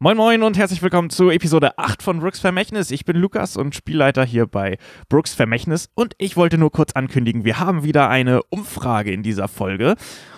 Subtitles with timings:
[0.00, 2.90] Moin Moin und herzlich willkommen zu Episode 8 von Brooks Vermächtnis.
[2.90, 4.76] Ich bin Lukas und Spielleiter hier bei
[5.08, 9.46] Brooks Vermächtnis und ich wollte nur kurz ankündigen, wir haben wieder eine Umfrage in dieser
[9.46, 9.94] Folge.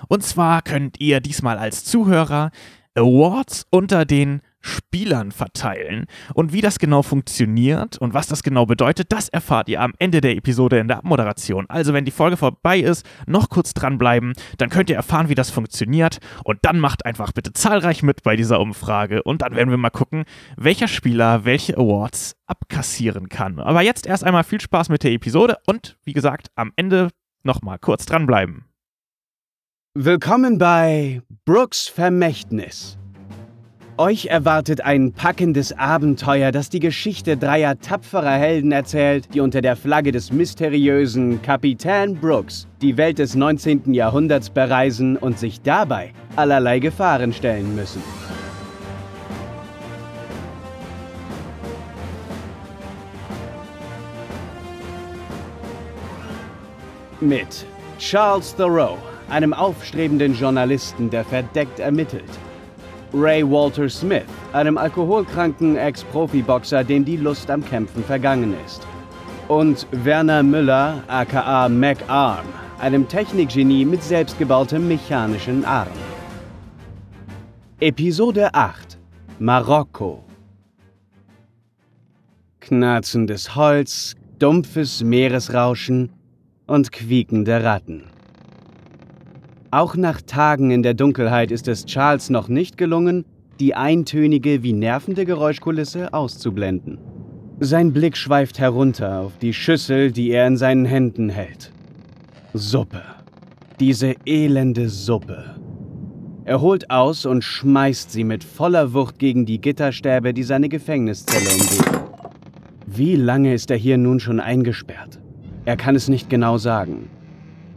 [0.08, 2.50] Und zwar könnt ihr diesmal als Zuhörer
[2.94, 6.06] Awards unter den Spielern verteilen.
[6.34, 10.20] Und wie das genau funktioniert und was das genau bedeutet, das erfahrt ihr am Ende
[10.20, 11.66] der Episode in der Abmoderation.
[11.68, 15.50] Also wenn die Folge vorbei ist, noch kurz dranbleiben, dann könnt ihr erfahren, wie das
[15.50, 16.18] funktioniert.
[16.44, 19.22] Und dann macht einfach bitte zahlreich mit bei dieser Umfrage.
[19.22, 20.24] Und dann werden wir mal gucken,
[20.56, 23.60] welcher Spieler welche Awards abkassieren kann.
[23.60, 27.10] Aber jetzt erst einmal viel Spaß mit der Episode und wie gesagt, am Ende
[27.42, 28.64] nochmal kurz dranbleiben.
[29.94, 32.98] Willkommen bei Brooks Vermächtnis.
[33.98, 39.74] Euch erwartet ein packendes Abenteuer, das die Geschichte dreier tapferer Helden erzählt, die unter der
[39.74, 43.94] Flagge des mysteriösen Kapitän Brooks die Welt des 19.
[43.94, 48.02] Jahrhunderts bereisen und sich dabei allerlei Gefahren stellen müssen.
[57.22, 57.64] Mit
[57.98, 58.98] Charles Thoreau,
[59.30, 62.28] einem aufstrebenden Journalisten, der verdeckt ermittelt.
[63.12, 68.86] Ray Walter Smith, einem alkoholkranken Ex-Profiboxer, dem die Lust am Kämpfen vergangen ist.
[69.48, 72.46] Und Werner Müller, aka MacArm,
[72.80, 75.88] einem Technikgenie mit selbstgebautem mechanischen Arm.
[77.80, 78.98] Episode 8
[79.38, 80.24] Marokko
[82.60, 86.10] Knarzendes Holz, dumpfes Meeresrauschen
[86.66, 88.15] und quiekende Ratten.
[89.70, 93.24] Auch nach Tagen in der Dunkelheit ist es Charles noch nicht gelungen,
[93.58, 96.98] die eintönige wie nervende Geräuschkulisse auszublenden.
[97.58, 101.72] Sein Blick schweift herunter auf die Schüssel, die er in seinen Händen hält.
[102.52, 103.02] Suppe.
[103.80, 105.56] Diese elende Suppe.
[106.44, 111.48] Er holt aus und schmeißt sie mit voller Wucht gegen die Gitterstäbe, die seine Gefängniszelle
[111.50, 112.06] umgeben.
[112.86, 115.18] Wie lange ist er hier nun schon eingesperrt?
[115.64, 117.08] Er kann es nicht genau sagen.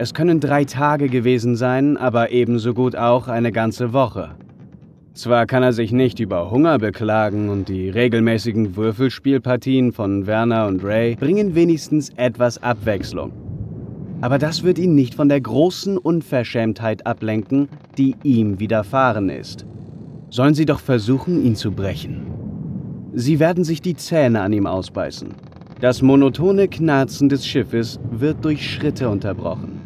[0.01, 4.29] Es können drei Tage gewesen sein, aber ebenso gut auch eine ganze Woche.
[5.13, 10.85] Zwar kann er sich nicht über Hunger beklagen und die regelmäßigen Würfelspielpartien von Werner und
[10.85, 13.33] Ray bringen wenigstens etwas Abwechslung.
[14.21, 17.67] Aber das wird ihn nicht von der großen Unverschämtheit ablenken,
[17.97, 19.65] die ihm widerfahren ist.
[20.29, 22.25] Sollen sie doch versuchen, ihn zu brechen.
[23.11, 25.33] Sie werden sich die Zähne an ihm ausbeißen.
[25.81, 29.78] Das monotone Knarzen des Schiffes wird durch Schritte unterbrochen.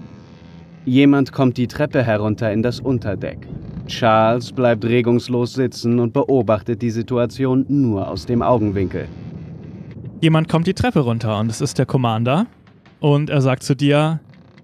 [0.85, 3.47] Jemand kommt die Treppe herunter in das Unterdeck.
[3.87, 9.07] Charles bleibt regungslos sitzen und beobachtet die Situation nur aus dem Augenwinkel.
[10.19, 12.47] Jemand kommt die Treppe runter und es ist der Commander.
[12.99, 14.19] Und er sagt zu dir: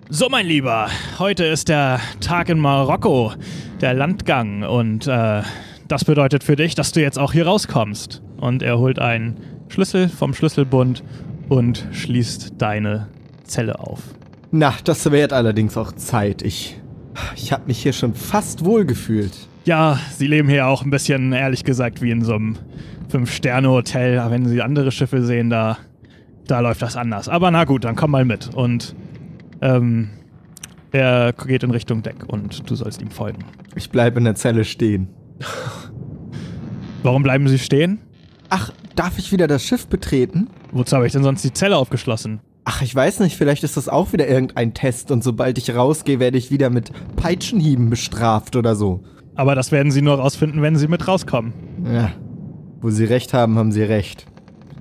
[0.10, 3.32] So, mein Lieber, heute ist der Tag in Marokko,
[3.80, 4.64] der Landgang.
[4.64, 5.42] Und äh,
[5.88, 8.22] das bedeutet für dich, dass du jetzt auch hier rauskommst.
[8.42, 9.38] Und er holt einen
[9.70, 11.02] Schlüssel vom Schlüsselbund
[11.48, 13.08] und schließt deine
[13.46, 14.19] Zelle auf.
[14.52, 16.42] Na, das währt allerdings auch Zeit.
[16.42, 16.80] Ich,
[17.36, 19.32] ich habe mich hier schon fast wohl gefühlt.
[19.66, 22.58] Ja, sie leben hier auch ein bisschen, ehrlich gesagt, wie in so einem
[23.10, 24.20] Fünf-Sterne-Hotel.
[24.30, 25.78] Wenn sie andere Schiffe sehen, da,
[26.48, 27.30] da läuft das anders.
[27.30, 28.54] Aber na gut, dann komm mal mit.
[28.56, 28.96] Und
[29.62, 30.10] ähm,
[30.92, 33.46] er geht in Richtung Deck und du sollst ihm folgen.
[33.76, 35.10] Ich bleibe in der Zelle stehen.
[37.04, 38.00] Warum bleiben sie stehen?
[38.50, 40.48] Ach, darf ich wieder das Schiff betreten?
[40.72, 42.40] Wozu habe ich denn sonst die Zelle aufgeschlossen?
[42.72, 46.20] Ach, ich weiß nicht, vielleicht ist das auch wieder irgendein Test und sobald ich rausgehe,
[46.20, 49.04] werde ich wieder mit Peitschenhieben bestraft oder so.
[49.34, 51.52] Aber das werden sie nur rausfinden, wenn sie mit rauskommen.
[51.92, 52.12] Ja.
[52.80, 54.28] Wo sie recht haben, haben sie recht.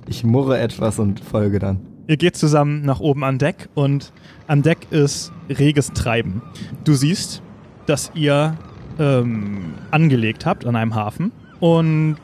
[0.07, 1.79] Ich murre etwas und folge dann.
[2.05, 4.13] Ihr geht zusammen nach oben an Deck und
[4.45, 6.43] an Deck ist reges Treiben.
[6.83, 7.41] Du siehst,
[7.87, 8.55] dass ihr
[8.99, 12.19] ähm, angelegt habt an einem Hafen und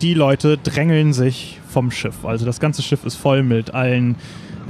[0.00, 2.24] die Leute drängeln sich vom Schiff.
[2.24, 4.14] Also das ganze Schiff ist voll mit allen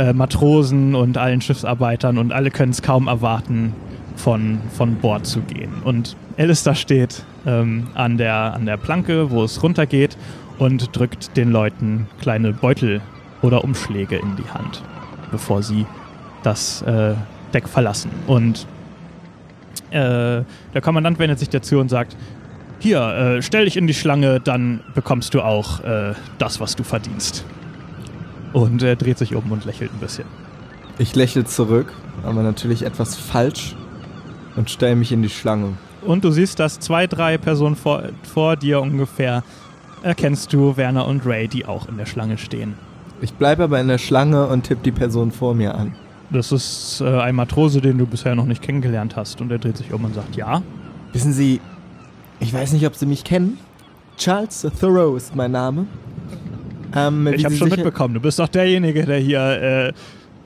[0.00, 3.74] äh, Matrosen und allen Schiffsarbeitern und alle können es kaum erwarten,
[4.16, 5.82] von, von Bord zu gehen.
[5.84, 10.16] Und Alistair steht ähm, an, der, an der Planke, wo es runtergeht
[10.58, 13.00] und drückt den Leuten kleine Beutel
[13.42, 14.82] oder Umschläge in die Hand,
[15.30, 15.86] bevor sie
[16.42, 17.14] das äh,
[17.52, 18.10] Deck verlassen.
[18.26, 18.66] Und
[19.90, 20.42] äh,
[20.72, 22.16] der Kommandant wendet sich dazu und sagt,
[22.78, 26.84] hier, äh, stell dich in die Schlange, dann bekommst du auch äh, das, was du
[26.84, 27.44] verdienst.
[28.52, 30.24] Und er dreht sich um und lächelt ein bisschen.
[30.98, 31.92] Ich lächle zurück,
[32.24, 33.76] aber natürlich etwas falsch
[34.56, 35.74] und stelle mich in die Schlange.
[36.02, 39.42] Und du siehst, dass zwei, drei Personen vor, vor dir ungefähr
[40.02, 42.74] erkennst du Werner und Ray, die auch in der Schlange stehen.
[43.20, 45.94] Ich bleibe aber in der Schlange und tippe die Person vor mir an.
[46.30, 49.40] Das ist äh, ein Matrose, den du bisher noch nicht kennengelernt hast.
[49.40, 50.62] Und er dreht sich um und sagt, ja.
[51.12, 51.60] Wissen Sie,
[52.38, 53.58] ich weiß nicht, ob Sie mich kennen,
[54.16, 55.86] Charles Thoreau ist mein Name.
[56.94, 59.92] Ähm, Ich habe schon mitbekommen, du bist doch derjenige, der hier äh,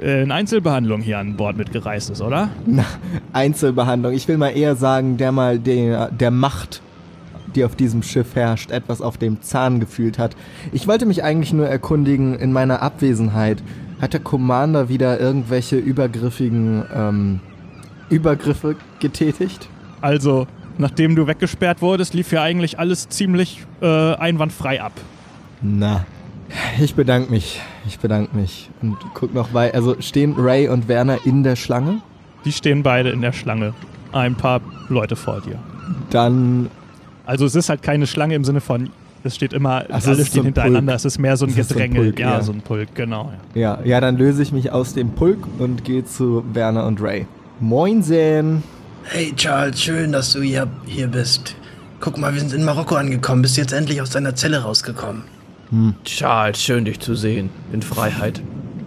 [0.01, 2.51] äh, in Einzelbehandlung hier an Bord mitgereist ist, oder?
[2.67, 2.85] Na,
[3.33, 4.13] Einzelbehandlung.
[4.13, 6.83] Ich will mal eher sagen, der mal der, der Macht,
[7.55, 10.37] die auf diesem Schiff herrscht, etwas auf dem Zahn gefühlt hat.
[10.73, 13.63] Ich wollte mich eigentlich nur erkundigen, in meiner Abwesenheit,
[14.01, 17.41] hat der Commander wieder irgendwelche übergriffigen ähm,
[18.11, 19.69] Übergriffe getätigt?
[20.01, 20.47] Also,
[20.79, 24.93] nachdem du weggesperrt wurdest, lief ja eigentlich alles ziemlich äh, einwandfrei ab.
[25.63, 26.05] Na.
[26.81, 27.61] Ich bedanke mich.
[27.87, 28.71] Ich bedanke mich.
[28.83, 29.75] Und guck noch weiter.
[29.77, 32.01] Also stehen Ray und Werner in der Schlange?
[32.45, 33.75] Die stehen beide in der Schlange.
[34.13, 35.59] Ein paar Leute vor dir.
[36.11, 36.71] Dann
[37.27, 38.91] Also es ist halt keine Schlange im Sinne von,
[39.23, 40.97] es steht immer, Ach, es alle ist so stehen ein hintereinander, Pulk.
[40.97, 42.01] es ist mehr so ein Es ist so ein Gedränge.
[42.11, 42.43] Pulk, ja, ja.
[42.43, 43.33] so ein Pulk, genau.
[43.55, 43.61] Ja.
[43.61, 47.27] Ja, ja, dann löse ich mich aus dem Pulk und gehe zu Werner und Ray.
[47.61, 48.63] Moinsen.
[49.05, 51.57] Hey Charles, schön, dass du hier, hier bist.
[52.01, 53.43] Guck mal, wir sind in Marokko angekommen.
[53.43, 55.23] Bist du jetzt endlich aus deiner Zelle rausgekommen?
[56.05, 57.51] Charles, schön dich zu sehen.
[57.73, 58.41] In Freiheit.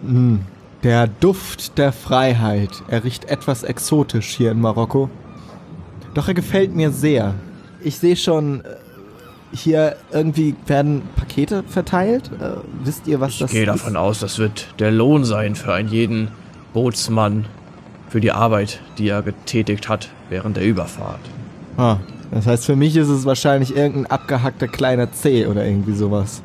[0.03, 0.37] Mm,
[0.83, 2.69] Der Duft der Freiheit.
[2.87, 5.09] Er riecht etwas exotisch hier in Marokko.
[6.13, 7.33] Doch er gefällt mir sehr.
[7.83, 8.75] Ich sehe schon, äh,
[9.53, 12.31] hier irgendwie werden Pakete verteilt.
[12.39, 13.67] Äh, wisst ihr, was Ich das gehe ist?
[13.67, 16.29] davon aus, das wird der Lohn sein für einen jeden
[16.73, 17.45] Bootsmann
[18.09, 21.19] für die Arbeit, die er getätigt hat während der Überfahrt.
[21.77, 21.97] Ah,
[22.31, 26.41] das heißt, für mich ist es wahrscheinlich irgendein abgehackter kleiner C oder irgendwie sowas.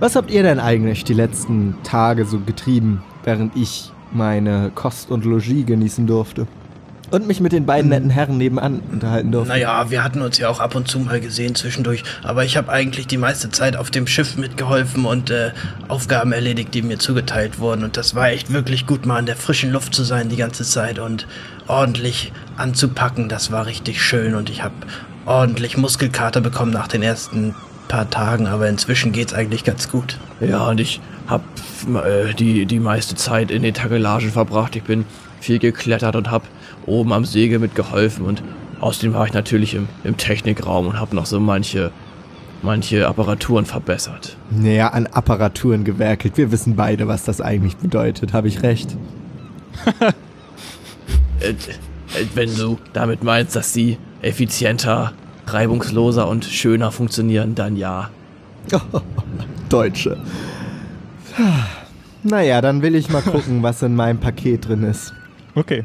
[0.00, 5.24] Was habt ihr denn eigentlich die letzten Tage so getrieben, während ich meine Kost und
[5.24, 6.46] Logis genießen durfte?
[7.10, 9.54] Und mich mit den beiden netten Herren nebenan unterhalten durfte.
[9.54, 12.04] Naja, wir hatten uns ja auch ab und zu mal gesehen zwischendurch.
[12.22, 15.52] Aber ich habe eigentlich die meiste Zeit auf dem Schiff mitgeholfen und äh,
[15.88, 17.82] Aufgaben erledigt, die mir zugeteilt wurden.
[17.82, 20.64] Und das war echt wirklich gut, mal in der frischen Luft zu sein die ganze
[20.64, 21.26] Zeit und
[21.66, 23.30] ordentlich anzupacken.
[23.30, 24.34] Das war richtig schön.
[24.34, 24.74] Und ich habe
[25.24, 27.54] ordentlich Muskelkater bekommen nach den ersten
[27.88, 28.46] paar Tagen.
[28.46, 30.18] Aber inzwischen geht's eigentlich ganz gut.
[30.40, 31.44] Ja, und ich habe
[32.04, 34.76] äh, die, die meiste Zeit in den Tagelagen verbracht.
[34.76, 35.04] Ich bin
[35.40, 36.46] viel geklettert und habe
[36.86, 38.24] oben am Segel mitgeholfen.
[38.24, 38.42] Und
[38.80, 41.90] außerdem war ich natürlich im, im Technikraum und habe noch so manche,
[42.62, 44.36] manche Apparaturen verbessert.
[44.50, 46.36] Naja, an Apparaturen gewerkelt.
[46.36, 48.32] Wir wissen beide, was das eigentlich bedeutet.
[48.32, 48.96] Habe ich recht?
[51.40, 51.54] Äh, äh,
[52.34, 55.12] wenn du damit meinst, dass sie effizienter,
[55.52, 58.10] reibungsloser und schöner funktionieren, dann ja.
[59.68, 60.18] Deutsche.
[62.22, 65.14] Naja, dann will ich mal gucken, was in meinem Paket drin ist.
[65.54, 65.84] Okay.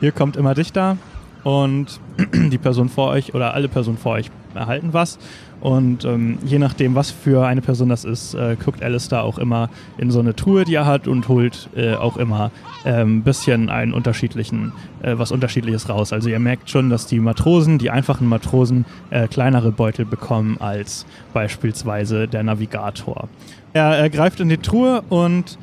[0.00, 0.98] Ihr kommt immer dichter
[1.44, 2.00] und
[2.32, 5.18] die Person vor euch oder alle Personen vor euch erhalten was.
[5.60, 9.70] Und ähm, je nachdem, was für eine Person das ist, äh, guckt Alistair auch immer
[9.96, 12.50] in so eine Truhe, die er hat und holt äh, auch immer
[12.84, 14.72] ein ähm, bisschen einen unterschiedlichen,
[15.02, 16.12] äh, was Unterschiedliches raus.
[16.12, 21.06] Also ihr merkt schon, dass die Matrosen, die einfachen Matrosen, äh, kleinere Beutel bekommen als
[21.32, 23.28] beispielsweise der Navigator.
[23.72, 25.58] Er, er greift in die Truhe und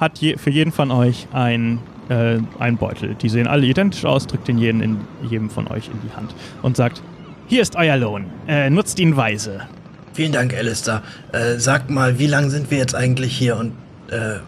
[0.00, 3.14] hat je, für jeden von euch ein, äh, ein Beutel.
[3.14, 4.96] Die sehen alle identisch aus, drückt den jeden in,
[5.30, 7.02] jedem von euch in die Hand und sagt,
[7.46, 9.62] hier ist euer Lohn, äh, nutzt ihn weise.
[10.14, 11.02] Vielen Dank, Alistair.
[11.32, 13.72] Äh, sag mal, wie lang sind wir jetzt eigentlich hier und
[14.10, 14.38] äh,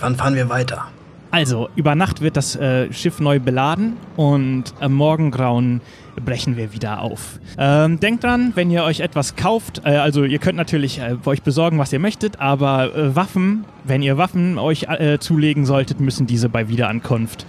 [0.00, 0.88] wann fahren wir weiter?
[1.30, 5.82] Also, über Nacht wird das äh, Schiff neu beladen und am Morgengrauen
[6.24, 7.38] brechen wir wieder auf.
[7.58, 11.42] Ähm, denkt dran, wenn ihr euch etwas kauft, äh, also ihr könnt natürlich äh, euch
[11.42, 16.26] besorgen, was ihr möchtet, aber äh, Waffen, wenn ihr Waffen euch äh, zulegen solltet, müssen
[16.26, 17.44] diese bei Wiederankunft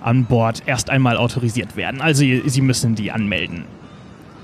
[0.00, 2.00] an Bord erst einmal autorisiert werden.
[2.00, 3.64] Also sie müssen die anmelden.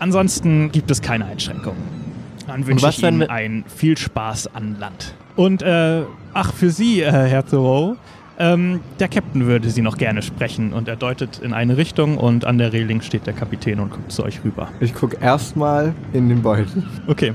[0.01, 1.79] Ansonsten gibt es keine Einschränkungen.
[2.47, 5.15] Dann wünsche ich Ihnen ein viel Spaß an Land.
[5.37, 6.03] Und äh,
[6.35, 7.97] ach, für Sie, äh, Herr Thoreau,
[8.39, 10.73] ähm, der Captain würde Sie noch gerne sprechen.
[10.73, 14.11] Und er deutet in eine Richtung und an der Reling steht der Kapitän und guckt
[14.11, 14.69] zu euch rüber.
[14.81, 16.83] Ich gucke erstmal in den Beutel.
[17.07, 17.35] Okay.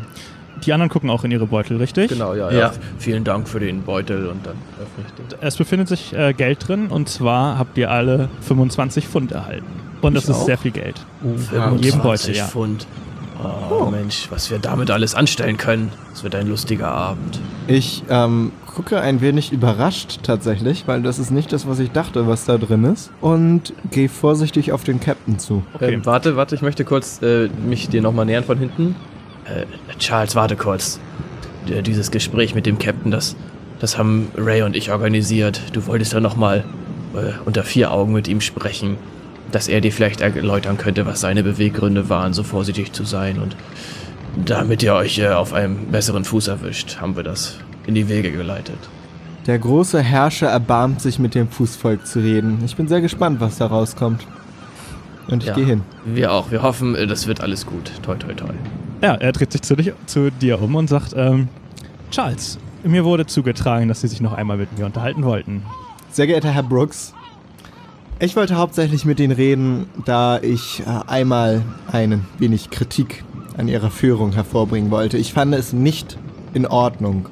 [0.65, 2.09] Die anderen gucken auch in ihre Beutel, richtig?
[2.09, 2.57] Genau, ja, Ja.
[2.59, 2.71] ja.
[2.97, 5.39] Vielen Dank für den Beutel und dann öffne ich den.
[5.41, 9.65] Es befindet sich äh, Geld drin und zwar habt ihr alle 25 Pfund erhalten.
[10.01, 10.45] Und das Ich ist auch?
[10.45, 11.05] sehr viel Geld.
[11.23, 12.45] In 25 jedem Beutel, ja.
[12.45, 12.87] Pfund.
[13.69, 15.91] Oh, Mensch, was wir damit alles anstellen können.
[16.13, 17.39] Es wird ein lustiger Abend.
[17.67, 22.27] Ich ähm, gucke ein wenig überrascht tatsächlich, weil das ist nicht das, was ich dachte,
[22.27, 23.11] was da drin ist.
[23.19, 25.63] Und gehe vorsichtig auf den Captain zu.
[25.73, 25.93] Okay.
[25.95, 28.95] Ähm, warte, warte, ich möchte kurz äh, mich dir nochmal nähern von hinten.
[29.45, 29.65] Äh,
[29.99, 30.99] Charles, warte kurz.
[31.67, 33.35] D dieses Gespräch mit dem Captain, das,
[33.79, 35.61] das haben Ray und ich organisiert.
[35.73, 36.63] Du wolltest ja nochmal
[37.15, 38.97] äh, unter vier Augen mit ihm sprechen,
[39.51, 43.39] dass er dir vielleicht erläutern könnte, was seine Beweggründe waren, so vorsichtig zu sein.
[43.39, 43.55] Und
[44.45, 48.31] damit ihr euch äh, auf einem besseren Fuß erwischt, haben wir das in die Wege
[48.31, 48.77] geleitet.
[49.47, 52.59] Der große Herrscher erbarmt sich mit dem Fußvolk zu reden.
[52.65, 54.25] Ich bin sehr gespannt, was da rauskommt.
[55.27, 55.55] Und ich Ja.
[55.55, 55.81] gehe hin.
[56.03, 56.51] Wir auch.
[56.51, 57.91] Wir hoffen, äh, das wird alles gut.
[58.03, 58.53] Toi, toi, toi.
[59.05, 61.47] Ja, er dreht sich zu, dich, zu dir um und sagt, ähm,
[62.09, 65.61] Charles, mir wurde zugetragen, dass Sie sich noch einmal mit mir unterhalten wollten.
[66.09, 67.13] Sehr geehrter Herr Brooks,
[68.17, 73.23] ich wollte hauptsächlich mit Ihnen reden, da ich äh, einmal ein wenig Kritik
[73.55, 75.19] an Ihrer Führung hervorbringen wollte.
[75.19, 76.17] Ich fand es nicht
[76.55, 77.29] in Ordnung,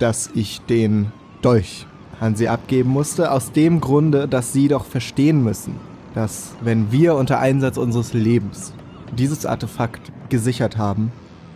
[0.00, 1.86] dass ich den Dolch
[2.18, 5.76] an Sie abgeben musste, aus dem Grunde, dass Sie doch verstehen müssen,
[6.16, 8.72] dass wenn wir unter Einsatz unseres Lebens
[9.12, 11.12] dieses Artefakt gesichert haben,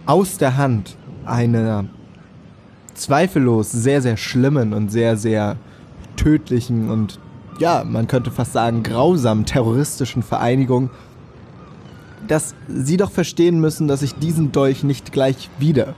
[0.06, 1.86] aus der Hand einer
[2.94, 5.56] zweifellos sehr, sehr schlimmen und sehr, sehr
[6.16, 7.18] tödlichen und
[7.58, 10.90] ja, man könnte fast sagen, grausamen terroristischen Vereinigung,
[12.28, 15.94] dass sie doch verstehen müssen, dass ich diesen Dolch nicht gleich wieder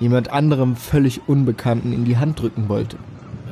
[0.00, 2.96] jemand anderem völlig Unbekannten in die Hand drücken wollte.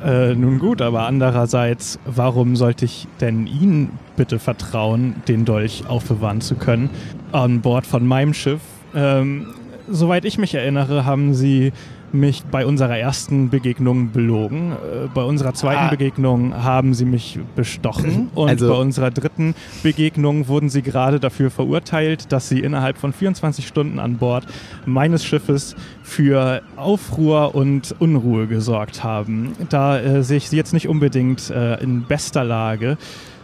[0.03, 6.41] Äh, nun gut, aber andererseits, warum sollte ich denn Ihnen bitte vertrauen, den Dolch aufbewahren
[6.41, 6.89] zu können
[7.31, 8.61] an Bord von meinem Schiff?
[8.95, 9.47] Ähm,
[9.89, 11.71] soweit ich mich erinnere, haben Sie
[12.13, 14.73] mich bei unserer ersten Begegnung belogen.
[14.73, 15.89] Äh, bei unserer zweiten Ah.
[15.89, 18.29] Begegnung haben sie mich bestochen.
[18.35, 23.13] Und Also- bei unserer dritten Begegnung wurden sie gerade dafür verurteilt, dass sie innerhalb von
[23.13, 24.45] 24 Stunden an Bord
[24.85, 25.73] meines Schiffes
[26.03, 29.53] für Aufruhr und Unruhe gesorgt haben.
[29.69, 32.97] Da äh, sehe ich sie jetzt nicht unbedingt äh, in bester Lage.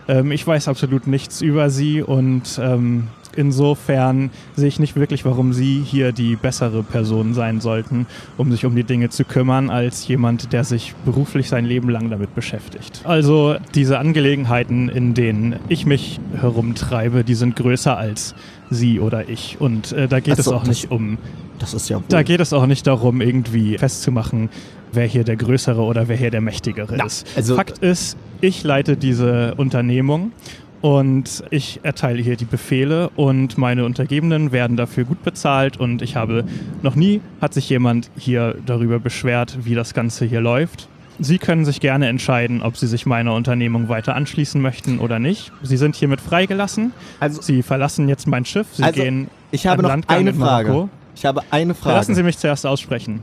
[0.10, 5.54] Ähm, ich weiß absolut nichts über sie und ähm, insofern sehe ich nicht wirklich, warum
[5.54, 8.06] sie hier die bessere Person sein sollten,
[8.38, 12.10] um sich um die Dinge zu kümmern, als jemand, der sich beruflich sein Leben lang
[12.10, 13.02] damit beschäftigt.
[13.04, 18.36] Also diese Angelegenheiten, in denen ich mich herumtreibe, die sind größer als
[18.70, 19.58] sie oder ich.
[19.60, 21.18] Und äh, da geht Ach es so, auch das- nicht um
[21.60, 22.04] Das ist ja wohl.
[22.10, 24.50] da geht es auch nicht darum, irgendwie festzumachen,
[24.92, 27.26] wer hier der Größere oder wer hier der Mächtigere Na, ist.
[27.36, 30.32] also- Fakt ist, ich leite diese Unternehmung
[30.82, 36.16] und ich erteile hier die Befehle und meine Untergebenen werden dafür gut bezahlt und ich
[36.16, 36.44] habe
[36.84, 40.88] noch nie hat sich jemand hier darüber beschwert, wie das Ganze hier läuft.
[41.20, 45.52] Sie können sich gerne entscheiden, ob Sie sich meiner Unternehmung weiter anschließen möchten oder nicht.
[45.64, 46.94] Sie sind hiermit freigelassen.
[47.20, 48.68] Also, Sie verlassen jetzt mein Schiff.
[48.74, 50.72] Sie Also, gehen ich habe an noch Landgang eine Marokko.
[50.74, 50.90] Frage.
[51.16, 51.96] Ich habe eine Frage.
[51.96, 53.22] Lassen Sie mich zuerst aussprechen.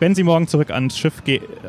[0.00, 1.22] Wenn Sie morgen zurück ans Schiff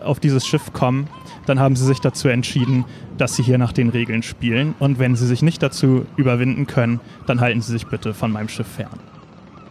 [0.04, 1.08] auf dieses Schiff kommen,
[1.46, 2.86] dann haben Sie sich dazu entschieden,
[3.18, 4.76] dass Sie hier nach den Regeln spielen.
[4.80, 8.50] Und wenn Sie sich nicht dazu überwinden können, dann halten Sie sich bitte von meinem
[8.50, 9.00] Schiff fern.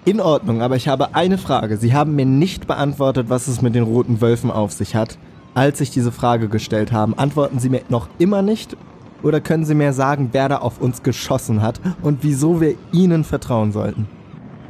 [0.04, 1.78] In Ordnung, aber ich habe eine Frage.
[1.78, 5.18] Sie haben mir nicht beantwortet, was es mit den roten Wölfen auf sich hat.
[5.54, 8.76] Als ich diese Frage gestellt habe, antworten Sie mir noch immer nicht?
[9.22, 13.24] Oder können Sie mir sagen, wer da auf uns geschossen hat und wieso wir Ihnen
[13.24, 14.06] vertrauen sollten?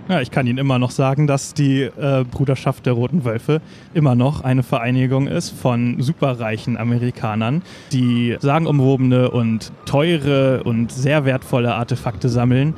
[0.06, 3.62] Ja, ich kann Ihnen immer noch sagen, dass die äh, Bruderschaft der Roten Wölfe
[3.94, 11.75] immer noch eine Vereinigung ist von superreichen Amerikanern, die sagenumwobene und teure und sehr wertvolle
[11.75, 12.75] Artefakte sammeln,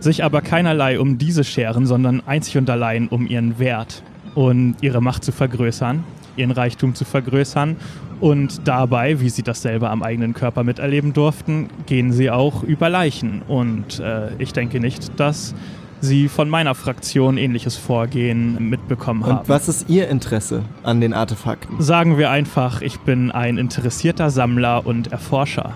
[0.00, 4.02] sich aber keinerlei um diese scheren, sondern einzig und allein um ihren Wert
[4.34, 6.02] und ihre Macht zu vergrößern,
[6.36, 7.76] ihren Reichtum zu vergrößern.
[8.18, 12.88] Und dabei, wie sie das selber am eigenen Körper miterleben durften, gehen sie auch über
[12.88, 13.42] Leichen.
[13.46, 15.54] Und äh, ich denke nicht, dass
[16.00, 19.38] sie von meiner Fraktion ähnliches Vorgehen mitbekommen haben.
[19.38, 21.80] Und was ist Ihr Interesse an den Artefakten?
[21.80, 25.74] Sagen wir einfach, ich bin ein interessierter Sammler und Erforscher.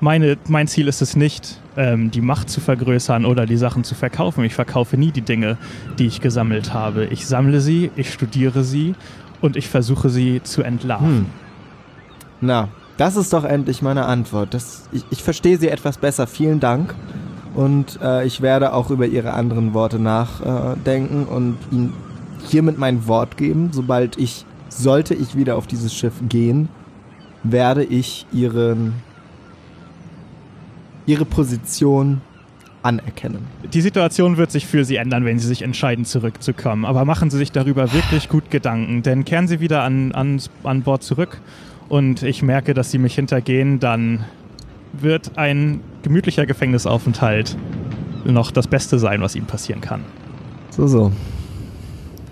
[0.00, 3.94] Meine, mein Ziel ist es nicht, ähm, die Macht zu vergrößern oder die Sachen zu
[3.94, 4.44] verkaufen.
[4.44, 5.58] Ich verkaufe nie die Dinge,
[5.98, 7.04] die ich gesammelt habe.
[7.06, 8.94] Ich sammle sie, ich studiere sie
[9.42, 11.08] und ich versuche sie zu entlarven.
[11.08, 11.26] Hm.
[12.40, 14.54] Na, das ist doch endlich meine Antwort.
[14.54, 16.26] Das, ich, ich verstehe Sie etwas besser.
[16.26, 16.94] Vielen Dank.
[17.54, 21.92] Und äh, ich werde auch über Ihre anderen Worte nachdenken und Ihnen
[22.46, 23.70] hiermit mein Wort geben.
[23.72, 26.68] Sobald ich, sollte ich wieder auf dieses Schiff gehen,
[27.42, 28.94] werde ich Ihren,
[31.06, 32.20] Ihre Position
[32.82, 33.46] anerkennen.
[33.72, 36.84] Die Situation wird sich für Sie ändern, wenn Sie sich entscheiden, zurückzukommen.
[36.84, 40.82] Aber machen Sie sich darüber wirklich gut Gedanken, denn kehren Sie wieder an, an, an
[40.82, 41.40] Bord zurück
[41.88, 44.24] und ich merke, dass Sie mich hintergehen, dann
[44.92, 47.56] wird ein gemütlicher Gefängnisaufenthalt
[48.24, 50.04] noch das Beste sein, was Ihnen passieren kann.
[50.70, 51.12] So, so.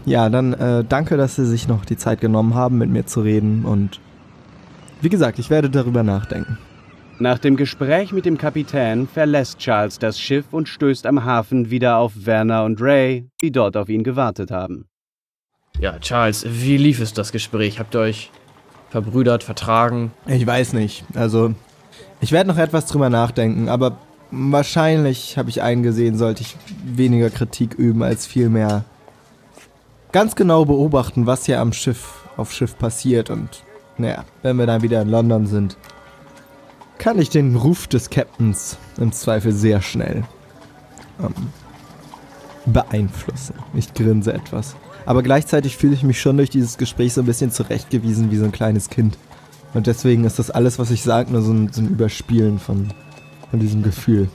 [0.05, 3.21] Ja, dann äh, danke, dass Sie sich noch die Zeit genommen haben, mit mir zu
[3.21, 3.65] reden.
[3.65, 4.01] Und
[5.01, 6.59] wie gesagt, ich werde darüber nachdenken.
[7.21, 11.97] Nach dem Gespräch mit dem Kapitän verlässt Charles das Schiff und stößt am Hafen wieder
[11.97, 14.87] auf Werner und Ray, die dort auf ihn gewartet haben.
[15.81, 17.81] Ja, Charles, wie lief es das Gespräch?
[17.81, 18.31] Habt ihr euch
[18.91, 20.13] verbrüdert, vertragen?
[20.27, 21.05] Ich weiß nicht.
[21.15, 21.55] Also,
[22.21, 23.99] ich werde noch etwas drüber nachdenken, aber
[24.31, 28.85] wahrscheinlich habe ich eingesehen, sollte ich weniger Kritik üben, als vielmehr
[30.13, 33.31] ganz genau beobachten, was hier am Schiff, auf Schiff passiert.
[33.31, 33.63] Und
[33.97, 35.77] naja, wenn wir dann wieder in London sind,
[36.99, 40.25] kann ich den Ruf des Captains im Zweifel sehr schnell
[41.21, 41.33] ähm,
[42.67, 43.55] beeinflussen.
[43.75, 44.75] Ich grinse etwas.
[45.07, 48.45] Aber gleichzeitig fühle ich mich schon durch dieses Gespräch so ein bisschen zurechtgewiesen wie so
[48.45, 49.17] ein kleines Kind.
[49.75, 52.89] Und deswegen ist das alles, was ich sage, nur so ein, so ein Überspielen von,
[53.51, 54.29] von diesem Gefühl.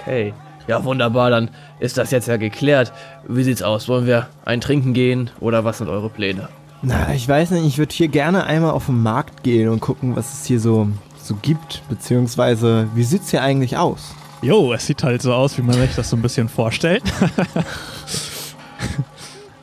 [0.00, 0.32] Okay.
[0.66, 1.50] Ja, wunderbar, dann
[1.80, 2.92] ist das jetzt ja geklärt.
[3.26, 3.88] Wie sieht's aus?
[3.88, 6.48] Wollen wir ein Trinken gehen oder was sind eure Pläne?
[6.82, 10.14] Na, ich weiß nicht, ich würde hier gerne einmal auf den Markt gehen und gucken,
[10.14, 10.88] was es hier so,
[11.20, 11.82] so gibt.
[11.88, 14.14] Beziehungsweise, wie sieht's hier eigentlich aus?
[14.42, 17.02] Jo, es sieht halt so aus, wie man sich das so ein bisschen vorstellt.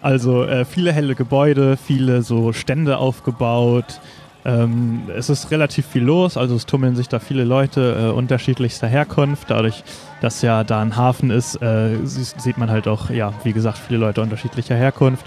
[0.02, 4.02] also äh, viele helle Gebäude, viele so Stände aufgebaut.
[4.46, 8.88] Ähm, es ist relativ viel los, also es tummeln sich da viele Leute äh, unterschiedlichster
[8.88, 9.50] Herkunft.
[9.50, 9.84] Dadurch,
[10.22, 13.78] dass ja da ein Hafen ist, äh, sie- sieht man halt auch, ja, wie gesagt,
[13.80, 15.26] viele Leute unterschiedlicher Herkunft.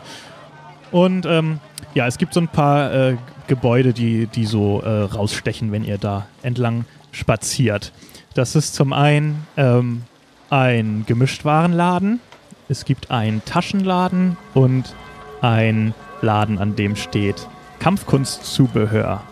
[0.92, 1.58] Und ähm,
[1.94, 3.16] ja, es gibt so ein paar äh,
[3.48, 7.92] Gebäude, die, die so äh, rausstechen, wenn ihr da entlang spaziert.
[8.34, 10.02] Das ist zum einen ähm,
[10.48, 12.20] ein Gemischtwarenladen,
[12.68, 14.94] es gibt einen Taschenladen und
[15.40, 17.48] ein Laden, an dem steht
[17.78, 19.22] Kampfkunstzubehör.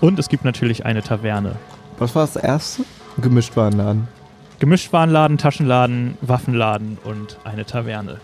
[0.00, 1.56] Und es gibt natürlich eine Taverne.
[1.98, 2.84] Was war das erste?
[3.18, 4.08] Gemischtwarenladen.
[4.58, 8.20] Gemischtwarenladen, Taschenladen, Waffenladen und eine Taverne.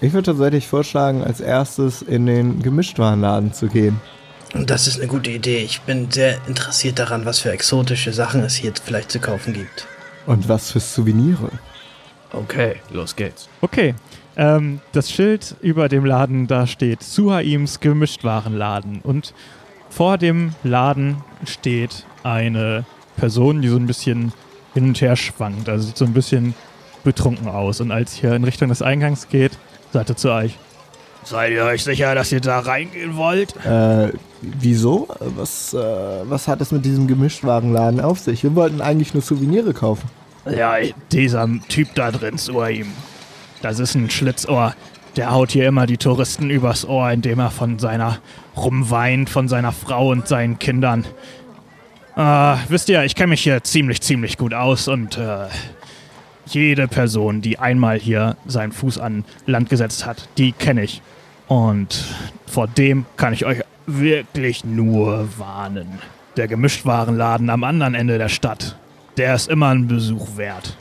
[0.00, 4.00] Ich würde tatsächlich vorschlagen, als erstes in den Gemischtwarenladen zu gehen.
[4.52, 5.58] Das ist eine gute Idee.
[5.58, 9.86] Ich bin sehr interessiert daran, was für exotische Sachen es hier vielleicht zu kaufen gibt.
[10.26, 11.50] Und was für Souvenire.
[12.32, 13.48] Okay, los geht's.
[13.60, 13.94] Okay,
[14.36, 19.00] ähm, das Schild über dem Laden, da steht Suhaims Gemischtwarenladen.
[19.02, 19.34] Und
[19.88, 22.84] vor dem Laden steht eine
[23.16, 24.32] Person, die so ein bisschen
[24.74, 25.68] hin und her schwankt.
[25.68, 26.54] Also sieht so ein bisschen
[27.02, 27.80] betrunken aus.
[27.80, 29.52] Und als ihr in Richtung des Eingangs geht,
[29.92, 30.58] sagt er zu euch:
[31.24, 33.56] Seid ihr euch sicher, dass ihr da reingehen wollt?
[33.64, 34.12] Äh,
[34.42, 35.08] wieso?
[35.20, 38.42] Was, äh, was hat es mit diesem Gemischtwarenladen auf sich?
[38.42, 40.10] Wir wollten eigentlich nur Souvenire kaufen.
[40.48, 40.76] Ja,
[41.10, 42.92] dieser Typ da drin, Suhaim.
[43.62, 44.74] Das ist ein Schlitzohr.
[45.16, 48.18] Der haut hier immer die Touristen übers Ohr, indem er von seiner
[48.56, 51.06] rumweint, von seiner Frau und seinen Kindern.
[52.16, 55.46] Äh, wisst ihr, ich kenne mich hier ziemlich, ziemlich gut aus und äh,
[56.46, 61.02] jede Person, die einmal hier seinen Fuß an Land gesetzt hat, die kenne ich.
[61.48, 62.04] Und
[62.46, 65.98] vor dem kann ich euch wirklich nur warnen.
[66.36, 68.76] Der Gemischtwarenladen am anderen Ende der Stadt,
[69.16, 70.76] der ist immer ein Besuch wert.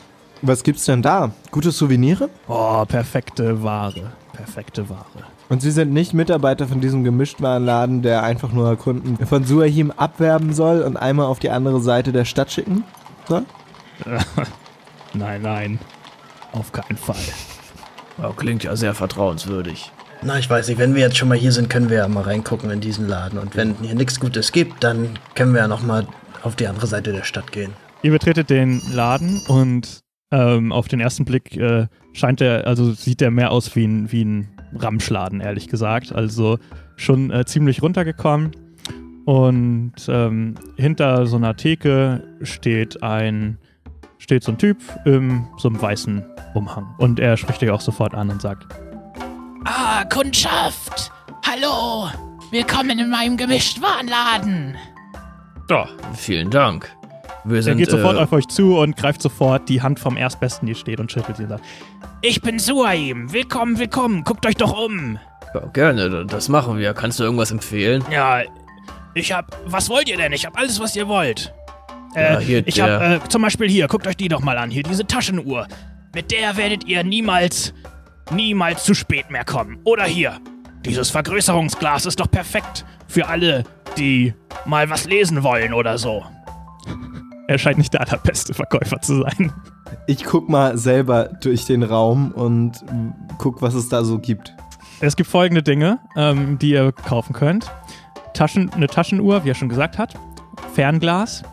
[0.48, 1.32] Was gibt's denn da?
[1.50, 2.30] Gute Souvenire?
[2.48, 4.12] Oh, perfekte Ware.
[4.32, 5.26] Perfekte Ware.
[5.50, 10.54] Und Sie sind nicht Mitarbeiter von diesem Gemischtwarenladen, der einfach nur Kunden von Suahim abwerben
[10.54, 12.84] soll und einmal auf die andere Seite der Stadt schicken
[13.28, 13.44] soll?
[15.16, 15.80] Nein, nein.
[16.52, 17.16] Auf keinen Fall.
[18.22, 19.92] Ja, klingt ja sehr vertrauenswürdig.
[20.22, 22.24] Na, ich weiß nicht, wenn wir jetzt schon mal hier sind, können wir ja mal
[22.24, 23.40] reingucken in diesen Laden.
[23.40, 26.06] Und wenn hier nichts Gutes gibt, dann können wir ja noch mal
[26.44, 27.74] auf die andere Seite der Stadt gehen.
[28.04, 33.22] Ihr betretet den Laden und ähm, auf den ersten Blick äh, scheint der, also sieht
[33.22, 36.14] der mehr aus wie ein, wie ein Ramschladen, ehrlich gesagt.
[36.14, 36.58] Also
[36.96, 38.52] schon äh, ziemlich runtergekommen.
[39.26, 43.58] Und ähm, hinter so einer Theke steht ein,
[44.20, 46.94] steht so ein Typ in so einem weißen Umhang.
[47.00, 48.68] Und er spricht euch auch sofort an und sagt,
[49.66, 51.12] Ah, Kundschaft!
[51.44, 52.10] Hallo!
[52.52, 54.76] Willkommen in meinem Gemischtwarenladen!
[55.72, 56.96] Ja, vielen Dank.
[57.48, 60.18] Wir sind, er geht sofort äh, auf euch zu und greift sofort die Hand vom
[60.18, 61.64] Erstbesten, die steht und schüttelt sie und sagt,
[62.22, 63.32] Ich bin Suaim!
[63.32, 64.24] Willkommen, willkommen!
[64.24, 65.20] Guckt euch doch um!
[65.54, 66.94] ja, gerne, das machen wir.
[66.94, 68.04] Kannst du irgendwas empfehlen?
[68.12, 68.42] Ja,
[69.14, 69.56] ich hab.
[69.68, 70.34] Was wollt ihr denn?
[70.34, 71.54] Ich hab alles, was ihr wollt.
[72.16, 74.58] Äh, Ja, hier, ich der- hab, äh, zum Beispiel hier, guckt euch die doch mal
[74.58, 74.70] an.
[74.72, 75.68] Hier, diese Taschenuhr.
[76.14, 77.74] Mit der werdet ihr niemals,
[78.32, 79.78] niemals zu spät mehr kommen.
[79.84, 80.40] Oder hier,
[80.84, 83.64] dieses Vergrößerungsglas ist doch perfekt für alle,
[83.98, 84.34] die
[84.66, 86.24] mal was lesen wollen oder so.
[87.48, 89.52] Er scheint nicht der allerbeste Verkäufer zu sein.
[90.08, 92.84] Ich guck mal selber durch den Raum und
[93.38, 94.54] guck, was es da so gibt.
[95.00, 97.72] Es gibt folgende Dinge, ähm, die ihr kaufen könnt.
[98.34, 100.16] Taschen, eine Taschenuhr, wie er schon gesagt hat.
[100.74, 101.44] Fernglas,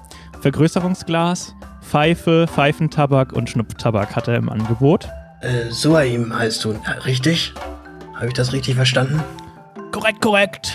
[0.41, 5.09] Vergrößerungsglas, Pfeife, Pfeifentabak und Schnupftabak hat er im Angebot.
[5.41, 7.53] Äh, Suaim heißt du, ja, richtig?
[8.15, 9.21] Habe ich das richtig verstanden?
[9.91, 10.75] Korrekt, korrekt.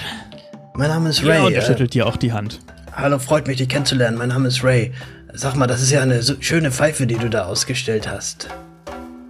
[0.76, 1.46] Mein Name ist Ja, Ray.
[1.48, 2.60] und er äh, schüttelt dir auch die Hand.
[2.98, 4.18] Hallo, freut mich, dich kennenzulernen.
[4.18, 4.92] Mein Name ist Ray.
[5.34, 8.50] Sag mal, das ist ja eine so schöne Pfeife, die du da ausgestellt hast.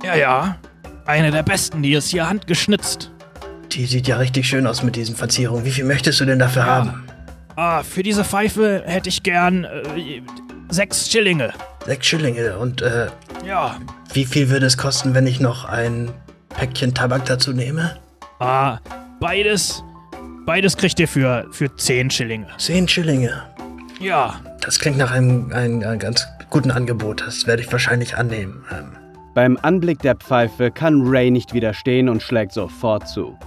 [0.03, 0.57] Ja, ja.
[1.05, 3.11] Eine der besten, die ist hier handgeschnitzt.
[3.71, 5.65] Die sieht ja richtig schön aus mit diesen Verzierungen.
[5.65, 7.03] Wie viel möchtest du denn dafür haben?
[7.55, 10.21] Ah, für diese Pfeife hätte ich gern äh,
[10.69, 11.53] sechs Schillinge.
[11.85, 12.57] Sechs Schillinge.
[12.57, 13.07] Und äh,
[13.45, 13.77] Ja.
[14.13, 16.11] wie viel würde es kosten, wenn ich noch ein
[16.49, 17.97] Päckchen Tabak dazu nehme?
[18.39, 18.79] Ah,
[19.19, 19.83] beides.
[20.47, 22.47] Beides kriegt ihr für, für zehn Schillinge.
[22.57, 23.43] Zehn Schillinge.
[23.99, 24.39] Ja.
[24.61, 27.21] Das klingt nach einem, einem, einem ganz guten Angebot.
[27.27, 28.63] Das werde ich wahrscheinlich annehmen.
[28.71, 28.95] Ähm,
[29.33, 33.37] Beim Anblick der Pfeife kann Ray nicht widerstehen und schlägt sofort zu.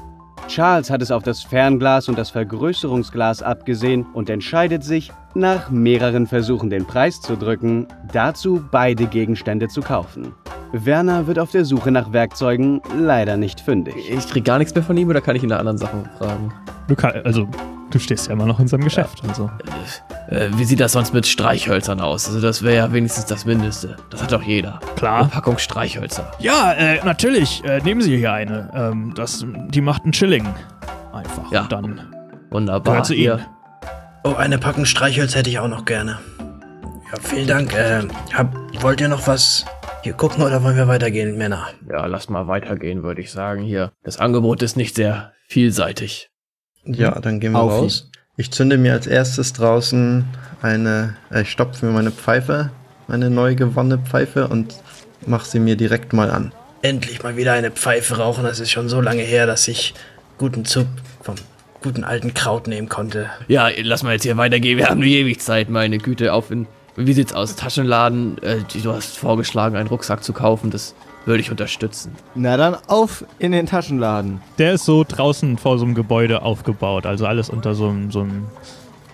[0.48, 6.26] Charles hat es auf das Fernglas und das Vergrößerungsglas abgesehen und entscheidet sich, nach mehreren
[6.26, 10.35] Versuchen den Preis zu drücken, dazu beide Gegenstände zu kaufen.
[10.72, 13.94] Werner wird auf der Suche nach Werkzeugen leider nicht fündig.
[14.11, 16.53] Ich krieg gar nichts mehr von ihm oder kann ich ihn nach anderen Sachen fragen?
[16.88, 17.48] Du kann, also,
[17.90, 19.22] du stehst ja immer noch in seinem Geschäft.
[19.29, 19.50] Also.
[20.28, 22.28] Äh, wie sieht das sonst mit Streichhölzern aus?
[22.28, 23.96] Also das wäre ja wenigstens das Mindeste.
[24.11, 24.80] Das hat doch jeder.
[24.83, 25.28] Eine Klar.
[25.28, 26.30] Packung Streichhölzer.
[26.38, 27.64] Ja, äh, natürlich.
[27.64, 28.70] Äh, nehmen Sie hier eine.
[28.74, 30.46] Ähm, das, die macht einen Schilling.
[31.12, 31.50] Einfach.
[31.50, 31.62] Ja.
[31.62, 32.14] Und dann
[32.50, 32.92] Wunderbar.
[32.92, 33.14] gehört zu.
[33.14, 33.44] Ihnen.
[34.22, 36.18] Oh, eine Packung Streichholz hätte ich auch noch gerne.
[37.11, 37.72] Ja, vielen Dank.
[37.74, 38.02] Äh,
[38.33, 39.64] hab, wollt ihr noch was
[40.02, 41.68] hier gucken oder wollen wir weitergehen, Männer?
[41.88, 43.62] Ja, lass mal weitergehen, würde ich sagen.
[43.62, 43.92] Hier.
[44.04, 46.30] Das Angebot ist nicht sehr vielseitig.
[46.85, 48.09] Ja, dann gehen wir Auf raus.
[48.40, 50.24] Ich zünde mir als erstes draußen
[50.62, 52.70] eine, äh, ich stopfe mir meine Pfeife,
[53.07, 54.76] meine neu gewonnene Pfeife und
[55.26, 56.50] mache sie mir direkt mal an.
[56.81, 58.44] Endlich mal wieder eine Pfeife rauchen.
[58.44, 59.92] Das ist schon so lange her, dass ich
[60.38, 60.87] guten Zug
[61.20, 61.35] vom
[61.83, 63.29] guten alten Kraut nehmen konnte.
[63.48, 64.79] Ja, lass mal jetzt hier weitergehen.
[64.79, 66.33] Wir haben nur ewig Zeit, meine Güte.
[66.33, 67.57] Auf in, wie sieht's aus?
[67.57, 68.42] Taschenladen.
[68.42, 70.70] Äh, du hast vorgeschlagen, einen Rucksack zu kaufen.
[70.70, 70.94] Das
[71.26, 72.12] würde ich unterstützen.
[72.35, 74.40] Na dann auf in den Taschenladen.
[74.59, 77.06] Der ist so draußen vor so einem Gebäude aufgebaut.
[77.06, 78.46] Also alles unter so, einem- so, einem-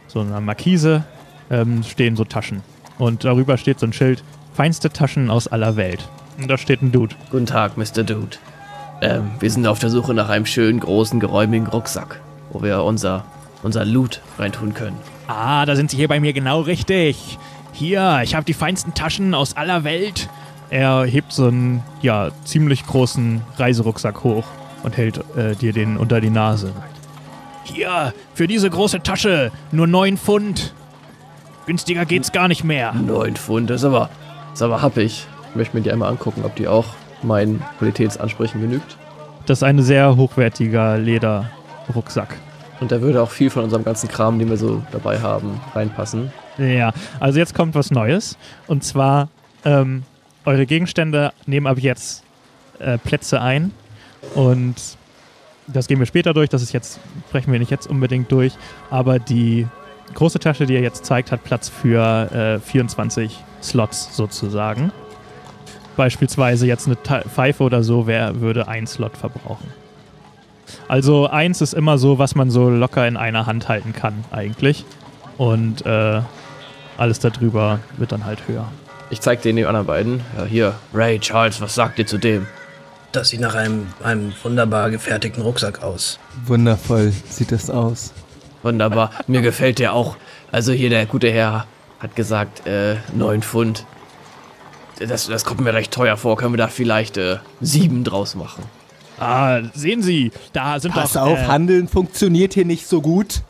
[0.06, 1.04] so einer Markise
[1.50, 2.62] ähm, stehen so Taschen.
[2.98, 4.22] Und darüber steht so ein Schild:
[4.54, 6.08] Feinste Taschen aus aller Welt.
[6.38, 7.14] Und da steht ein Dude.
[7.30, 8.02] Guten Tag, Mr.
[8.04, 8.36] Dude.
[9.02, 13.24] Ähm, wir sind auf der Suche nach einem schönen, großen, geräumigen Rucksack, wo wir unser,
[13.62, 14.96] unser Loot reintun können.
[15.28, 17.38] Ah, da sind Sie hier bei mir genau richtig.
[17.72, 20.28] Hier, ich habe die feinsten Taschen aus aller Welt.
[20.70, 24.44] Er hebt so einen, ja, ziemlich großen Reiserucksack hoch
[24.82, 26.72] und hält äh, dir den unter die Nase.
[27.64, 30.72] Hier, für diese große Tasche nur 9 Pfund.
[31.66, 32.92] Günstiger geht's gar nicht mehr.
[32.92, 34.08] Neun Pfund, das ist aber,
[34.50, 35.26] das ist aber happig.
[35.50, 36.86] Ich möchte mir die einmal angucken, ob die auch
[37.22, 38.96] meinen Qualitätsansprüchen genügt.
[39.46, 42.36] Das ist ein sehr hochwertiger Lederrucksack.
[42.80, 46.30] Und da würde auch viel von unserem ganzen Kram, den wir so dabei haben, reinpassen.
[46.58, 48.36] Ja, also jetzt kommt was Neues.
[48.66, 49.28] Und zwar,
[49.64, 50.02] ähm,
[50.46, 52.24] eure Gegenstände nehmen ab jetzt
[52.78, 53.72] äh, Plätze ein.
[54.34, 54.76] Und
[55.66, 56.48] das gehen wir später durch.
[56.48, 58.54] Das ist jetzt, sprechen wir nicht jetzt unbedingt durch.
[58.90, 59.66] Aber die
[60.14, 64.92] große Tasche, die ihr jetzt zeigt, hat Platz für äh, 24 Slots sozusagen.
[65.96, 69.72] Beispielsweise jetzt eine Pfeife oder so, wer würde einen Slot verbrauchen.
[70.88, 74.84] Also eins ist immer so, was man so locker in einer Hand halten kann eigentlich.
[75.38, 76.20] Und äh,
[76.98, 78.68] alles darüber wird dann halt höher.
[79.10, 80.20] Ich zeig den den anderen beiden.
[80.36, 82.46] Ja, hier, Ray, Charles, was sagt ihr zu dem?
[83.12, 86.18] Das sieht nach einem, einem wunderbar gefertigten Rucksack aus.
[86.44, 88.12] Wundervoll sieht das aus.
[88.62, 89.10] Wunderbar.
[89.26, 90.16] Mir gefällt der auch.
[90.50, 91.66] Also hier der gute Herr
[92.00, 93.86] hat gesagt, äh, 9 Pfund.
[94.98, 96.36] Das, das kommt mir recht teuer vor.
[96.36, 98.64] Können wir da vielleicht äh, sieben draus machen?
[99.18, 103.42] Ah, sehen Sie, da sind Pass doch auf, äh, Handeln funktioniert hier nicht so gut.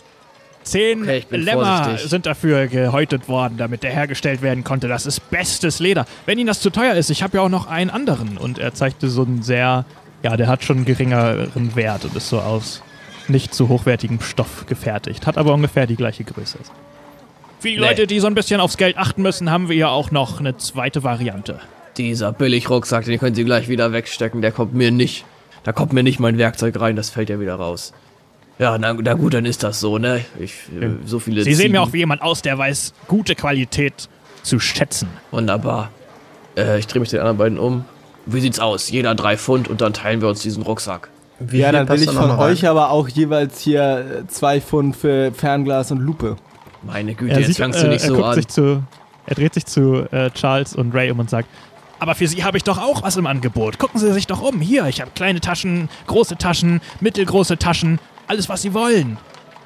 [0.67, 2.11] Zehn Okay, Lämmer vorsichtig.
[2.11, 4.89] sind dafür gehäutet worden, damit der hergestellt werden konnte.
[4.89, 6.07] Das ist bestes Leder.
[6.27, 8.37] Wenn Ihnen das zu teuer ist, ich habe ja auch noch einen anderen.
[8.37, 9.85] Und er zeigte so einen sehr,
[10.23, 12.83] ja, der hat schon einen geringeren Wert und ist so aus
[13.29, 15.27] nicht so hochwertigem Stoff gefertigt.
[15.27, 16.59] Hat aber ungefähr die gleiche Größe.
[17.59, 17.81] Für die Nee.
[17.81, 20.57] Leute, die so ein bisschen aufs Geld achten müssen, haben wir ja auch noch eine
[20.59, 21.59] zweite Variante.
[21.97, 24.43] Dieser Billig-Rucksack, den können Sie gleich wieder wegstecken.
[24.43, 25.25] Der kommt mir nicht.
[25.65, 26.95] Da kommt mir nicht mein Werkzeug rein.
[26.95, 27.93] Das fällt ja wieder raus.
[28.59, 30.25] Ja, na, na gut, dann ist das so, ne?
[30.41, 33.35] Ich, äh, so viele Sie sehen mir Ziegen- auch wie jemand aus, der weiß, gute
[33.35, 34.09] Qualität
[34.43, 35.09] zu schätzen.
[35.31, 35.91] Wunderbar.
[36.57, 37.85] Äh, ich drehe mich den anderen beiden um.
[38.25, 38.89] Wie sieht's aus?
[38.91, 41.11] Jeder drei Pfund und dann teilen wir uns diesen Rucksack.
[41.39, 42.53] Wie ja, dann will ich von mal rein?
[42.53, 46.37] euch aber auch jeweils hier äh, zwei Pfund für Fernglas und Lupe.
[46.83, 48.35] Meine Güte, Er, jetzt sieht, fängst du äh, nicht er, so guckt an.
[48.37, 48.83] sich zu,
[49.27, 51.49] er dreht sich zu äh, Charles und Ray um und sagt,
[51.99, 53.79] Aber für Sie habe ich doch auch was im Angebot.
[53.79, 54.61] Gucken Sie sich doch um.
[54.61, 59.19] Hier, ich habe kleine Taschen, große Taschen, mittelgroße Taschen, alles, was Sie wollen.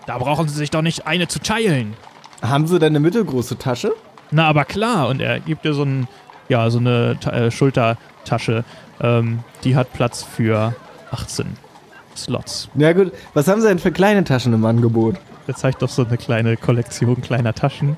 [0.06, 1.94] Da brauchen Sie sich doch nicht eine zu teilen.
[2.42, 3.92] Haben sie denn eine mittelgroße Tasche?
[4.30, 5.08] na aber klar.
[5.08, 6.08] Und er gibt dir so, ein,
[6.48, 8.64] ja, so eine äh, Schultertasche.
[9.00, 10.74] Ähm, die hat Platz für
[11.10, 11.46] 18
[12.16, 12.68] Slots.
[12.74, 15.16] Ja gut, was haben sie denn für kleine Taschen im Angebot?
[15.46, 17.96] Er zeigt doch so eine kleine Kollektion kleiner Taschen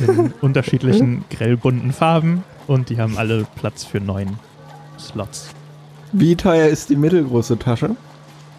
[0.00, 4.38] in unterschiedlichen grellbunten Farben und die haben alle Platz für neun
[4.98, 5.50] Slots.
[6.12, 7.96] Wie teuer ist die mittelgroße Tasche?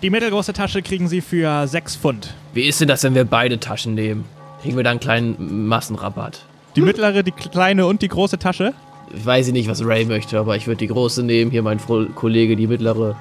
[0.06, 2.36] Die mittelgroße Tasche kriegen Sie für 6 Pfund.
[2.54, 4.26] Wie ist denn das, wenn wir beide Taschen nehmen?
[4.62, 6.46] Kriegen wir da einen kleinen Massenrabatt?
[6.76, 8.76] Die mittlere, die kleine und die große Tasche?
[9.16, 11.50] Ich weiß nicht, was Ray möchte, aber ich würde die große nehmen.
[11.50, 13.16] Hier mein Fro Kollege, die mittlere.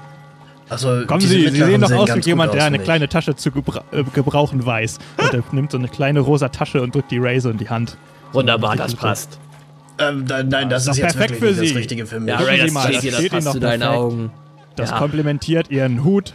[0.68, 3.82] Also, Kommen Sie, Sie sehen doch aus wie jemand, der eine kleine Tasche zu gebra
[3.90, 4.98] äh, gebrauchen weiß.
[5.16, 7.70] Und er nimmt so eine kleine rosa Tasche und drückt die Ray so in die
[7.70, 7.96] Hand.
[8.34, 9.38] Wunderbar, das passt.
[9.98, 11.66] Ähm, da, nein, das, ist ist doch jetzt perfekt für nicht Sie.
[11.68, 12.28] das Richtige für mich.
[12.28, 13.98] Ja, Ray, Sie das mal, das das passt zu deinen perfekt.
[13.98, 14.30] Augen.
[14.76, 14.98] Das Ja.
[14.98, 16.34] komplementiert ihren Hut.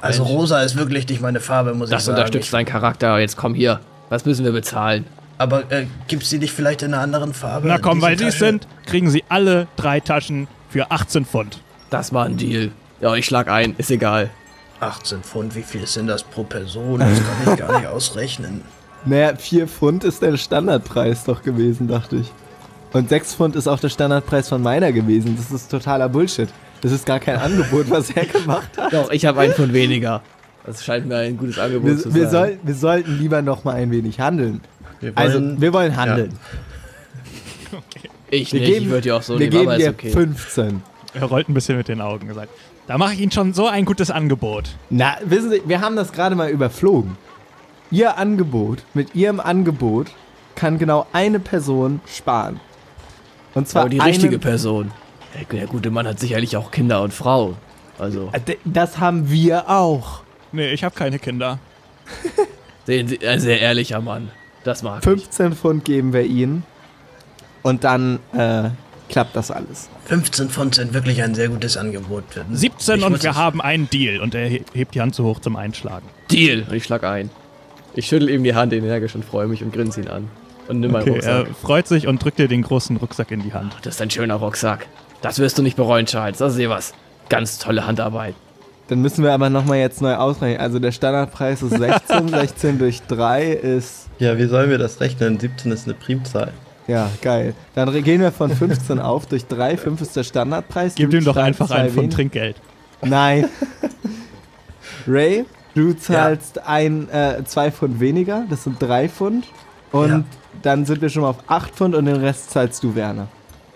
[0.00, 0.34] Also Mensch.
[0.36, 2.18] rosa ist wirklich nicht meine Farbe, muss Das ich sagen.
[2.18, 3.18] unterstützt deinen Charakter.
[3.18, 3.80] Jetzt komm hier.
[4.10, 5.04] Was müssen wir bezahlen?
[5.38, 7.68] Aber äh, gibt's die nicht vielleicht in einer anderen Farbe?
[7.68, 8.44] Na komm, weil Sie es Tasche?
[8.46, 11.60] sind, kriegen Sie alle drei Taschen für 18 Pfund.
[11.90, 12.70] Das war ein Deal.
[13.00, 13.74] Ja, ich schlag ein.
[13.78, 14.30] Ist egal.
[14.80, 17.00] 18 Pfund, wie viel sind das pro Person?
[17.00, 17.08] Das
[17.44, 18.62] kann ich gar nicht ausrechnen.
[19.04, 22.32] Naja, 4 Pfund ist der Standardpreis doch gewesen, dachte ich.
[22.92, 25.36] Und 6 Pfund ist auch der Standardpreis von meiner gewesen.
[25.36, 26.48] Das ist totaler Bullshit.
[26.80, 28.92] Das ist gar kein Angebot, was er gemacht hat.
[28.92, 30.22] Doch, ich habe einen von weniger.
[30.64, 32.30] Das scheint mir ein gutes Angebot Wir, zu wir, sein.
[32.30, 34.60] soll, wir sollten lieber noch mal ein wenig handeln.
[35.00, 36.38] Wir Also, wollen- wir wollen handeln.
[38.30, 40.10] ich Wir nicht, geben, ich würde ja auch so wir nehmen, geben dir okay.
[40.10, 40.82] 15.
[41.14, 42.50] Er rollt ein bisschen mit den Augen und sagt,
[42.86, 44.70] da mache ich Ihnen schon so ein gutes Angebot.
[44.90, 47.16] Na, wissen Sie, wir haben das gerade mal überflogen.
[47.90, 50.08] Ihr Angebot, mit Ihrem Angebot
[50.54, 52.60] kann genau eine Person sparen.
[53.54, 54.90] Und zwar Aber die richtige Person.
[55.34, 57.56] Der, der gute Mann hat sicherlich auch Kinder und Frauen.
[57.98, 60.22] Also, Äh, Das haben wir auch.
[60.52, 61.58] Nee, ich habe keine Kinder.
[62.86, 64.30] sehen Sie, ein sehr ehrlicher Mann.
[64.64, 65.04] Das mag ich.
[65.04, 66.62] 15 Pfund geben wir Ihnen.
[67.62, 68.70] Und dann äh,
[69.08, 69.88] klappt das alles.
[70.06, 72.24] 15 Pfund sind wirklich ein sehr gutes Angebot.
[72.50, 74.20] 17 Ich und wir haben einen Deal.
[74.20, 76.06] Und er he- hebt die Hand zu hoch zum Einschlagen.
[76.30, 76.64] Deal.
[76.68, 77.30] Und ich schlag ein.
[77.94, 80.30] Ich schüttel ihm die Hand energisch und freue mich und grinse ihn an.
[80.68, 81.56] Und nimm meinen Okay, er Rucksack.
[81.60, 83.74] freut sich und drückt dir den großen Rucksack in die Hand.
[83.82, 84.86] Das ist ein schöner Rucksack.
[85.22, 86.38] Das wirst du nicht bereuen, Charles.
[86.38, 86.92] Das ist eh was.
[87.28, 88.34] Ganz tolle Handarbeit.
[88.88, 90.60] Dann müssen wir aber nochmal jetzt neu ausrechnen.
[90.60, 92.28] Also der Standardpreis ist 16.
[92.28, 94.08] 16 durch 3 ist.
[94.18, 95.38] Ja, wie sollen wir das rechnen?
[95.38, 96.52] 17 ist eine Primzahl.
[96.86, 97.54] Ja, geil.
[97.74, 99.76] Dann gehen wir von 15 auf durch 3.
[99.76, 100.94] 5 ist der Standardpreis.
[100.94, 102.08] Gib Du ihm doch einfach einen von.
[102.08, 102.56] Trinkgeld.
[103.02, 103.46] Nein.
[105.06, 109.46] Ray, du zahlst ein, äh, zwei Pfund weniger, das sind drei Pfund.
[109.92, 110.24] Und Ja.
[110.62, 113.28] dann sind wir schon mal auf acht Pfund und den Rest zahlst du, Werner.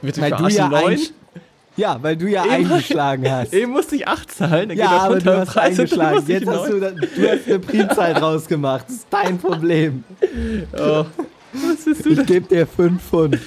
[0.02, 1.12] Willst Weil du ja eigentlich,
[1.77, 3.53] ja, weil du ja Eben- eingeschlagen hast.
[3.55, 4.69] Eben musste ich 8 zahlen.
[4.71, 6.19] Dann Ja, geht er aber du hast Preis eingeschlagen.
[6.23, 8.85] ich Jetzt hast du, du hast eine Primzahl draus gemacht.
[8.89, 10.05] Das ist dein Problem.
[10.77, 11.05] Oh.
[11.53, 13.39] Was bist du Ich gebe dir fünf Pfund.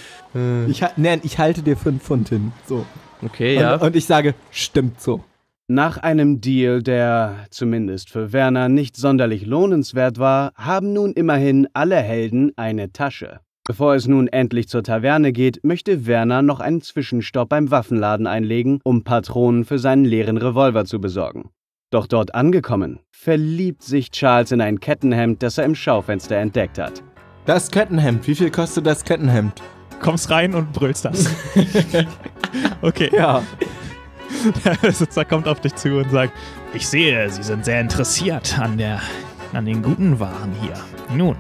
[0.68, 2.52] Ich, ha- nein, ich halte dir fünf Pfund hin.
[2.68, 2.86] So.
[3.24, 3.76] Okay, ja.
[3.76, 5.24] Und, und ich sage, stimmt so.
[5.68, 11.96] Nach einem Deal, der zumindest für Werner nicht sonderlich lohnenswert war, haben nun immerhin alle
[11.96, 13.40] Helden eine Tasche.
[13.67, 18.80] Bevor es nun endlich zur Taverne geht, möchte Werner noch einen Zwischenstopp beim Waffenladen einlegen,
[18.84, 21.49] um Patronen für seinen leeren Revolver zu besorgen.
[21.89, 27.01] Doch dort angekommen, verliebt sich Charles in ein Kettenhemd, das er im Schaufenster entdeckt hat.
[27.47, 28.28] Das Kettenhemd.
[28.28, 29.63] Wie viel kostet das Kettenhemd?
[29.99, 31.28] Kommst rein und brüllst das.
[32.84, 33.41] okay, Ja.
[34.63, 36.34] der Besitzer kommt auf dich zu und sagt,
[36.75, 39.01] Ich sehe, Sie sind sehr interessiert an, der,
[39.54, 40.73] an den guten Waren hier.
[41.17, 41.36] Nun,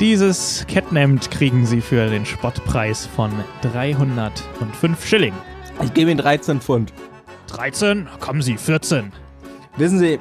[0.00, 3.30] dieses Kettenhemd kriegen Sie für den Spottpreis von
[3.62, 5.34] 305 Schilling.
[5.82, 6.92] Ich gebe ihm 13 Pfund.
[7.48, 9.12] 13, kommen Sie, 14.
[9.76, 10.18] Wissen Sie,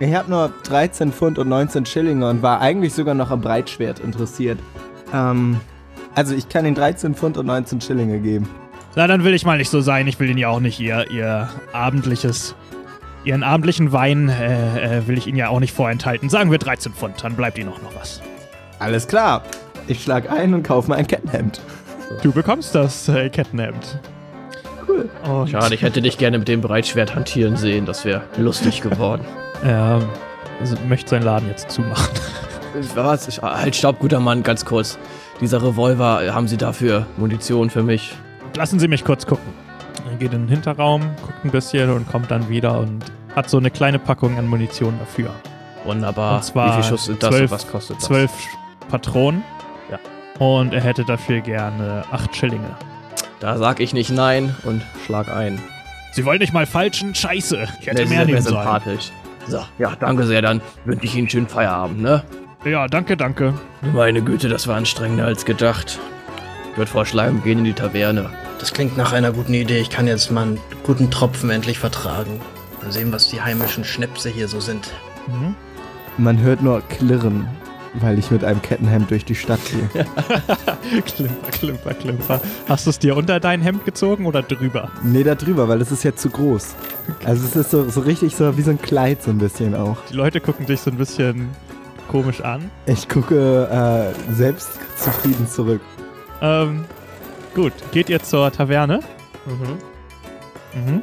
[0.00, 4.00] ich habe nur 13 Pfund und 19 Schillinge und war eigentlich sogar noch am Breitschwert
[4.00, 4.58] interessiert.
[5.12, 5.60] Ähm,
[6.14, 8.48] also ich kann Ihnen 13 Pfund und 19 Schillinge geben.
[8.96, 10.06] Na, dann will ich mal nicht so sein.
[10.06, 12.54] Ich will Ihnen ja auch nicht Ihr, ihr abendliches,
[13.24, 16.28] Ihren abendlichen Wein äh, äh, will ich Ihnen ja auch nicht vorenthalten.
[16.28, 18.20] Sagen wir 13 Pfund, dann bleibt Ihnen auch noch was.
[18.84, 19.42] Alles klar.
[19.86, 21.58] Ich schlag ein und kaufe mir ein Kettenhemd.
[22.22, 23.98] Du bekommst das äh, Kettenhemd.
[24.86, 25.08] Cool.
[25.26, 27.86] Und, Schade, ich hätte dich gerne mit dem Breitschwert hantieren sehen.
[27.86, 29.24] Das wäre lustig geworden.
[29.62, 30.02] Er
[30.60, 32.12] also möchte seinen Laden jetzt zumachen.
[32.94, 33.28] Was?
[33.28, 34.98] Ich, halt, stopp, guter Mann, ganz kurz.
[35.40, 38.14] Dieser Revolver, äh, haben Sie dafür Munition für mich?
[38.54, 39.54] Lassen Sie mich kurz gucken.
[40.10, 43.02] Er geht in den Hinterraum, guckt ein bisschen und kommt dann wieder und
[43.34, 45.30] hat so eine kleine Packung an Munition dafür.
[45.84, 46.36] Wunderbar.
[46.36, 48.04] Und zwar Wie viel Schuss sind das zwölf- und was kostet das?
[48.04, 48.30] Zwölf
[48.88, 49.42] Patronen.
[49.90, 49.98] Ja.
[50.44, 52.76] Und er hätte dafür gerne acht Schillinge.
[53.40, 55.60] Da sag ich nicht nein und schlag ein.
[56.12, 57.14] Sie wollen nicht mal falschen?
[57.14, 57.66] Scheiße.
[57.80, 58.56] Ich hätte Nee, Sie mehr nehmen sollen.
[58.56, 59.10] sympathisch.
[59.46, 60.40] So, ja, danke sehr.
[60.42, 62.22] Dann wünsche ich Ihnen einen schönen Feierabend, ne?
[62.64, 63.52] Ja, danke, danke.
[63.92, 65.98] Meine Güte, das war anstrengender als gedacht.
[66.72, 68.30] Ich würde vorschlagen, wir gehen in die Taverne.
[68.58, 69.78] Das klingt nach einer guten Idee.
[69.80, 72.40] Ich kann jetzt mal einen guten Tropfen endlich vertragen.
[72.82, 74.90] Mal sehen, was die heimischen Schnäpse hier so sind.
[75.26, 75.54] Mhm.
[76.16, 77.46] Man hört nur Klirren,
[77.94, 80.04] weil ich mit einem Kettenhemd durch die Stadt gehe.
[81.06, 82.40] klimper, klimper, klimper.
[82.68, 84.90] Hast du es dir unter dein Hemd gezogen oder drüber?
[85.02, 86.74] nee, da drüber, weil es ist ja zu groß.
[87.24, 89.98] Also es ist so, so richtig so wie so ein Kleid so ein bisschen auch.
[90.10, 91.48] Die Leute gucken dich so ein bisschen
[92.08, 92.70] komisch an.
[92.86, 95.80] Ich gucke äh, selbstzufrieden zurück.
[96.42, 96.84] Ähm,
[97.54, 99.00] gut, geht ihr zur Taverne?
[99.46, 101.00] Mhm.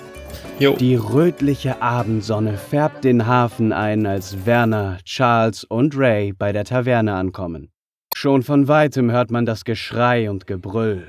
[0.61, 0.75] Jo.
[0.75, 7.15] Die rötliche Abendsonne färbt den Hafen ein, als Werner, Charles und Ray bei der Taverne
[7.15, 7.71] ankommen.
[8.13, 11.07] Schon von weitem hört man das Geschrei und Gebrüll.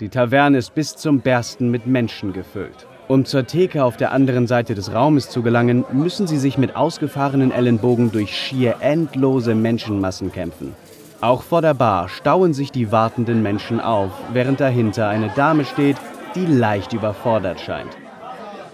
[0.00, 2.86] Die Taverne ist bis zum Bersten mit Menschen gefüllt.
[3.06, 6.74] Um zur Theke auf der anderen Seite des Raumes zu gelangen, müssen sie sich mit
[6.74, 10.72] ausgefahrenen Ellenbogen durch schier endlose Menschenmassen kämpfen.
[11.20, 15.98] Auch vor der Bar stauen sich die wartenden Menschen auf, während dahinter eine Dame steht,
[16.34, 17.94] die leicht überfordert scheint.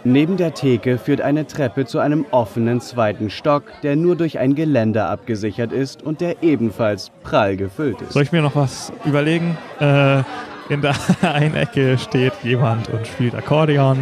[0.05, 4.55] Neben der Theke führt eine Treppe zu einem offenen zweiten Stock, der nur durch ein
[4.55, 8.13] Geländer abgesichert ist und der ebenfalls prall gefüllt ist.
[8.13, 9.59] Soll ich mir noch was überlegen?
[9.79, 10.23] Äh,
[10.71, 13.99] in der einen Ecke steht jemand und spielt Akkordeon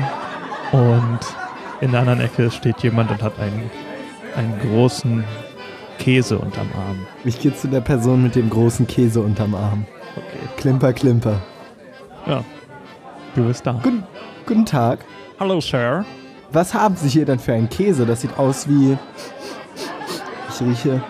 [0.71, 1.19] und
[1.81, 3.69] in der anderen Ecke steht jemand und hat einen,
[4.37, 5.25] einen großen
[5.99, 7.07] Käse unterm Arm.
[7.25, 9.85] Ich gehe zu der Person mit dem großen Käse unterm Arm.
[10.15, 10.49] Okay.
[10.59, 11.41] Klimper, klimper.
[12.27, 12.45] Ja.
[13.35, 13.73] Du bist da.
[13.83, 14.05] Guten,
[14.47, 15.01] guten Tag.
[15.41, 16.05] Hallo, Sir.
[16.51, 18.05] Was haben Sie hier denn für einen Käse?
[18.05, 18.99] Das sieht aus wie.
[20.49, 21.01] Ich rieche.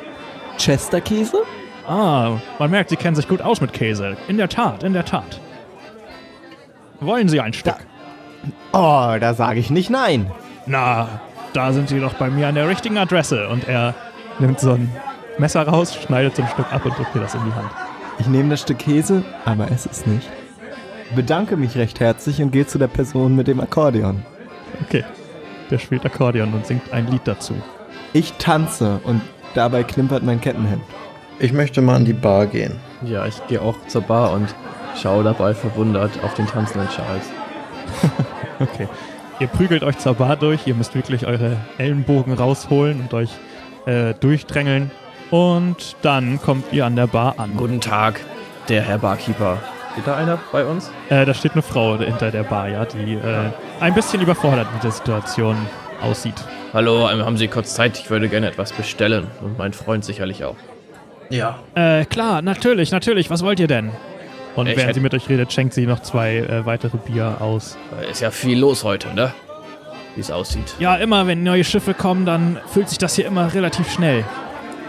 [0.59, 1.39] Chester-Käse?
[1.87, 4.19] Ah, man merkt, Sie kennen sich gut aus mit Käse.
[4.29, 5.41] In der Tat, in der Tat.
[7.01, 7.79] Wollen Sie ein Stück?
[8.73, 10.31] Oh, da sage ich nicht nein.
[10.67, 11.09] Na,
[11.55, 13.49] da sind Sie doch bei mir an der richtigen Adresse.
[13.49, 13.95] Und er
[14.41, 14.93] nimmt so ein
[15.39, 17.71] Messer raus, schneidet so ein Stück ab und drückt dir das in die Hand.
[18.19, 20.29] Ich nehme das Stück Käse, aber es nicht.
[21.15, 24.23] Bedanke mich recht herzlich und gehe zu der Person mit dem Akkordeon.
[24.83, 25.05] Okay.
[25.71, 27.55] Der spielt Akkordeon und singt ein Lied dazu.
[28.13, 29.21] Ich tanze und
[29.55, 30.83] dabei klimpert mein Kettenhemd.
[31.39, 32.77] Ich möchte mal an die Bar gehen.
[33.05, 34.55] Ja, ich gehe auch zur Bar und
[35.01, 37.27] schaue dabei verwundert auf den tanzenden Charles.
[38.61, 38.89] Okay.
[39.39, 43.31] Ihr prügelt euch zur Bar durch, ihr müsst wirklich eure Ellenbogen rausholen und euch
[43.87, 44.91] äh, durchdrängeln.
[45.31, 47.53] Und dann kommt ihr an der Bar an.
[47.57, 48.21] Guten Tag,
[48.69, 49.59] der Herr Barkeeper.
[49.99, 50.93] Steht da einer bei uns?
[51.09, 54.85] Äh, da steht eine Frau hinter der Bar, ja, die äh, ein bisschen überfordert mit
[54.85, 55.57] der Situation
[56.01, 56.37] aussieht.
[56.73, 57.99] Hallo, haben Sie kurz Zeit?
[57.99, 59.27] Ich würde gerne etwas bestellen.
[59.43, 60.55] Und mein Freund sicherlich auch.
[61.31, 63.29] Ja, Äh, klar, natürlich, natürlich.
[63.29, 63.91] Was wollt ihr denn?
[64.55, 67.77] Und Ich während sie mit euch redet, schenkt sie noch zwei äh, weitere Bier aus.
[68.01, 69.33] Äh, Ist ja viel los heute, ne?
[70.15, 70.75] Wie es aussieht.
[70.79, 74.25] Ja, immer wenn neue Schiffe kommen, dann fühlt sich das hier immer relativ schnell.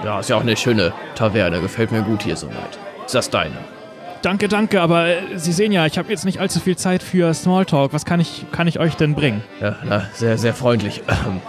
[0.05, 1.61] Ja, ist ja auch eine schöne Taverne.
[1.61, 2.77] Gefällt mir gut hier soweit.
[3.07, 3.55] Ist das deine?
[4.21, 7.33] Danke, danke, aber äh, Sie sehen ja, ich habe jetzt nicht allzu viel Zeit für
[7.33, 7.93] Smalltalk.
[7.93, 9.41] Was kann ich, kann ich euch denn bringen?
[9.61, 11.01] Ja, na, sehr, sehr freundlich.
[11.07, 11.41] Ähm,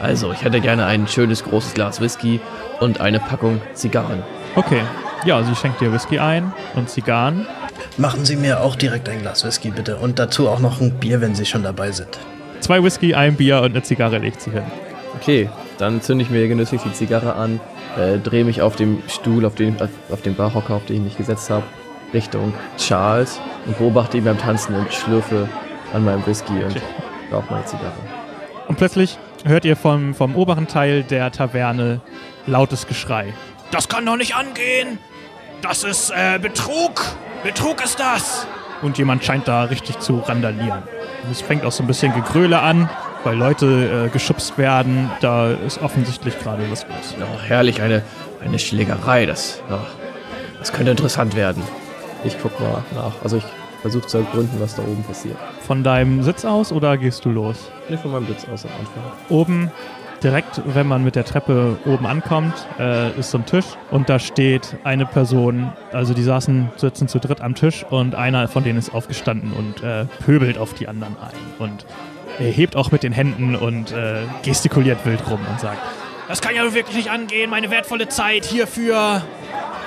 [0.00, 2.38] Also, ich hätte gerne ein schönes großes Glas Whisky
[2.80, 4.22] und eine Packung Zigarren.
[4.54, 4.82] Okay.
[5.24, 7.46] Ja, sie schenkt dir Whisky ein und Zigarren.
[7.96, 11.20] machen Sie mir auch direkt ein Glas Whisky bitte und dazu auch noch ein Bier,
[11.22, 12.18] wenn Sie schon dabei sind.
[12.60, 14.64] Zwei Whisky, ein Bier und eine Zigarre legt sie hin.
[15.14, 17.58] Okay, dann zünde ich mir genüsslich die Zigarre an,
[17.98, 21.02] äh, drehe mich auf dem Stuhl, auf den, auf, auf den Barhocker, auf den ich
[21.02, 21.64] mich gesetzt habe,
[22.12, 25.48] Richtung Charles und beobachte ihn beim Tanzen und schlürfe
[25.92, 26.80] an meinem Whisky und
[27.32, 27.94] rauche meine Zigarre.
[28.68, 32.00] Und plötzlich hört ihr vom, vom oberen Teil der Taverne
[32.46, 33.32] lautes Geschrei.
[33.70, 34.98] Das kann doch nicht angehen.
[35.62, 37.02] Das ist äh, Betrug.
[37.42, 38.46] Betrug ist das.
[38.82, 40.82] Und jemand scheint da richtig zu randalieren.
[41.24, 42.90] Und es fängt auch so ein bisschen Gegröle an,
[43.24, 45.10] weil Leute äh, geschubst werden.
[45.20, 47.14] Da ist offensichtlich gerade was los.
[47.18, 48.02] Ja, herrlich, eine,
[48.44, 49.78] eine Schlägerei, das, ja,
[50.58, 51.62] das könnte interessant werden.
[52.24, 53.12] Ich guck mal nach.
[53.22, 53.44] Also ich
[53.82, 55.36] versuche zu ergründen, was da oben passiert.
[55.60, 57.70] Von deinem Sitz aus oder gehst du los?
[57.88, 59.02] Nicht von meinem Blitz aus am Anfang.
[59.28, 59.70] Oben,
[60.22, 64.18] direkt, wenn man mit der Treppe oben ankommt, äh, ist so ein Tisch und da
[64.18, 68.78] steht eine Person, also die saßen, sitzen zu dritt am Tisch und einer von denen
[68.78, 71.86] ist aufgestanden und äh, pöbelt auf die anderen ein und
[72.38, 75.78] er hebt auch mit den Händen und äh, gestikuliert wild rum und sagt,
[76.28, 77.50] Das kann ja wirklich nicht angehen.
[77.50, 79.22] Meine wertvolle Zeit hierfür.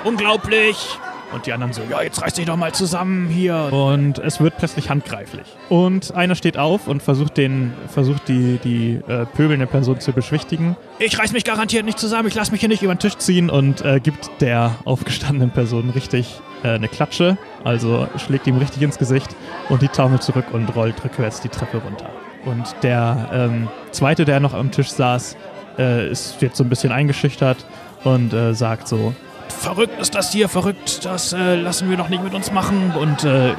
[0.04, 0.98] Unglaublich.
[1.32, 3.72] Und die anderen so, ja, jetzt reiß dich doch mal zusammen hier.
[3.72, 5.46] Und es wird plötzlich handgreiflich.
[5.68, 10.76] Und einer steht auf und versucht den, versucht die, die äh, pöbelnde Person zu beschwichtigen.
[10.98, 12.28] Ich reiß mich garantiert nicht zusammen.
[12.28, 15.90] Ich lass mich hier nicht Über den Tisch ziehen und äh, gibt der aufgestandenen Person
[15.90, 17.38] richtig äh, eine Klatsche.
[17.64, 19.34] Also schlägt ihm richtig ins Gesicht
[19.68, 22.10] und die taumelt zurück und rollt rückwärts die Treppe runter.
[22.44, 25.36] Und der ähm, zweite, der noch am Tisch saß,
[25.78, 27.66] äh, ist jetzt so ein bisschen eingeschüchtert
[28.04, 29.14] und äh, sagt so,
[29.50, 31.04] Verrückt ist das hier, verrückt.
[31.04, 32.92] Das äh, lassen wir doch nicht mit uns machen.
[32.98, 33.52] und äh,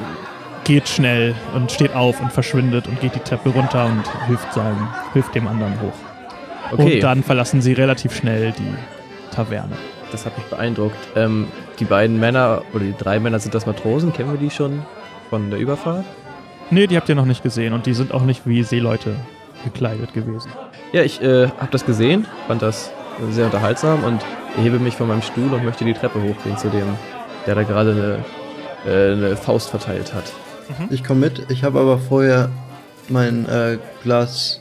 [0.64, 4.88] geht schnell und steht auf und verschwindet und geht die Treppe runter und hilft seinem,
[5.12, 5.92] hilft dem anderen hoch.
[6.72, 8.74] Okay, Und dann verlassen sie relativ schnell die
[9.34, 9.76] Taverne.
[10.10, 10.96] das hat mich beeindruckt.
[11.16, 14.12] Ähm, die beiden Männer, oder die drei Männer, sind das Matrosen?
[14.12, 14.82] Kennen wir die schon
[15.30, 16.04] von der Überfahrt?
[16.70, 19.16] Nee, die habt ihr noch nicht gesehen und die sind auch nicht wie Seeleute
[19.64, 20.50] gekleidet gewesen.
[20.92, 22.90] Ja, ich äh, habe das gesehen, fand das
[23.30, 24.22] sehr unterhaltsam und
[24.56, 26.86] erhebe mich von meinem Stuhl und möchte die Treppe hochgehen zu dem,
[27.46, 28.22] der da gerade
[28.86, 30.24] eine, äh, eine Faust verteilt hat.
[30.90, 31.50] Ich komme mit.
[31.50, 32.48] Ich habe aber vorher
[33.08, 34.60] mein äh, Glas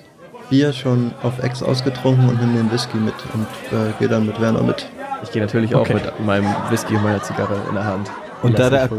[0.50, 4.42] Bier schon auf Ex ausgetrunken und nehme den Whisky mit und äh, gehe dann mit
[4.42, 4.88] Werner mit.
[5.24, 5.94] Ich gehe natürlich Okay.
[5.96, 8.12] auch mit meinem Whisky und meiner Zigarre in der Hand.
[8.42, 8.90] Und da der.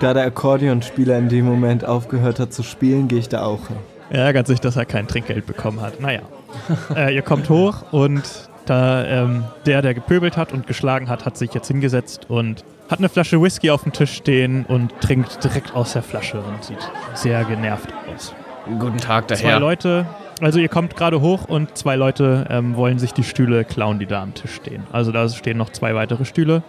[0.00, 3.76] Da der Akkordeonspieler in dem Moment aufgehört hat zu spielen, gehe ich da auch hin.
[4.10, 6.00] Er ärgert sich, dass er kein Trinkgeld bekommen hat.
[6.00, 6.22] Naja.
[6.96, 8.22] äh, ihr kommt hoch und
[8.66, 12.98] da ähm, der, der gepöbelt hat und geschlagen hat, hat sich jetzt hingesetzt und hat
[12.98, 16.90] eine Flasche Whisky auf dem Tisch stehen und trinkt direkt aus der Flasche und sieht
[17.14, 18.34] sehr genervt aus.
[18.78, 19.58] Guten Tag, der Zwei.
[19.58, 20.06] Leute,
[20.40, 24.06] also ihr kommt gerade hoch und zwei Leute ähm, wollen sich die Stühle klauen, die
[24.06, 24.86] da am Tisch stehen.
[24.92, 26.62] Also da stehen noch zwei weitere Stühle,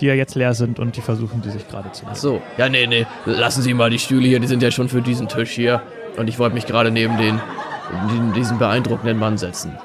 [0.00, 2.12] die ja jetzt leer sind und die versuchen die sich gerade zu nehmen.
[2.16, 2.42] Ach so.
[2.58, 3.06] Ja, nee, nee.
[3.24, 5.82] Lassen Sie mal die Stühle hier, die sind ja schon für diesen Tisch hier.
[6.16, 7.40] Und ich wollte mich gerade neben den,
[8.34, 9.76] diesen beeindruckenden Mann setzen.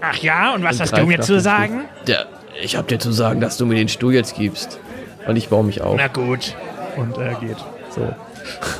[0.00, 1.84] Ach ja, und was Und hast du mir zu sagen?
[2.06, 2.26] der,
[2.62, 4.78] ich hab dir zu sagen, dass du mir den Stuhl jetzt gibst.
[5.26, 5.96] Und ich baue mich auf.
[5.96, 6.54] Na gut.
[6.96, 7.56] Und er geht.
[7.90, 8.14] So.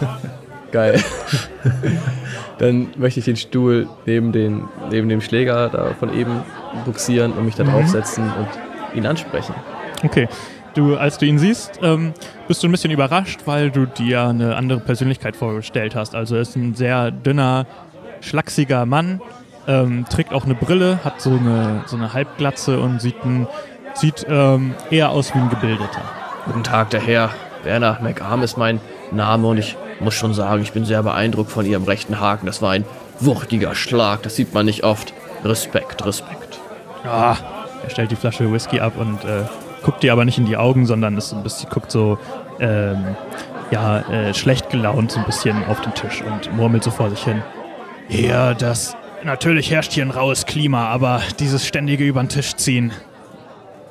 [0.72, 1.02] Geil.
[2.58, 6.42] Dann möchte ich den Stuhl neben, den, neben dem Schläger da von eben
[6.84, 8.48] buxieren und mich da draufsetzen und
[8.96, 9.54] ihn ansprechen.
[10.04, 10.28] Okay.
[10.74, 12.12] Du, als du ihn siehst, ähm,
[12.46, 16.14] bist du ein bisschen überrascht, weil du dir eine andere Persönlichkeit vorgestellt hast.
[16.14, 17.66] Also er ist ein sehr dünner,
[18.20, 19.20] schlachsiger Mann,
[19.70, 23.46] ähm, trägt auch eine Brille, hat so eine, so eine Halbglatze und sieht, ein,
[23.94, 26.02] sieht ähm, eher aus wie ein Gebildeter.
[26.46, 27.30] Guten Tag, der Herr.
[27.62, 28.80] Werner McArm ist mein
[29.12, 32.46] Name und ich muss schon sagen, ich bin sehr beeindruckt von Ihrem rechten Haken.
[32.46, 32.86] Das war ein
[33.20, 35.12] wuchtiger Schlag, das sieht man nicht oft.
[35.44, 36.58] Respekt, Respekt.
[37.04, 37.36] Ah,
[37.82, 39.44] er stellt die Flasche Whisky ab und äh,
[39.82, 42.18] guckt dir aber nicht in die Augen, sondern ist ein bisschen, guckt so
[42.60, 43.16] ähm,
[43.70, 47.22] ja, äh, schlecht gelaunt so ein bisschen auf den Tisch und murmelt so vor sich
[47.22, 47.42] hin.
[48.08, 48.96] Ja, das.
[49.22, 52.92] Natürlich herrscht hier ein raues Klima, aber dieses ständige über den Tisch ziehen,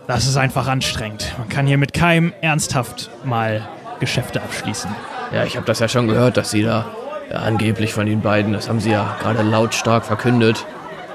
[0.07, 1.35] das ist einfach anstrengend.
[1.37, 3.67] Man kann hier mit keinem ernsthaft mal
[3.99, 4.89] Geschäfte abschließen.
[5.31, 6.87] Ja, ich habe das ja schon gehört, dass Sie da
[7.29, 10.65] äh, angeblich von den beiden, das haben Sie ja gerade lautstark verkündet,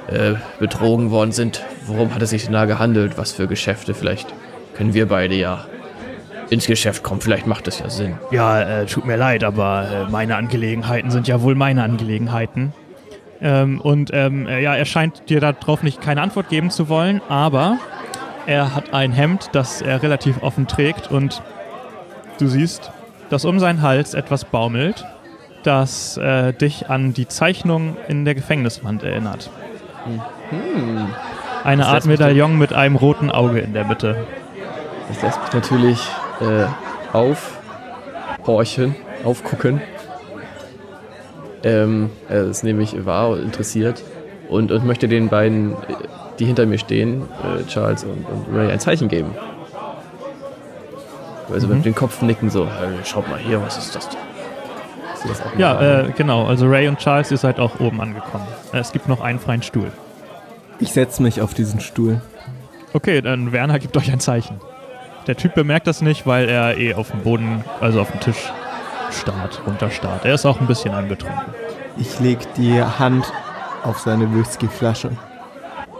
[0.06, 1.64] äh, betrogen worden sind.
[1.86, 3.18] Worum hat es sich denn da gehandelt?
[3.18, 3.94] Was für Geschäfte?
[3.94, 4.32] Vielleicht
[4.76, 5.66] können wir beide ja
[6.50, 7.20] ins Geschäft kommen.
[7.20, 8.16] Vielleicht macht das ja Sinn.
[8.30, 12.72] Ja, äh, tut mir leid, aber äh, meine Angelegenheiten sind ja wohl meine Angelegenheiten.
[13.40, 17.20] Ähm, und ähm, äh, ja, er scheint dir darauf nicht keine Antwort geben zu wollen,
[17.28, 17.78] aber
[18.46, 21.42] er hat ein Hemd, das er relativ offen trägt und
[22.38, 22.90] du siehst,
[23.30, 25.04] dass um seinen Hals etwas baumelt,
[25.62, 29.50] das äh, dich an die Zeichnung in der Gefängniswand erinnert.
[31.64, 34.26] Eine Das Art Medaillon mit einem roten Auge in der Mitte.
[35.08, 36.00] Das lässt mich natürlich
[36.40, 36.66] äh,
[37.16, 39.80] aufhorchen, aufgucken.
[41.64, 44.02] Ähm, er ist nämlich wahr und interessiert
[44.48, 45.76] und, und möchte den beiden, äh,
[46.38, 49.30] die hinter mir stehen, äh, Charles und, und Ray, ein Zeichen geben.
[51.52, 54.18] Also mit dem Kopf nicken so, hey, schaut mal hier, was ist das denn?
[55.26, 56.46] Das Ja, äh, genau.
[56.46, 58.46] Also Ray und Charles, ihr seid auch oben angekommen.
[58.72, 59.90] Äh, Es gibt noch einen freien Stuhl.
[60.80, 62.20] Ich setze mich auf diesen Stuhl.
[62.92, 64.60] Okay, dann Werner gibt euch ein Zeichen.
[65.26, 68.52] Der Typ bemerkt das nicht, weil er eh auf dem Boden, also auf dem Tisch
[69.14, 70.24] starrt, runterstarrt.
[70.24, 71.54] Er ist auch ein bisschen angetrunken.
[71.96, 73.32] Ich leg die Hand
[73.82, 75.10] auf seine Whiskyflasche.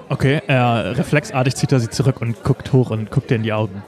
[0.08, 3.52] Okay, er reflexartig zieht er sie zurück und guckt hoch und guckt dir in die
[3.52, 3.82] Augen.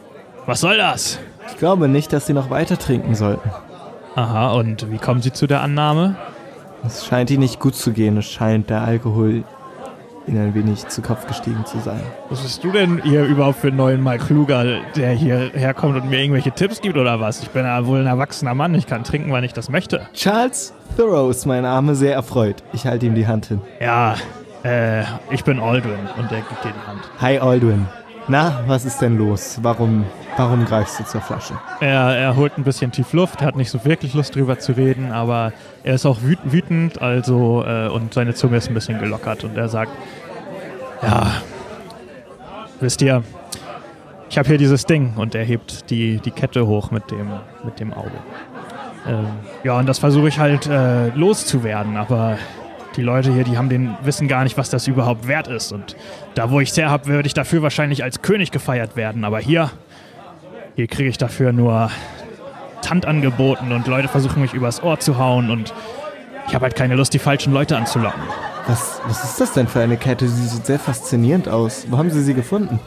[0.47, 1.19] Was soll das?
[1.49, 3.51] Ich glaube nicht, dass sie noch weiter trinken sollten.
[4.15, 6.17] Aha, und wie kommen sie zu der Annahme?
[6.85, 8.17] Es scheint ihnen nicht gut zu gehen.
[8.17, 9.45] Es scheint der Alkohol
[10.27, 12.01] ihnen ein wenig zu Kopf gestiegen zu sein.
[12.31, 16.11] Was bist du denn hier überhaupt für einen neuen Mike Kluger, der hier herkommt und
[16.11, 17.43] mir irgendwelche Tipps gibt oder was?
[17.43, 20.09] Ich bin ja wohl ein erwachsener Mann, ich kann trinken, wann ich das möchte.
[20.13, 22.63] Charles Thoreau ist mein Arme sehr erfreut.
[22.73, 23.61] Ich halte ihm die Hand hin.
[23.81, 24.17] Ja,
[24.65, 27.01] äh, ich bin Aldrin und er gibt dir die Hand.
[27.21, 27.87] Hi Aldwin.
[28.29, 29.59] Na, was ist denn los?
[29.63, 30.05] Warum,
[30.37, 31.55] warum greifst du zur Flasche?
[31.81, 35.13] Er, er holt ein bisschen tief Luft, hat nicht so wirklich Lust drüber zu reden,
[35.13, 35.53] aber
[35.85, 39.57] er ist auch wüt wütend, also äh, und seine Zunge ist ein bisschen gelockert und
[39.57, 39.93] er sagt,
[41.03, 41.31] ja,
[42.81, 43.23] wisst ihr,
[44.29, 47.29] ich habe hier dieses Ding und er hebt die, die Kette hoch mit dem,
[47.65, 48.11] mit dem Auge.
[49.07, 49.27] Ähm,
[49.63, 52.39] ja, und das versuche ich halt äh, loszuwerden, aber
[52.97, 55.97] die Leute hier, die haben den wissen gar nicht, was das überhaupt wert ist und
[56.35, 59.39] da, wo ich es her habe, würde ich dafür wahrscheinlich als König gefeiert werden, aber
[59.39, 59.71] hier
[60.77, 61.91] hier kriege ich dafür nur
[62.83, 65.73] Tant angeboten und Leute versuchen mich übers Ohr zu hauen und
[66.47, 68.21] ich habe halt keine Lust, die falschen Leute anzulocken.
[68.67, 70.29] Was, was ist das denn für eine Kette?
[70.29, 71.87] Sie sieht sehr faszinierend aus.
[71.89, 72.79] Wo haben Sie sie gefunden?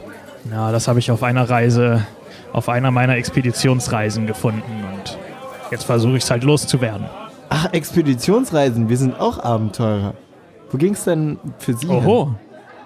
[0.50, 2.06] Ja, das habe ich auf einer Reise,
[2.52, 5.18] auf einer meiner Expeditionsreisen gefunden und
[5.72, 7.06] jetzt versuche ich es halt loszuwerden.
[7.50, 8.88] Ach, Expeditionsreisen.
[8.88, 10.14] Wir sind auch Abenteurer.
[10.70, 11.86] Wo ging's denn für Sie?
[11.88, 11.96] hin?
[11.96, 12.34] Oho.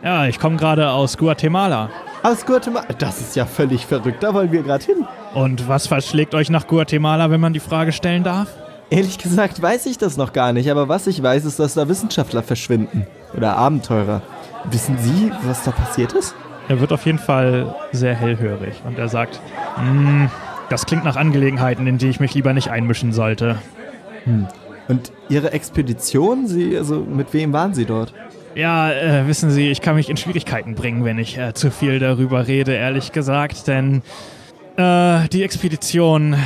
[0.02, 1.90] Ja, ich komme gerade aus Guatemala.
[2.22, 2.86] Aus Guatemala.
[2.98, 4.22] Das ist ja völlig verrückt.
[4.22, 5.06] Da wollen wir gerade hin.
[5.34, 8.48] Und was verschlägt euch nach Guatemala, wenn man die Frage stellen darf?
[8.90, 11.88] Ehrlich gesagt weiß ich das noch gar nicht, aber was ich weiß, ist, dass da
[11.88, 13.06] Wissenschaftler verschwinden.
[13.36, 14.22] Oder Abenteurer.
[14.70, 16.34] Wissen Sie, was da passiert ist?
[16.68, 19.40] Er wird auf jeden Fall sehr hellhörig und er sagt,
[19.76, 20.30] "Hm,
[20.70, 23.56] Das klingt nach Angelegenheiten, in die ich mich lieber nicht einmischen sollte.
[24.88, 28.12] Und Ihre Expedition, Sie, also mit wem waren Sie dort?
[28.54, 31.98] Ja, äh, wissen Sie, ich kann mich in Schwierigkeiten bringen, wenn ich äh, zu viel
[31.98, 34.02] darüber rede, ehrlich gesagt, denn
[34.76, 36.36] äh, die Expedition,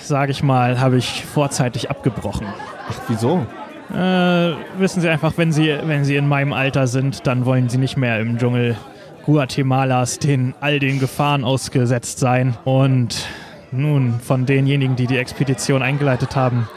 [0.00, 2.46] sage ich mal, habe ich vorzeitig abgebrochen.
[2.88, 3.46] Ach, wieso?
[3.92, 7.78] Äh, wissen Sie einfach, wenn Sie, wenn Sie in meinem Alter sind, dann wollen Sie
[7.78, 8.76] nicht mehr im Dschungel
[9.24, 12.56] Guatemalas den all den Gefahren ausgesetzt sein.
[12.64, 13.26] Und
[13.72, 16.68] nun, von denjenigen, die die Expedition eingeleitet haben,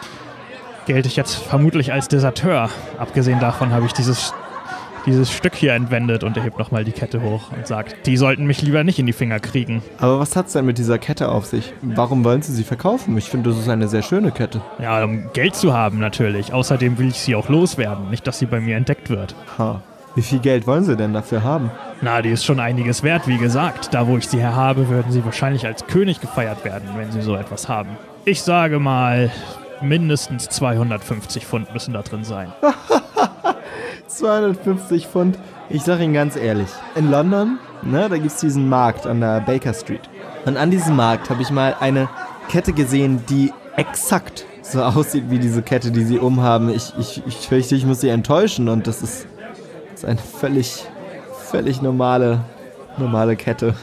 [0.86, 2.70] gelte ich jetzt vermutlich als Deserteur.
[2.98, 4.34] Abgesehen davon habe ich dieses,
[5.06, 8.46] dieses Stück hier entwendet und er hebt nochmal die Kette hoch und sagt, die sollten
[8.46, 9.82] mich lieber nicht in die Finger kriegen.
[10.00, 11.74] Aber was hat's denn mit dieser Kette auf sich?
[11.82, 13.18] Warum wollen Sie sie verkaufen?
[13.18, 14.62] Ich finde, das ist eine sehr schöne Kette.
[14.80, 16.54] Ja, um Geld zu haben natürlich.
[16.54, 19.36] Außerdem will ich sie auch loswerden, nicht, dass sie bei mir entdeckt wird.
[19.58, 19.82] Ha.
[20.14, 21.72] Wie viel Geld wollen Sie denn dafür haben?
[22.02, 23.94] Na, die ist schon einiges wert, wie gesagt.
[23.94, 27.22] Da, wo ich sie her habe, würden sie wahrscheinlich als König gefeiert werden, wenn sie
[27.22, 27.92] so etwas haben.
[28.26, 29.32] Ich sage mal,
[29.82, 32.52] mindestens 250 Pfund müssen da drin sein.
[34.08, 35.40] 250 Pfund.
[35.70, 39.74] Ich sag Ihnen ganz ehrlich, in London, ne, da gibt's diesen Markt an der Baker
[39.74, 40.02] Street.
[40.46, 42.10] Und an diesem Markt habe ich mal eine
[42.50, 46.70] Kette gesehen, die exakt so aussieht wie diese Kette, die Sie umhaben.
[46.70, 49.28] Ich, ich, ich fürchte, ich muss Sie enttäuschen und das ist,
[49.92, 50.86] das ist eine völlig,
[51.50, 52.44] völlig normale,
[52.98, 53.76] normale Kette.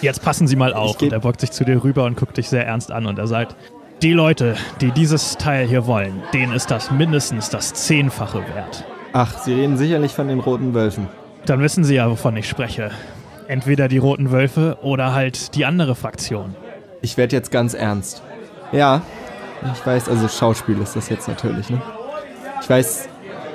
[0.00, 1.00] Jetzt passen Sie mal auf.
[1.00, 3.26] Und er beugt sich zu dir rüber und guckt dich sehr ernst an und er
[3.26, 3.56] sagt,
[4.02, 8.84] die Leute, die dieses Teil hier wollen, denen ist das mindestens das Zehnfache wert.
[9.12, 11.06] Ach, Sie reden sicherlich von den roten Wölfen.
[11.46, 12.90] Dann wissen Sie ja, wovon ich spreche.
[13.46, 16.56] Entweder die Roten Wölfe oder halt die andere Fraktion.
[17.00, 18.22] Ich werde jetzt ganz ernst.
[18.72, 19.02] Ja,
[19.72, 21.80] ich weiß, also Schauspiel ist das jetzt natürlich, ne?
[22.60, 23.08] Ich weiß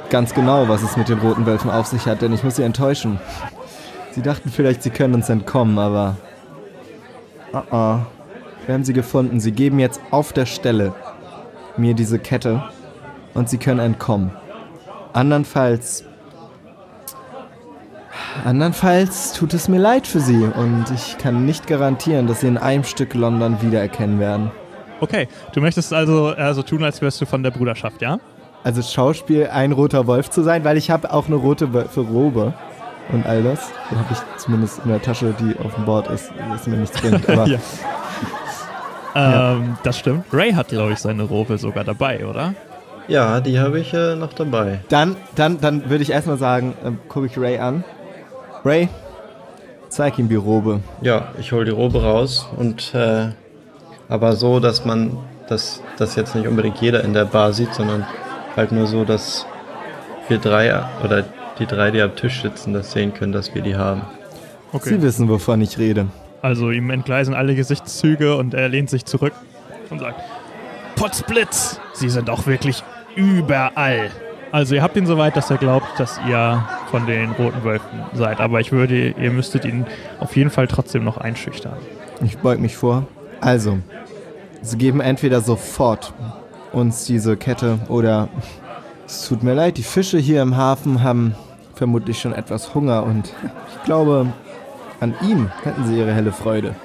[0.09, 2.63] ganz genau, was es mit den roten Wölfen auf sich hat, denn ich muss sie
[2.63, 3.19] enttäuschen.
[4.11, 6.15] Sie dachten vielleicht, sie können uns entkommen, aber.
[7.51, 7.99] Ah, ah.
[8.68, 9.39] Wir haben sie gefunden.
[9.39, 10.93] Sie geben jetzt auf der Stelle
[11.78, 12.63] mir diese Kette
[13.34, 14.32] und sie können entkommen.
[15.13, 16.03] Andernfalls.
[18.43, 22.57] Andernfalls tut es mir leid für sie und ich kann nicht garantieren, dass sie in
[22.57, 24.51] einem Stück London wiedererkennen werden.
[24.99, 28.20] Okay, du möchtest also so tun, als wärst du von der Bruderschaft, ja?
[28.63, 32.53] Also Schauspiel, ein roter Wolf zu sein, weil ich habe auch eine rote Wölfe-Robe
[33.13, 33.70] und all das.
[33.89, 36.99] So habe ich zumindest in der Tasche, die auf dem Board ist, was mir nichts
[36.99, 37.30] bringt.
[37.30, 37.59] Aber Ja.
[39.18, 40.26] Ähm, das stimmt.
[40.32, 42.53] Ray hat, glaube ich, seine Robe sogar dabei, oder?
[43.07, 44.80] Ja, die habe ich äh, noch dabei.
[44.89, 47.84] dann, dann, dann würde ich erstmal sagen, ähm, gucke ich Ray an.
[48.65, 48.89] Ray,
[49.89, 50.82] zeig ihm die Robe.
[51.01, 53.30] Ja, ich hole die Robe raus und äh,
[54.09, 58.05] aber so, dass man dass das jetzt nicht unbedingt jeder in der Bar sieht, sondern
[58.55, 59.45] halt nur so, dass
[60.28, 61.24] wir drei oder
[61.59, 64.01] die drei, die am Tisch sitzen, das sehen können, dass wir die haben.
[64.82, 66.07] Sie wissen, wovon ich rede.
[66.47, 69.33] Also ihm entgleisen alle Gesichtszüge und er lehnt sich zurück
[69.89, 70.21] und sagt,
[70.95, 72.85] Potzblitz, Sie sind auch wirklich
[73.17, 74.11] überall.
[74.53, 77.99] Also ihr habt ihn so weit, dass er glaubt, dass ihr von den Roten Wölfen
[78.13, 78.39] seid.
[78.39, 79.85] Aber ich würde, ihr müsstet ihn
[80.21, 81.75] auf jeden Fall trotzdem noch einschüchtern.
[82.23, 83.05] Ich beug mich vor.
[83.41, 83.79] Also,
[84.61, 86.13] sie geben entweder sofort
[86.71, 88.29] uns diese Kette oder
[89.05, 91.35] es tut mir leid, die Fische hier im Hafen haben
[91.75, 93.33] vermutlich schon etwas Hunger und
[93.75, 94.27] ich glaube,
[94.99, 96.75] an ihm hätten sie ihre helle Freude.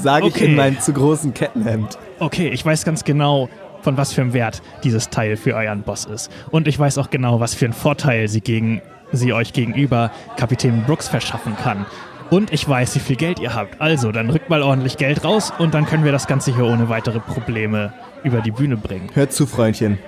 [0.00, 0.46] Sage ich Okay.
[0.46, 1.98] in meinem zu großen Kettenhemd.
[2.18, 3.48] Okay, ich weiß ganz genau,
[3.80, 6.30] von was für einem Wert dieses Teil für euren Boss ist.
[6.50, 8.82] Und ich weiß auch genau, was für einen Vorteil sie, gegen,
[9.12, 11.86] sie euch gegenüber Kapitän Brooks verschaffen kann.
[12.30, 13.80] Und ich weiß, wie viel Geld ihr habt.
[13.80, 16.90] Also, dann rückt mal ordentlich Geld raus und dann können wir das Ganze hier ohne
[16.90, 17.94] weitere Probleme
[18.24, 19.08] über die Bühne bringen.
[19.14, 19.98] Hör zu, Freundchen.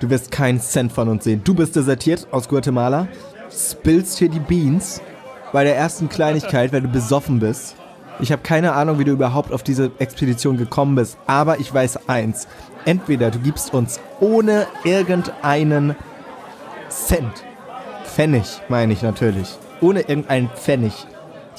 [0.00, 1.40] Du wirst keinen Cent von uns sehen.
[1.44, 3.06] Du bist desertiert aus Guatemala,
[3.50, 5.00] spillst hier die Beans
[5.52, 7.76] bei der ersten Kleinigkeit, weil du besoffen bist.
[8.20, 12.08] Ich habe keine Ahnung, wie du überhaupt auf diese Expedition gekommen bist, aber ich weiß
[12.08, 12.48] eins.
[12.84, 15.94] Entweder du gibst uns ohne irgendeinen
[16.88, 17.44] Cent,
[18.04, 21.06] Pfennig meine ich natürlich, ohne irgendeinen Pfennig,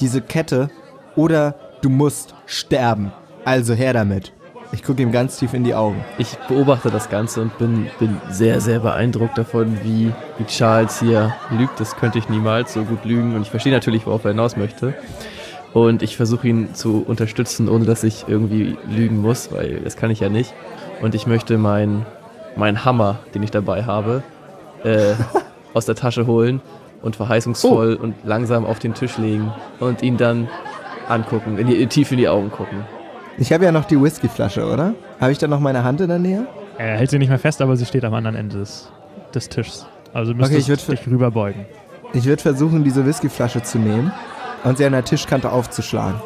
[0.00, 0.70] diese Kette,
[1.16, 3.12] oder du musst sterben.
[3.44, 4.32] Also her damit.
[4.74, 6.04] Ich gucke ihm ganz tief in die Augen.
[6.18, 11.32] Ich beobachte das Ganze und bin, bin sehr, sehr beeindruckt davon, wie, wie Charles hier
[11.56, 11.78] lügt.
[11.78, 13.36] Das könnte ich niemals so gut lügen.
[13.36, 14.92] Und ich verstehe natürlich, worauf er hinaus möchte.
[15.72, 20.10] Und ich versuche ihn zu unterstützen, ohne dass ich irgendwie lügen muss, weil das kann
[20.10, 20.52] ich ja nicht.
[21.00, 22.04] Und ich möchte meinen
[22.56, 24.24] mein Hammer, den ich dabei habe,
[24.82, 25.14] äh,
[25.72, 26.60] aus der Tasche holen
[27.00, 30.48] und verheißungsvoll und langsam auf den Tisch legen und ihn dann
[31.08, 32.84] angucken, in die, tief in die Augen gucken.
[33.36, 34.94] Ich habe ja noch die Whiskyflasche, oder?
[35.20, 36.46] Habe ich da noch meine Hand in der Nähe?
[36.78, 38.90] Er hält sie nicht mehr fest, aber sie steht am anderen Ende des,
[39.34, 39.86] des Tischs.
[40.12, 41.66] Also du Okay, ich müsstest dich rüberbeugen.
[42.12, 44.12] Ich würde versuchen, diese Whiskyflasche zu nehmen
[44.62, 46.20] und sie an der Tischkante aufzuschlagen.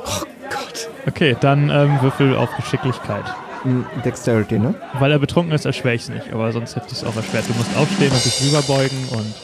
[1.06, 3.24] Okay, dann ähm, würfel auf Geschicklichkeit.
[3.62, 4.74] Hm, Dexterity, ne?
[4.98, 7.44] Weil er betrunken ist, erschwere ich es nicht, aber sonst hätte ich es auch erschwert.
[7.48, 9.34] Du musst aufstehen und dich rüberbeugen und.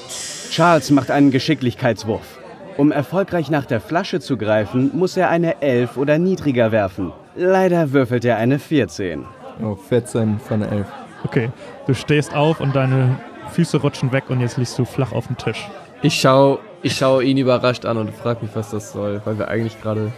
[0.50, 2.38] Charles macht einen Geschicklichkeitswurf.
[2.76, 7.12] Um erfolgreich nach der Flasche zu greifen, muss er eine 11 oder niedriger werfen.
[7.36, 9.24] Leider würfelt er eine 14.
[9.62, 10.86] Oh, 14 von 11.
[11.24, 11.50] Okay,
[11.86, 13.18] du stehst auf und deine
[13.50, 15.68] Füße rutschen weg und jetzt liegst du flach auf dem Tisch.
[16.02, 19.48] Ich schaue ich schau ihn überrascht an und frage mich, was das soll, weil wir
[19.48, 20.12] eigentlich gerade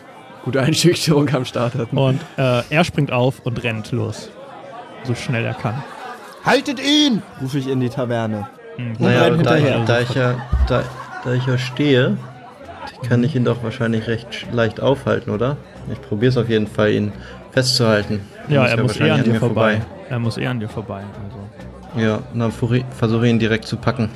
[0.45, 1.97] gute Einschüchterung am Start hatten.
[1.97, 4.31] Und äh, er springt auf und rennt los.
[5.05, 5.83] So schnell er kann.
[6.45, 7.23] Haltet ihn!
[7.41, 8.49] rufe ich in die Taverne.
[8.77, 8.97] Mhm.
[8.99, 9.85] Naja, renn da ich, hinterher.
[9.87, 10.35] da, ich ja,
[10.67, 10.83] da,
[11.25, 12.19] da ich ja stehe,
[13.09, 15.57] kann ich ihn doch wahrscheinlich recht leicht aufhalten, oder?
[15.91, 17.13] Ich probiere es auf jeden Fall, ihn
[17.53, 18.21] festzuhalten.
[18.49, 19.81] Ja, er muss eh wahrscheinlich an dir vorbei.
[20.09, 21.03] Er muss eh an dir vorbei.
[21.25, 22.01] Also.
[22.01, 24.11] Ja, und dann versuche ich ihn direkt zu packen.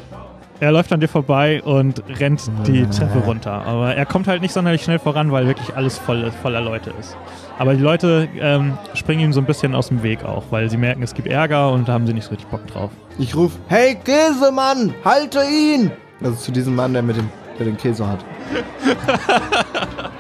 [0.60, 3.64] Er läuft an dir vorbei und rennt die Treppe runter.
[3.64, 7.16] Aber er kommt halt nicht sonderlich schnell voran, weil wirklich alles voll, voller Leute ist.
[7.58, 10.76] Aber die Leute ähm, springen ihm so ein bisschen aus dem Weg auch, weil sie
[10.76, 12.90] merken, es gibt Ärger und da haben sie nicht so richtig Bock drauf.
[13.18, 15.90] Ich rufe, hey Käsemann, halte ihn!
[16.22, 18.22] Also zu diesem Mann, der mit dem, der den Käse hat.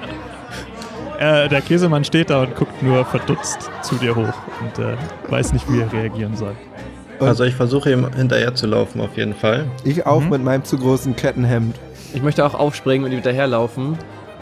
[1.20, 4.96] Äh, der Käsemann steht da und guckt nur verdutzt zu dir hoch und äh,
[5.28, 6.54] weiß nicht, wie er reagieren soll.
[7.20, 9.66] Also ich versuche ihm hinterher zu laufen, auf jeden Fall.
[9.84, 10.30] Ich auch Mhm.
[10.30, 11.76] mit meinem zu großen Kettenhemd.
[12.14, 13.98] Ich möchte auch aufspringen und ihm hinterherlaufen.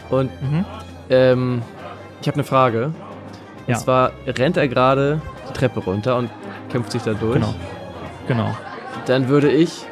[0.09, 0.65] Und Mhm.
[1.09, 1.61] ähm,
[2.21, 2.85] ich habe eine Frage.
[2.85, 2.93] Und
[3.67, 3.75] Ja.
[3.77, 6.29] zwar rennt er gerade die Treppe runter und
[6.71, 7.33] kämpft sich da durch.
[7.35, 7.53] Genau.
[8.29, 8.55] Genau.
[9.05, 9.85] Dann würde ich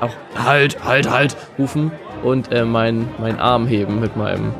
[0.00, 1.90] auch halt, halt, halt rufen
[2.22, 4.54] und äh, meinen meinen Arm heben mit meinem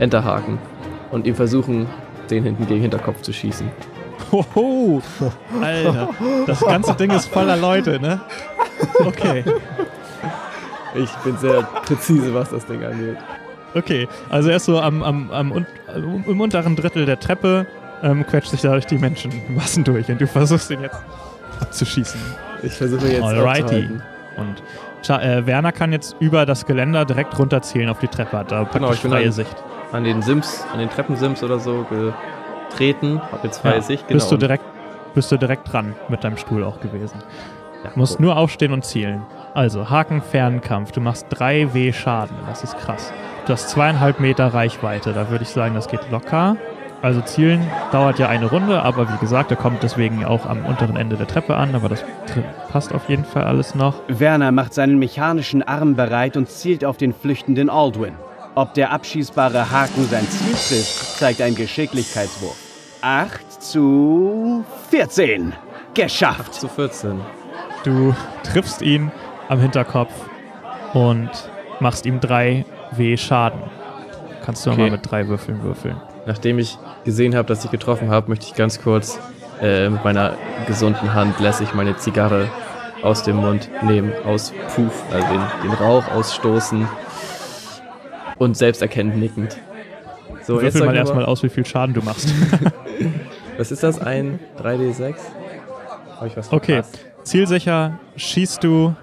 [0.00, 0.58] Enterhaken
[1.16, 1.86] und ihm versuchen,
[2.30, 3.68] den hinten gegen Hinterkopf zu schießen.
[4.30, 5.00] Hoho!
[5.62, 6.10] Alter,
[6.46, 8.20] das ganze Ding ist voller Leute, ne?
[9.04, 9.42] Okay.
[10.94, 13.16] Ich bin sehr präzise, was das Ding angeht.
[13.74, 15.64] Okay, also er ist so am, am, am äh,
[15.98, 17.66] im unteren Drittel der Treppe,
[18.02, 21.00] ähm, quetscht sich dadurch die Menschenmassen durch und du versuchst ihn jetzt
[21.60, 22.20] abzuschießen.
[22.62, 23.88] Ich versuche jetzt Alrighty.
[24.36, 24.62] Und
[25.02, 28.64] Cha äh, Werner kann jetzt über das Geländer direkt runterzielen auf die Treppe, hat da
[28.64, 29.56] praktisch Genau, ich bin freie Sicht.
[29.96, 31.84] An den Sims, an den Treppensims oder so
[32.70, 33.20] getreten.
[33.32, 34.18] Hab jetzt freie Ja, Sicht, genau.
[34.18, 34.64] bist, du direkt,
[35.14, 37.18] bist du direkt dran mit deinem Stuhl auch gewesen.
[37.84, 39.22] ja, Du musst nur aufstehen und zielen.
[39.54, 40.92] Also, Haken, Fernkampf.
[40.92, 42.36] Du machst 3 W Schaden.
[42.46, 43.12] Das ist krass.
[43.46, 45.12] Du hast zweieinhalb Meter Reichweite.
[45.12, 46.56] Da würde ich sagen, das geht locker.
[47.02, 47.60] Also zielen
[47.92, 51.26] dauert ja eine Runde, aber wie gesagt, er kommt deswegen auch am unteren Ende der
[51.26, 52.42] Treppe an, aber das tr-
[52.72, 53.94] passt auf jeden Fall alles noch.
[54.08, 58.14] Werner macht seinen mechanischen Arm bereit und zielt auf den flüchtenden Aldwin.
[58.58, 62.56] Ob der abschießbare Haken sein Ziel trifft, zeigt ein Geschicklichkeitswurf.
[63.02, 65.52] 8 zu 14.
[65.92, 66.54] Geschafft.
[66.54, 67.20] zu 14.
[67.84, 69.12] Du triffst ihn
[69.50, 70.10] am Hinterkopf
[70.94, 71.28] und
[71.80, 73.60] machst ihm 3 W Schaden.
[74.42, 74.80] Kannst du Okay.
[74.84, 76.00] mal mit drei Würfeln würfeln.
[76.24, 79.18] Nachdem ich gesehen habe, dass ich getroffen habe, möchte ich ganz kurz
[79.60, 80.34] äh, mit meiner
[80.66, 82.48] gesunden Hand lässig meine Zigarre
[83.02, 86.88] aus dem Mund nehmen, aus Puff, also den, den Rauch ausstoßen
[88.38, 89.56] und selbsterkennend nickend.
[90.42, 92.32] So, Würfel sag mal mir erstmal aus, wie viel Schaden du machst.
[93.58, 94.00] Was ist das?
[94.00, 95.14] Ein 3D6?
[96.16, 96.98] Habe ich was Okay, verpasst?
[97.24, 98.94] zielsicher schießt du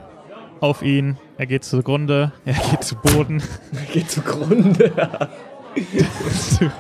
[0.60, 1.18] auf ihn.
[1.38, 3.42] Er geht zugrunde, er geht zu Boden.
[3.94, 4.92] Geht zugrunde.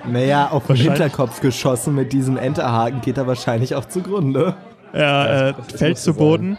[0.07, 4.55] Naja, auf den Hinterkopf geschossen mit diesem Enterhaken geht er wahrscheinlich auch zugrunde.
[4.93, 6.57] Er äh, das- fällt zu Boden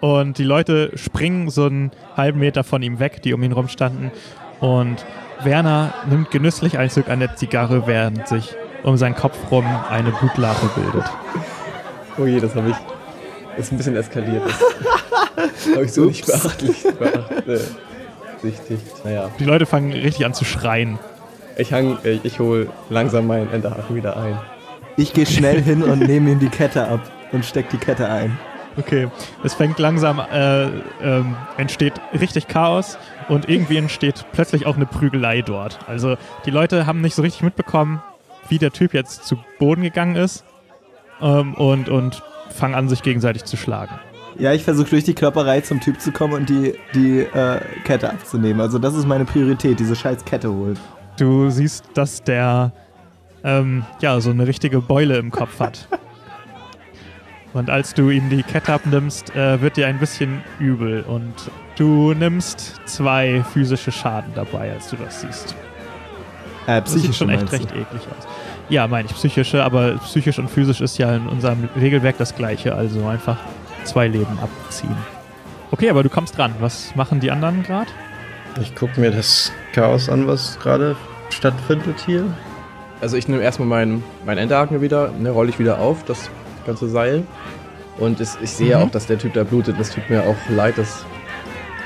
[0.00, 4.10] und die Leute springen so einen halben Meter von ihm weg, die um ihn rumstanden.
[4.60, 5.04] Und
[5.44, 10.10] Werner nimmt genüsslich einen Zug an der Zigarre, während sich um seinen Kopf rum eine
[10.10, 11.04] Blutlache bildet.
[12.18, 12.76] Oh je, das habe ich.
[13.56, 14.42] Das ist ein bisschen eskaliert.
[15.36, 17.70] Das habe ich so nicht beachtlich beachtet.
[19.04, 20.98] Naja, Die Leute fangen richtig an zu schreien.
[21.56, 24.38] ich hang, ich, ich hole langsam meinen Enterhaken wieder ein.
[24.96, 27.00] Ich gehe schnell hin und nehme ihm die Kette ab
[27.32, 28.38] und steck die Kette ein.
[28.76, 29.08] Okay,
[29.44, 30.64] es fängt langsam, äh,
[31.02, 32.98] ähm, entsteht richtig Chaos
[33.28, 35.78] und irgendwie entsteht plötzlich auch eine Prügelei dort.
[35.86, 36.16] Also
[36.46, 38.02] die Leute haben nicht so richtig mitbekommen,
[38.48, 40.44] wie der Typ jetzt zu Boden gegangen ist
[41.20, 43.94] ähm, und, und fangen an, sich gegenseitig zu schlagen.
[44.38, 48.10] Ja, ich versuche durch die Klopperei zum Typ zu kommen und die, die äh, Kette
[48.10, 48.60] abzunehmen.
[48.60, 50.78] Also das ist meine Priorität, diese scheiß Kette holen.
[51.18, 52.72] Du siehst, dass der
[53.44, 55.88] ähm, ja so eine richtige Beule im Kopf hat.
[57.54, 61.34] Und als du ihm die Kette abnimmst, äh, wird dir ein bisschen übel und
[61.76, 65.54] du nimmst zwei physische Schaden dabei, als du das siehst.
[66.66, 68.26] Äh, Das sieht psychisch schon echt recht eklig aus.
[68.68, 72.74] Ja, meine ich psychische, aber psychisch und physisch ist ja in unserem Regelwerk das gleiche,
[72.74, 73.36] also einfach
[73.84, 74.96] zwei Leben abziehen.
[75.72, 76.54] Okay, aber du kommst dran.
[76.60, 77.90] Was machen die anderen gerade?
[78.60, 80.96] Ich gucke mir das Chaos an, was gerade
[81.30, 82.24] stattfindet hier.
[83.00, 86.30] also ich nehme erstmal meinen mein Enterhaken wieder, ne, rolle ich wieder auf, das
[86.64, 87.24] ganze Seil.
[87.98, 88.82] Und es, ich sehe Mhm.
[88.84, 89.78] auch, dass der Typ da blutet.
[89.78, 91.04] Das tut mir auch leid, das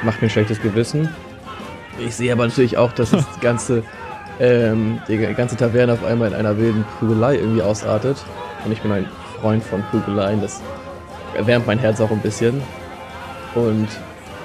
[0.02, 1.08] macht mir ein schlechtes Gewissen.
[1.98, 3.82] Ich sehe aber natürlich auch, dass das ganze,
[4.38, 8.16] ähm, die ganze Taverne auf einmal in einer wilden Prügelei irgendwie ausartet.
[8.64, 9.06] Und ich bin ein
[9.40, 10.60] Freund von Prügeleien, das
[11.34, 12.62] erwärmt mein Herz auch ein bisschen.
[13.54, 13.88] Und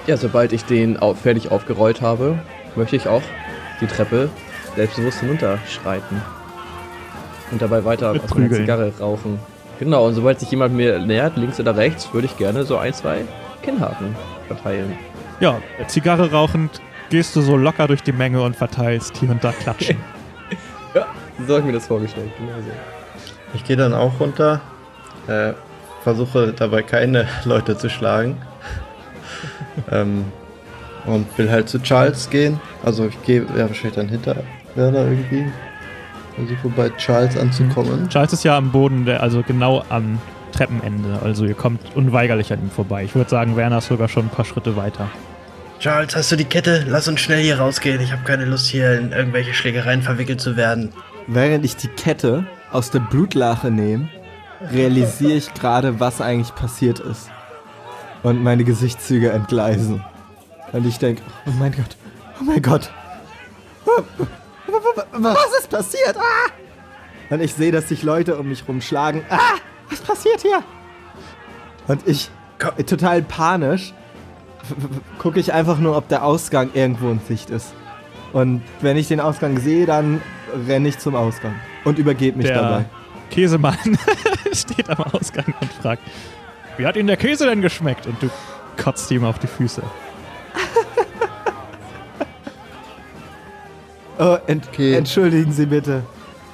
[0.07, 2.39] ja, sobald ich den fertig aufgerollt habe,
[2.75, 3.21] möchte ich auch
[3.81, 4.29] die Treppe
[4.75, 6.21] selbstbewusst hinunterschreiten.
[7.51, 8.55] Und dabei weiter Mit aus meiner.
[8.55, 9.39] Zigarre rauchen.
[9.81, 12.93] Genau, und sobald sich jemand mir nähert, links oder rechts, würde ich gerne so ein,
[12.93, 13.25] zwei
[13.63, 14.15] Kinnhaken
[14.45, 14.95] verteilen.
[15.39, 16.79] Ja, Zigarre rauchend
[17.09, 19.97] gehst du so locker durch die Menge und verteilst hier und da Klatschen.
[21.47, 22.71] So habe ich mir das vorgestellt, genau so.
[23.55, 24.61] Ich gehe dann auch runter,
[25.27, 25.53] äh,
[26.03, 28.39] versuche dabei keine Leute zu schlagen.
[29.91, 30.25] ähm,
[31.05, 32.59] und will halt zu Charles gehen.
[32.83, 34.35] Also ich gehe ja wahrscheinlich dann hinter
[34.75, 35.51] Werner irgendwie.
[36.35, 38.09] Versuche bei Charles anzukommen.
[38.09, 40.19] Charles ist ja am Boden, der, also genau am
[40.51, 41.19] Treppenende.
[41.23, 43.03] Also ihr kommt unweigerlich an ihm vorbei.
[43.03, 45.09] Ich würde sagen, Werner ist sogar schon ein paar Schritte weiter.
[45.79, 46.85] Charles, hast du die Kette?
[46.87, 48.01] Lass uns schnell hier rausgehen.
[48.01, 50.89] Ich habe keine Lust, hier in irgendwelche Schlägereien verwickelt zu werden.
[51.27, 54.07] Während ich die Kette aus der Blutlache nehme,
[54.71, 57.29] realisiere ich gerade, was eigentlich passiert ist.
[58.23, 60.03] Und meine Gesichtszüge entgleisen.
[60.71, 61.97] Und ich denke, oh mein Gott,
[62.39, 62.91] oh mein Gott.
[65.11, 66.17] Was ist passiert?
[66.17, 66.51] Ah!
[67.29, 69.23] Und ich sehe, dass sich Leute um mich rumschlagen.
[69.29, 69.37] Ah!
[69.89, 70.63] Was passiert hier?
[71.87, 72.29] Und ich,
[72.85, 73.93] total panisch,
[75.19, 77.73] gucke ich einfach nur, ob der Ausgang irgendwo in Sicht ist.
[78.33, 80.21] Und wenn ich den Ausgang sehe, dann
[80.67, 82.85] renne ich zum Ausgang und übergebe mich Der dabei.
[83.29, 83.77] Käsemann
[84.53, 86.03] steht am Ausgang und fragt,
[86.77, 88.07] wie hat Ihnen der Käse denn geschmeckt?
[88.07, 88.29] Und du
[88.81, 89.81] kotzt ihm auf die Füße.
[94.21, 94.93] Oh, ent Okay.
[94.93, 96.03] Entschuldigen Sie bitte.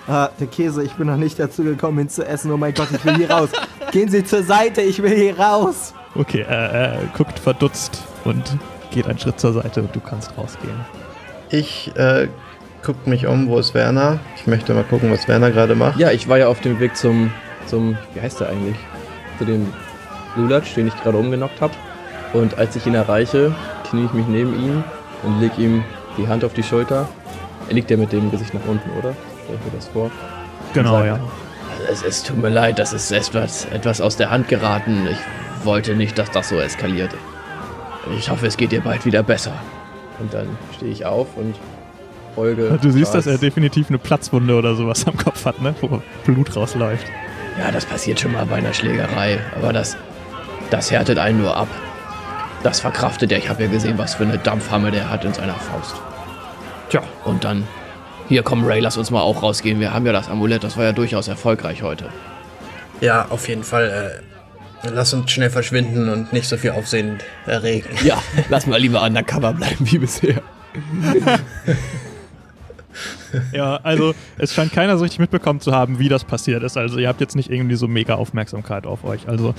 [0.07, 2.49] Ah, der Käse, ich bin noch nicht dazu gekommen, ihn zu essen.
[2.51, 3.49] Oh mein Gott, ich will hier raus.
[3.91, 5.93] Gehen Sie zur Seite, ich will hier raus.
[6.15, 8.41] Okay, er, er guckt verdutzt und
[8.91, 10.80] geht einen Schritt zur Seite und du kannst rausgehen.
[11.49, 12.30] Ich äh,
[12.84, 14.20] guck mich um, wo ist Werner?
[14.38, 15.99] Ich möchte mal gucken, was Werner gerade macht.
[15.99, 17.34] Ja, ich war ja auf dem Weg zum,
[17.65, 18.78] zum, wie heißt der eigentlich?
[19.39, 19.74] Zu dem
[20.38, 21.74] Lulatsch, den ich gerade umgenockt habe.
[22.32, 23.53] Und als ich ihn erreiche,
[23.89, 24.86] knie ich mich neben ihn
[25.24, 25.84] und leg ihm
[26.18, 27.09] die Hand auf die Schulter.
[27.68, 29.13] Er liegt ja mit dem Gesicht nach unten, oder?
[29.43, 30.09] Stell mir das vor.
[30.74, 31.20] Genau, Sag- ja.
[31.91, 35.07] Es, es tut mir leid, das ist etwas, etwas aus der Hand geraten.
[35.11, 37.11] Ich wollte nicht, dass das so eskaliert.
[38.18, 39.51] Ich hoffe, es geht dir bald wieder besser.
[40.20, 41.55] Und dann stehe ich auf und
[42.36, 42.80] folge.
[42.82, 43.41] Du siehst, dass er Charles.
[43.41, 45.76] definitiv eine Platzwunde oder sowas am Kopf hat, ne?
[45.82, 47.05] Wo Blut rausläuft.
[47.59, 49.97] Ja, das passiert schon mal bei einer Schlägerei, aber das,
[50.70, 51.68] das härtet einen nur ab.
[52.63, 53.38] Das verkraftet er.
[53.38, 55.95] Ich habe ja gesehen, was für eine Dampfhamme der hat in seiner Faust.
[56.90, 57.68] Tja, und dann.
[58.30, 59.80] Hier, komm, Ray, lass uns mal auch rausgehen.
[59.80, 62.10] Wir haben ja das Amulett, das war ja durchaus erfolgreich heute.
[63.00, 64.22] Ja, auf jeden Fall.
[64.84, 67.90] Äh, lass uns schnell verschwinden und nicht so viel Aufsehen erregen.
[68.04, 70.42] Ja, lass mal lieber undercover bleiben wie bisher.
[73.52, 76.78] Ja, also es scheint keiner so richtig mitbekommen zu haben, wie das passiert ist.
[76.78, 79.28] Also ihr habt jetzt nicht irgendwie so mega Aufmerksamkeit auf euch.
[79.28, 79.54] Also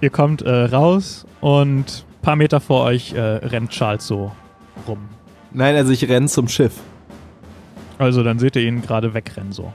[0.00, 4.32] ihr kommt äh, raus und ein paar Meter vor euch äh, rennt Charles so
[4.86, 5.08] rum.
[5.52, 6.74] Nein, also ich renne zum Schiff.
[7.98, 9.72] Also dann seht ihr ihn gerade wegrennen so.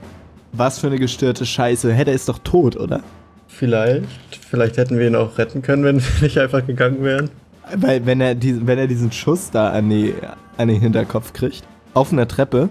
[0.52, 1.92] Was für eine gestörte Scheiße.
[1.92, 3.02] Hätte er ist doch tot, oder?
[3.48, 4.06] Vielleicht.
[4.48, 7.30] Vielleicht hätten wir ihn auch retten können, wenn wir nicht einfach gegangen wären.
[7.76, 10.14] Weil wenn er, diesen, wenn er diesen Schuss da an, die,
[10.56, 12.68] an den Hinterkopf kriegt, auf einer Treppe,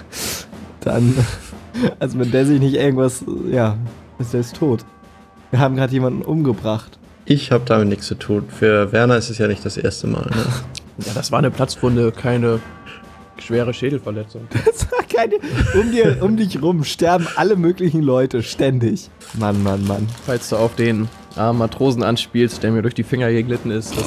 [0.80, 1.14] dann,
[1.98, 3.76] also wenn der sich nicht irgendwas, ja,
[4.18, 4.84] ist er ist tot.
[5.50, 6.98] Wir haben gerade jemanden umgebracht.
[7.26, 8.44] Ich habe damit nichts zu tun.
[8.48, 10.24] Für Werner ist es ja nicht das erste Mal.
[10.24, 10.44] Ne?
[10.98, 12.60] Ja, das war eine Platzwunde, keine
[13.38, 14.46] schwere Schädelverletzung.
[14.64, 15.36] Das war keine,
[15.74, 19.10] um, dir, um dich rum sterben alle möglichen Leute ständig.
[19.34, 20.08] Mann, Mann, Mann.
[20.26, 24.04] Falls du auf den armen Matrosen anspielst, der mir durch die Finger geglitten ist, das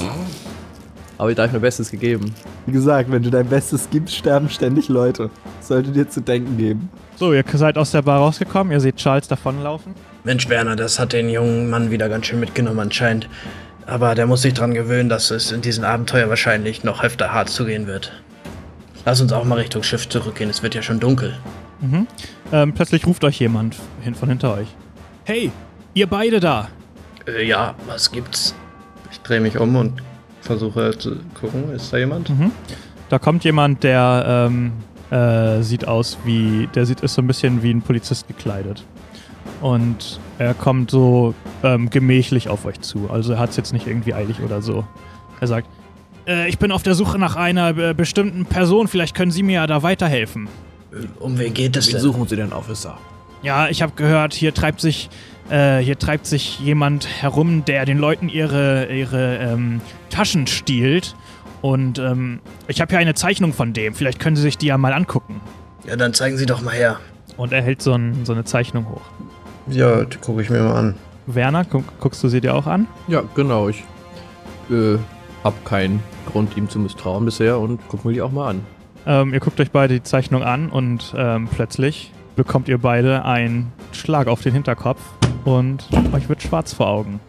[1.19, 2.33] habe ich da hab ich mein Bestes gegeben.
[2.65, 5.29] Wie gesagt, wenn du dein Bestes gibst, sterben ständig Leute.
[5.61, 6.89] Sollte dir zu denken geben.
[7.15, 9.95] So, ihr seid aus der Bar rausgekommen, ihr seht Charles davonlaufen.
[10.23, 13.27] Mensch, Werner, das hat den jungen Mann wieder ganz schön mitgenommen anscheinend.
[13.88, 17.49] Aber der muss sich dran gewöhnen, dass es in diesem Abenteuer wahrscheinlich noch öfter hart
[17.49, 18.11] zugehen wird.
[19.05, 21.38] Lass uns auch mal Richtung Schiff zurückgehen, es wird ja schon dunkel.
[22.51, 24.67] Ähm, plötzlich ruft euch jemand hin von hinter euch.
[25.23, 25.51] Hey,
[25.93, 26.67] ihr beide da.
[27.25, 28.53] Äh, ja, was gibt's?
[29.09, 30.01] Ich drehe mich um und
[30.41, 32.29] versuche zu gucken, ist da jemand?
[33.07, 34.73] Da kommt jemand, der ähm,
[35.11, 38.83] äh, sieht aus wie, der sieht ist so ein bisschen wie ein Polizist gekleidet.
[39.61, 41.33] Und er kommt so
[41.63, 43.09] ähm, gemächlich auf euch zu.
[43.09, 44.85] Also er hat es jetzt nicht irgendwie eilig oder so.
[45.39, 45.67] Er sagt,
[46.27, 48.87] Äh, ich bin auf der Suche nach einer äh, bestimmten Person.
[48.87, 50.47] Vielleicht können Sie mir ja da weiterhelfen.
[51.19, 52.01] Um wen geht es Wen denn?
[52.01, 52.97] suchen Sie denn, Officer?
[53.43, 55.09] Ja, ich habe gehört, hier treibt sich,
[55.49, 59.79] äh, hier treibt sich jemand herum, der den Leuten ihre, ihre ähm,
[60.09, 61.15] Taschen stiehlt.
[61.61, 63.93] Und ähm, ich habe hier eine Zeichnung von dem.
[63.95, 65.39] Vielleicht können Sie sich die ja mal angucken.
[65.87, 66.99] Ja, dann zeigen Sie doch mal her.
[67.37, 69.01] Und er hält so, ein, so eine Zeichnung hoch.
[69.70, 70.95] Ja, die gucke ich mir mal an.
[71.26, 72.88] Werner, guck, guckst du sie dir auch an?
[73.07, 73.68] Ja, genau.
[73.68, 73.84] Ich
[74.70, 74.97] äh,
[75.43, 78.65] hab keinen Grund, ihm zu misstrauen bisher und guck mir die auch mal an.
[79.05, 83.72] Ähm, ihr guckt euch beide die Zeichnung an und ähm, plötzlich bekommt ihr beide einen
[83.91, 85.01] Schlag auf den Hinterkopf
[85.45, 87.20] und euch wird schwarz vor Augen.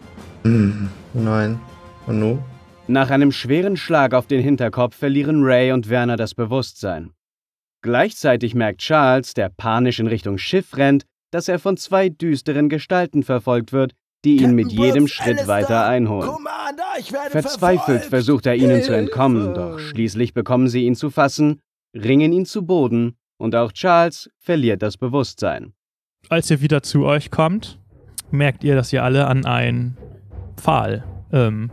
[0.43, 1.59] Hm, nein.
[2.05, 2.39] Und nu?
[2.87, 7.11] Nach einem schweren Schlag auf den Hinterkopf verlieren Ray und Werner das Bewusstsein.
[7.81, 13.23] Gleichzeitig merkt Charles, der panisch in Richtung Schiff rennt, dass er von zwei düsteren Gestalten
[13.23, 13.93] verfolgt wird,
[14.25, 16.29] die ihn mit jedem Schritt weiter einholen.
[16.29, 16.83] Commander,
[17.29, 18.05] Verzweifelt verfolgt.
[18.05, 21.61] versucht er ihnen zu entkommen, doch schließlich bekommen sie ihn zu fassen,
[21.95, 25.73] ringen ihn zu Boden und auch Charles verliert das Bewusstsein.
[26.27, 27.79] Als ihr wieder zu euch kommt,
[28.29, 29.97] merkt ihr, dass ihr alle an einen
[30.57, 31.71] Pfahl ähm,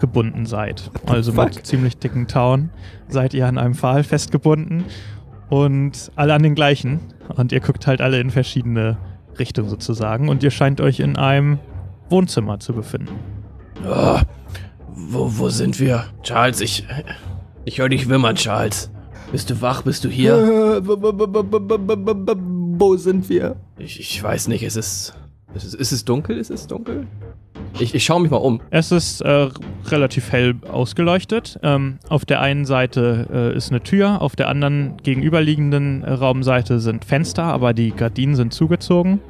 [0.00, 0.90] gebunden seid.
[1.06, 1.54] Also fuck?
[1.54, 2.70] mit ziemlich dicken Tauen
[3.08, 4.84] seid ihr an einem Pfahl festgebunden
[5.48, 7.00] und alle an den gleichen.
[7.36, 8.98] Und ihr guckt halt alle in verschiedene
[9.38, 10.28] Richtungen sozusagen.
[10.28, 11.58] Und ihr scheint euch in einem
[12.08, 13.14] Wohnzimmer zu befinden.
[13.86, 14.18] Oh,
[14.88, 16.04] wo, wo sind wir?
[16.22, 16.84] Charles, ich.
[17.64, 18.90] Ich höre dich wimmern, Charles.
[19.30, 19.82] Bist du wach?
[19.82, 20.82] Bist du hier?
[22.80, 23.56] Wo sind wir?
[23.76, 25.14] Ich, ich weiß nicht, es ist
[25.54, 26.36] ist es, ist es dunkel?
[26.38, 27.06] Ist es dunkel?
[27.78, 28.60] Ich, ich schaue mich mal um.
[28.70, 29.48] Es ist äh,
[29.86, 31.58] relativ hell ausgeleuchtet.
[31.62, 36.80] Ähm, auf der einen Seite äh, ist eine Tür, auf der anderen gegenüberliegenden äh, Raumseite
[36.80, 39.20] sind Fenster, aber die Gardinen sind zugezogen.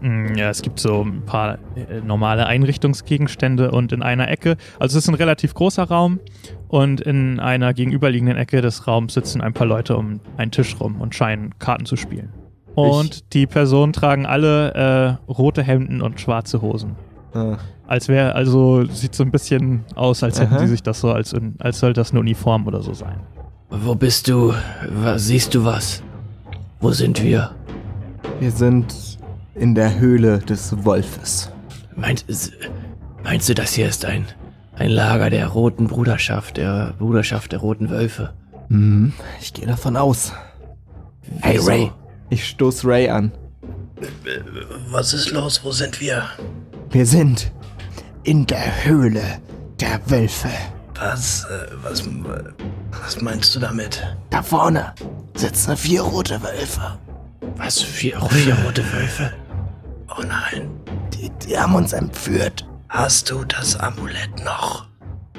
[0.00, 4.96] Mm, Ja, es gibt so ein paar äh, normale Einrichtungsgegenstände und in einer Ecke, also
[4.96, 6.20] es ist ein relativ großer Raum
[6.68, 11.00] und in einer gegenüberliegenden Ecke des Raums sitzen ein paar Leute um einen Tisch rum
[11.00, 12.32] und scheinen Karten zu spielen.
[12.76, 16.96] Und die Personen tragen alle äh, rote Hemden und schwarze Hosen.
[17.32, 17.56] Ah.
[17.86, 20.60] Als wäre, also sieht so ein bisschen aus, als hätten Aha.
[20.60, 23.20] sie sich das so, als, als sollte das eine Uniform oder so sein.
[23.70, 24.52] Wo bist du?
[24.90, 26.02] Was, siehst du was?
[26.80, 27.52] Wo sind wir?
[28.40, 29.18] Wir sind
[29.54, 31.50] in der Höhle des Wolfes.
[31.94, 32.24] Meint,
[33.24, 34.26] meinst du, das hier ist ein,
[34.74, 38.34] ein Lager der roten Bruderschaft, der Bruderschaft der roten Wölfe?
[38.68, 40.32] Hm, ich gehe davon aus.
[41.40, 41.70] Hey Wieso?
[41.70, 41.90] Ray.
[42.30, 43.32] Ich stoß Ray an.
[44.90, 45.60] Was ist los?
[45.64, 46.24] Wo sind wir?
[46.90, 47.52] Wir sind
[48.24, 49.40] in der Höhle
[49.80, 50.48] der Wölfe.
[50.98, 52.02] Was, äh, was,
[53.04, 54.02] was meinst du damit?
[54.30, 54.94] Da vorne
[55.34, 56.98] sitzen vier rote Wölfe.
[57.56, 57.80] Was?
[57.82, 59.32] Vier, vier rote Wölfe?
[60.08, 60.70] Oh nein.
[61.14, 62.66] Die, die haben uns entführt.
[62.88, 64.86] Hast du das Amulett noch?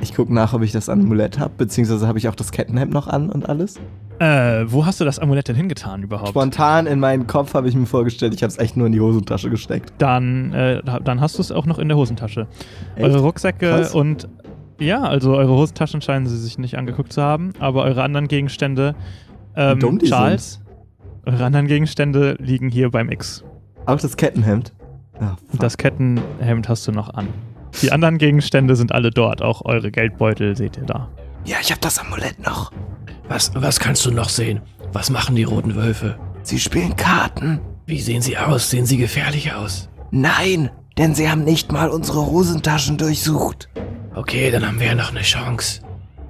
[0.02, 3.08] Ich guck nach, ob ich das Amulett habe, beziehungsweise habe ich auch das Kettenhemd noch
[3.08, 3.76] an und alles.
[4.20, 6.30] Äh, wo hast du das Amulett denn hingetan überhaupt?
[6.30, 9.00] Spontan in meinen Kopf habe ich mir vorgestellt, ich habe es echt nur in die
[9.02, 9.94] Hosentasche gesteckt.
[10.00, 12.48] Dann, äh, da- dann hast du es auch noch in der Hosentasche.
[12.96, 13.06] Echt?
[13.06, 13.94] Eure Rucksäcke Krass.
[13.94, 14.28] und
[14.80, 18.96] ja, also eure Hosentaschen scheinen sie sich nicht angeguckt zu haben, aber eure anderen Gegenstände,
[19.56, 20.62] ähm, dumm die Charles,
[21.26, 23.44] eure anderen Gegenstände liegen hier beim X.
[23.86, 24.74] Auch das Kettenhemd.
[25.20, 25.60] Fuck.
[25.60, 27.28] Das Kettenhemd hast du noch an.
[27.82, 31.10] Die anderen Gegenstände sind alle dort, auch eure Geldbeutel seht ihr da.
[31.48, 32.72] Ja, ich habe das Amulett noch.
[33.28, 34.62] Was, was kannst du noch sehen?
[34.94, 36.18] Was machen die roten Wölfe?
[36.44, 37.60] Sie spielen Karten.
[37.86, 38.70] Wie sehen sie aus?
[38.70, 39.90] Sehen sie gefährlich aus?
[40.12, 43.68] Nein, denn sie haben nicht mal unsere Hosentaschen durchsucht.
[44.16, 45.82] Okay, dann haben wir ja noch eine Chance.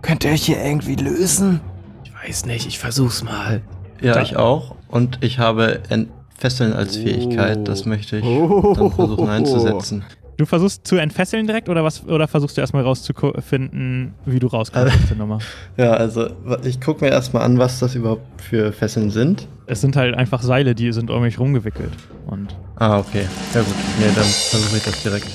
[0.02, 1.62] Könnt ihr euch hier irgendwie lösen?
[2.04, 3.62] Ich weiß nicht, ich versuch's mal.
[4.02, 4.76] Ja, Da- ich auch.
[4.88, 7.68] Und ich habe Entfesseln als Fähigkeit.
[7.68, 10.04] Das möchte ich dann versuchen einzusetzen.
[10.38, 12.06] Du versuchst zu entfesseln direkt oder was?
[12.06, 15.40] Oder versuchst du erstmal rauszufinden, wie du rauskommst aus der Nummer?
[15.78, 16.30] Ja, also
[16.64, 19.48] ich gucke mir erstmal an, was das überhaupt für Fesseln sind.
[19.66, 21.92] Es sind halt einfach Seile, die sind um mich rumgewickelt.
[22.28, 23.26] Und Ah, okay.
[23.56, 23.74] Ja gut.
[24.00, 25.28] Nee, dann versuche ich das direkt.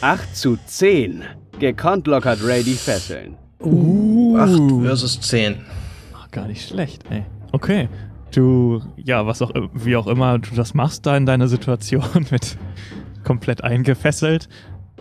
[0.00, 1.22] 8 zu 10.
[1.60, 3.36] Gekonnt lockert Ray die Fesseln.
[3.60, 4.36] Uh.
[4.36, 5.58] 8 versus 10.
[6.16, 7.24] Ach, gar nicht schlecht, ey.
[7.52, 7.88] Okay.
[8.34, 12.56] Du, ja, was auch, wie auch immer du das machst da in deiner Situation mit
[13.24, 14.48] komplett eingefesselt,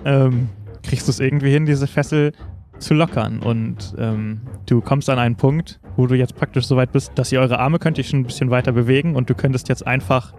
[0.06, 0.50] ähm,
[0.84, 2.32] kriegst du es irgendwie hin, diese Fessel
[2.80, 3.40] zu lockern.
[3.40, 7.32] Und ähm, du kommst an einen Punkt, wo du jetzt praktisch so weit bist, dass
[7.32, 10.34] ihr eure Arme könnt ihr schon ein bisschen weiter bewegen und du könntest jetzt einfach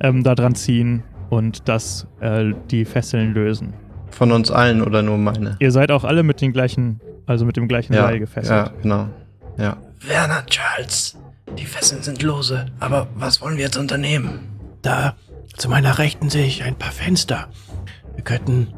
[0.00, 3.74] ähm, da dran ziehen und das, äh, die Fesseln lösen.
[4.10, 5.56] Von uns allen oder nur meine?
[5.58, 8.66] Ihr seid auch alle mit den gleichen, also mit dem gleichen Ja, Seil gefesselt.
[8.68, 9.08] ja, genau.
[9.58, 9.76] Ja.
[10.06, 11.18] Werner, Charles,
[11.58, 12.66] die Fesseln sind lose.
[12.80, 14.40] Aber was wollen wir jetzt unternehmen?
[14.82, 15.14] Da,
[15.56, 17.48] zu meiner Rechten sehe ich ein paar Fenster.
[18.14, 18.68] Wir könnten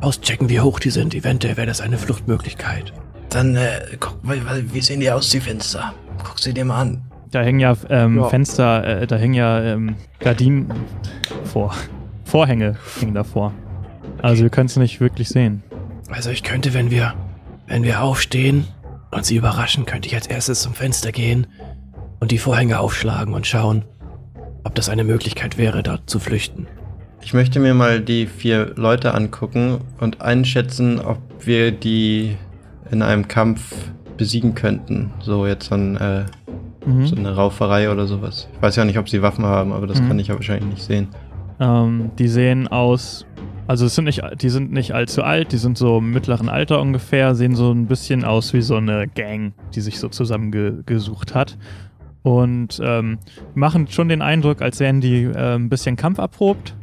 [0.00, 1.14] auschecken, wie hoch die sind.
[1.14, 2.92] Eventuell wäre das eine Fluchtmöglichkeit.
[3.28, 5.94] Dann, äh, guck, wie, wie sehen die aus, die Fenster?
[6.24, 7.02] Guck sie dir mal an.
[7.30, 8.28] Da hängen ja, ähm, Ja.
[8.28, 10.70] Fenster, äh, da hängen ja ähm, Gardinen
[11.44, 11.74] vor.
[12.24, 13.52] Vorhänge hängen davor.
[14.20, 15.62] Also ihr könnt es nicht wirklich sehen.
[16.10, 17.14] Also ich könnte, wenn wir,
[17.66, 18.66] wenn wir aufstehen
[19.10, 21.46] und sie überraschen, könnte ich als erstes zum Fenster gehen
[22.20, 23.84] und die Vorhänge aufschlagen und schauen,
[24.64, 26.66] ob das eine Möglichkeit wäre, dort zu flüchten.
[27.22, 32.36] Ich möchte mir mal die vier Leute angucken und einschätzen, ob wir die
[32.90, 33.74] in einem Kampf
[34.16, 35.10] besiegen könnten.
[35.20, 36.24] So jetzt so, ein, äh,
[36.84, 37.06] Mhm.
[37.06, 38.48] so eine Rauferei oder sowas.
[38.54, 40.08] Ich weiß ja nicht, ob sie Waffen haben, aber das Mhm.
[40.08, 41.08] kann ich ja wahrscheinlich nicht sehen.
[41.60, 43.24] Ähm, die sehen aus,
[43.68, 46.80] also es sind nicht, die sind nicht allzu alt, die sind so im mittleren Alter
[46.80, 51.56] ungefähr, sehen so ein bisschen aus wie so eine Gang, die sich so zusammengesucht hat.
[52.22, 53.18] Und ähm,
[53.54, 56.74] machen schon den Eindruck, als wären die äh, ein bisschen kampferprobt,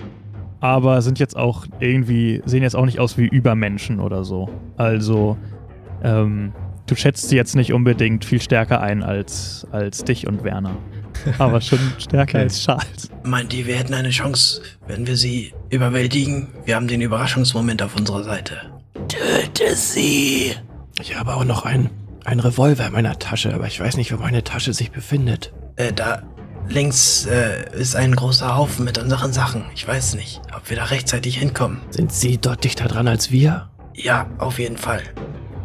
[0.59, 4.49] aber sind jetzt auch irgendwie, sehen jetzt auch nicht aus wie Übermenschen oder so.
[4.75, 5.37] Also,
[6.03, 6.51] ähm,
[6.87, 10.75] du schätzt sie jetzt nicht unbedingt viel stärker ein als, als dich und Werner.
[11.37, 12.43] Aber schon stärker Okay.
[12.43, 13.09] als Charles.
[13.23, 16.47] Meint ihr, wir hätten eine Chance, wenn wir sie überwältigen?
[16.65, 18.57] Wir haben den Überraschungsmoment auf unserer Seite.
[19.07, 20.53] Töte sie!
[21.01, 21.89] Ich habe auch noch ein,
[22.25, 25.53] ein Revolver in meiner Tasche, aber ich weiß nicht, wo meine Tasche sich befindet.
[25.75, 26.23] Äh, da
[26.67, 29.63] links äh, ist ein großer Haufen mit unseren Sachen.
[29.73, 31.79] Ich weiß nicht, ob wir da rechtzeitig hinkommen.
[31.89, 33.69] Sind Sie dort dichter dran als wir?
[33.95, 35.01] Ja, auf jeden Fall.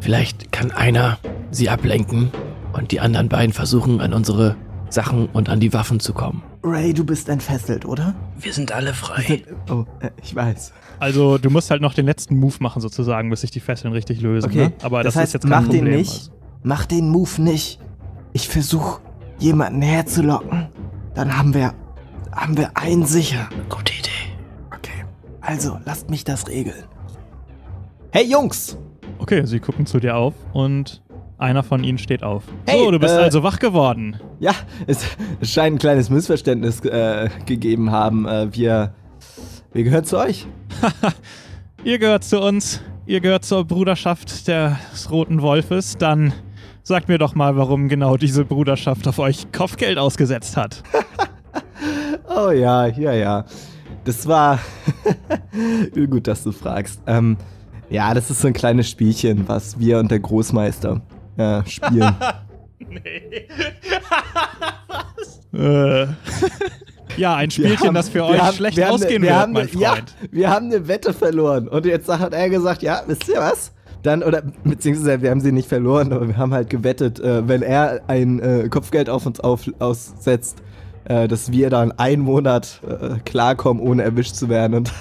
[0.00, 1.18] Vielleicht kann einer
[1.50, 2.30] sie ablenken
[2.72, 4.56] und die anderen beiden versuchen, an unsere
[4.90, 6.42] Sachen und an die Waffen zu kommen.
[6.62, 8.14] Ray, du bist entfesselt, oder?
[8.38, 9.42] Wir sind alle frei.
[9.70, 10.72] Oh, äh, ich weiß.
[10.98, 14.20] Also du musst halt noch den letzten Move machen sozusagen, bis sich die Fesseln richtig
[14.20, 14.50] lösen.
[14.50, 14.72] Okay, Ne?
[14.82, 15.98] Aber das das, heißt, ist jetzt kein mach den Problem.
[15.98, 16.10] nicht.
[16.12, 16.30] Also.
[16.66, 17.78] Mach den Move nicht.
[18.32, 19.02] Ich versuche,
[19.38, 20.68] jemanden herzulocken.
[21.14, 21.74] Dann haben wir,
[22.32, 23.50] haben wir einen sicher.
[23.68, 24.08] Gute Idee.
[24.74, 25.04] Okay,
[25.42, 26.84] also lasst mich das regeln.
[28.12, 28.78] Hey Jungs!
[29.18, 31.02] Okay, sie gucken zu dir auf und
[31.36, 32.44] einer von ihnen steht auf.
[32.66, 34.16] Hey, so, du bist äh, also wach geworden.
[34.40, 34.52] Ja,
[34.86, 35.04] es,
[35.42, 38.26] scheint ein kleines Missverständnis äh, gegeben haben.
[38.26, 38.94] Äh, wir,
[39.74, 40.46] wir gehören zu euch.
[41.84, 42.80] Ihr gehört zu uns.
[43.04, 45.98] Ihr gehört zur Bruderschaft des Roten Wolfes.
[45.98, 46.32] Dann
[46.84, 50.82] sagt mir doch mal, warum genau diese Bruderschaft auf euch Kopfgeld ausgesetzt hat.
[52.36, 53.44] Oh ja, ja, ja.
[54.04, 54.58] Das war
[55.94, 57.00] gut, dass du fragst.
[57.06, 57.36] Ähm,
[57.90, 61.00] ja, das ist so ein kleines Spielchen, was wir und der Großmeister
[61.36, 62.14] äh, spielen.
[62.88, 63.46] Nee.
[65.52, 66.06] äh.
[67.16, 69.70] Ja, ein Spielchen, haben- das für euch haben- schlecht haben ausgehen wir wird, mein ne-
[69.80, 70.14] ja, Freund.
[70.32, 71.68] wir haben eine Wette verloren.
[71.68, 73.72] Und jetzt hat er gesagt, ja, wisst ihr was?
[74.04, 77.62] Dann, oder beziehungsweise wir haben sie nicht verloren, aber wir haben halt gewettet, äh, wenn
[77.62, 80.58] er ein äh, Kopfgeld auf uns auf, aussetzt,
[81.04, 84.74] äh, dass wir dann einen Monat äh, klarkommen, ohne erwischt zu werden.
[84.74, 84.92] Und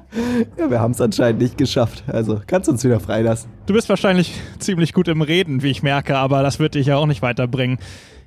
[0.56, 2.04] ja, wir haben es anscheinend nicht geschafft.
[2.06, 3.50] Also kannst du uns wieder freilassen.
[3.66, 6.96] Du bist wahrscheinlich ziemlich gut im Reden, wie ich merke, aber das wird dich ja
[6.96, 7.78] auch nicht weiterbringen.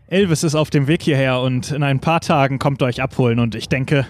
[0.07, 3.39] Elvis ist auf dem Weg hierher und in ein paar Tagen kommt er euch abholen
[3.39, 4.05] und ich denke,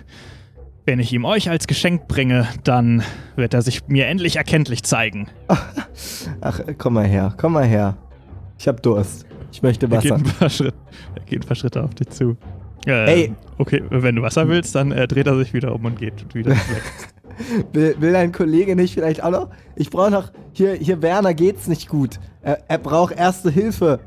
[0.86, 3.04] wenn ich ihm euch als Geschenk bringe, dann
[3.36, 5.28] wird er sich mir endlich erkenntlich zeigen.
[6.42, 7.98] Ach, komm mal her, komm mal her.
[8.58, 9.26] Ich hab Durst.
[9.52, 10.16] Ich möchte Er geht, Wasser.
[10.24, 10.76] ein paar Schritt,
[11.16, 12.38] er geht ein paar Schritte auf dich zu.
[12.86, 12.92] Äh,
[13.24, 13.34] Ey.
[13.58, 16.52] Okay, wenn du Wasser willst, dann äh, dreht er sich wieder um und geht wieder
[16.56, 16.84] weg.
[17.74, 19.50] Will, will dein Kollege nicht vielleicht auch noch?
[19.76, 20.32] Ich brauche noch.
[20.54, 22.20] Hier, hier, Werner geht's nicht gut.
[22.42, 24.00] Er, er braucht erste Hilfe.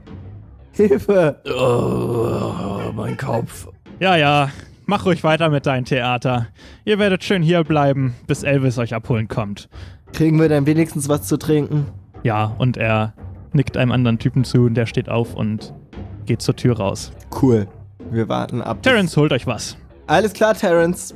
[0.72, 1.41] Hilfe!
[1.45, 3.68] Oh, mein Kopf.
[4.01, 4.51] Ja, ja,
[4.89, 6.49] mach ruhig weiter mit deinem Theater.
[6.84, 9.68] Ihr werdet schön hier bleiben, bis Elvis euch abholen kommt.
[10.12, 11.86] Kriegen wir denn wenigstens was zu trinken?
[12.24, 13.12] Ja, und er
[13.53, 15.74] nickt einem anderen Typen zu und der steht auf und
[16.26, 17.12] geht zur Tür raus.
[17.41, 17.68] Cool.
[18.11, 18.82] Wir warten ab.
[18.82, 19.76] Terence, holt euch was.
[20.07, 21.14] Alles klar, Terence.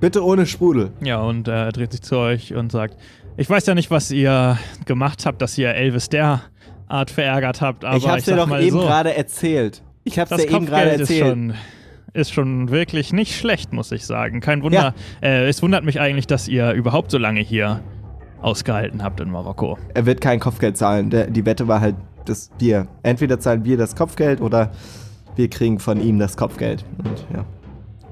[0.00, 0.92] Bitte ohne Sprudel.
[1.00, 2.96] Ja, und er dreht sich zu euch und sagt,
[3.36, 4.56] ich weiß ja nicht, was ihr
[4.86, 8.78] gemacht habt, dass ihr Elvis derart verärgert habt, aber ich hab's dir sag doch eben
[8.78, 9.82] so, gerade erzählt.
[10.04, 11.28] Ich hab's das dir eben gerade Kopfgeld ist erzählt.
[11.28, 11.54] schon,
[12.12, 14.40] ist schon wirklich nicht schlecht, muss ich sagen.
[14.40, 14.94] Kein Wunder.
[15.22, 17.80] Äh, es wundert mich eigentlich, dass ihr überhaupt so lange hier
[18.40, 19.78] ausgehalten habt in Marokko.
[19.94, 21.10] Er wird kein Kopfgeld zahlen.
[21.10, 24.70] Der, die Wette war halt, dass wir entweder zahlen wir das Kopfgeld oder
[25.36, 26.84] wir kriegen von ihm das Kopfgeld.
[26.98, 27.44] Und ja,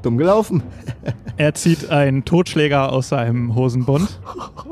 [0.02, 0.62] dumm gelaufen.
[1.38, 4.20] Er zieht einen Totschläger aus seinem Hosenbund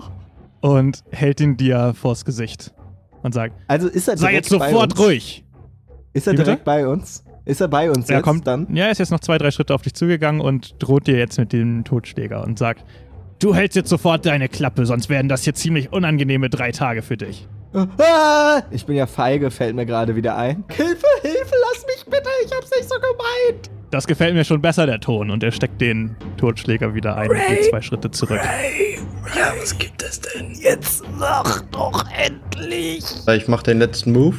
[0.62, 2.72] und hält ihn dir vors Gesicht
[3.22, 5.44] und sagt, Also ist er sei direkt jetzt bei sofort ruhig.
[6.14, 6.44] Ist er Wie bitte?
[6.50, 7.23] direkt bei uns?
[7.46, 8.66] Ist er bei uns Er jetzt kommt dann?
[8.74, 11.38] Ja, er ist jetzt noch zwei, drei Schritte auf dich zugegangen und droht dir jetzt
[11.38, 12.84] mit dem Totschläger und sagt,
[13.38, 17.16] du hältst jetzt sofort deine Klappe, sonst werden das hier ziemlich unangenehme drei Tage für
[17.16, 17.46] dich.
[17.74, 20.64] Ah, ich bin ja feige, fällt mir gerade wieder ein.
[20.70, 23.70] Hilfe, Hilfe, lass mich bitte, ich hab's nicht so gemeint.
[23.90, 25.30] Das gefällt mir schon besser, der Ton.
[25.30, 28.40] Und er steckt den Totschläger wieder ein und geht zwei Schritte zurück.
[29.36, 30.52] Ja, was gibt es denn?
[30.54, 33.04] Jetzt mach doch endlich.
[33.28, 34.36] Ich mache den letzten Move,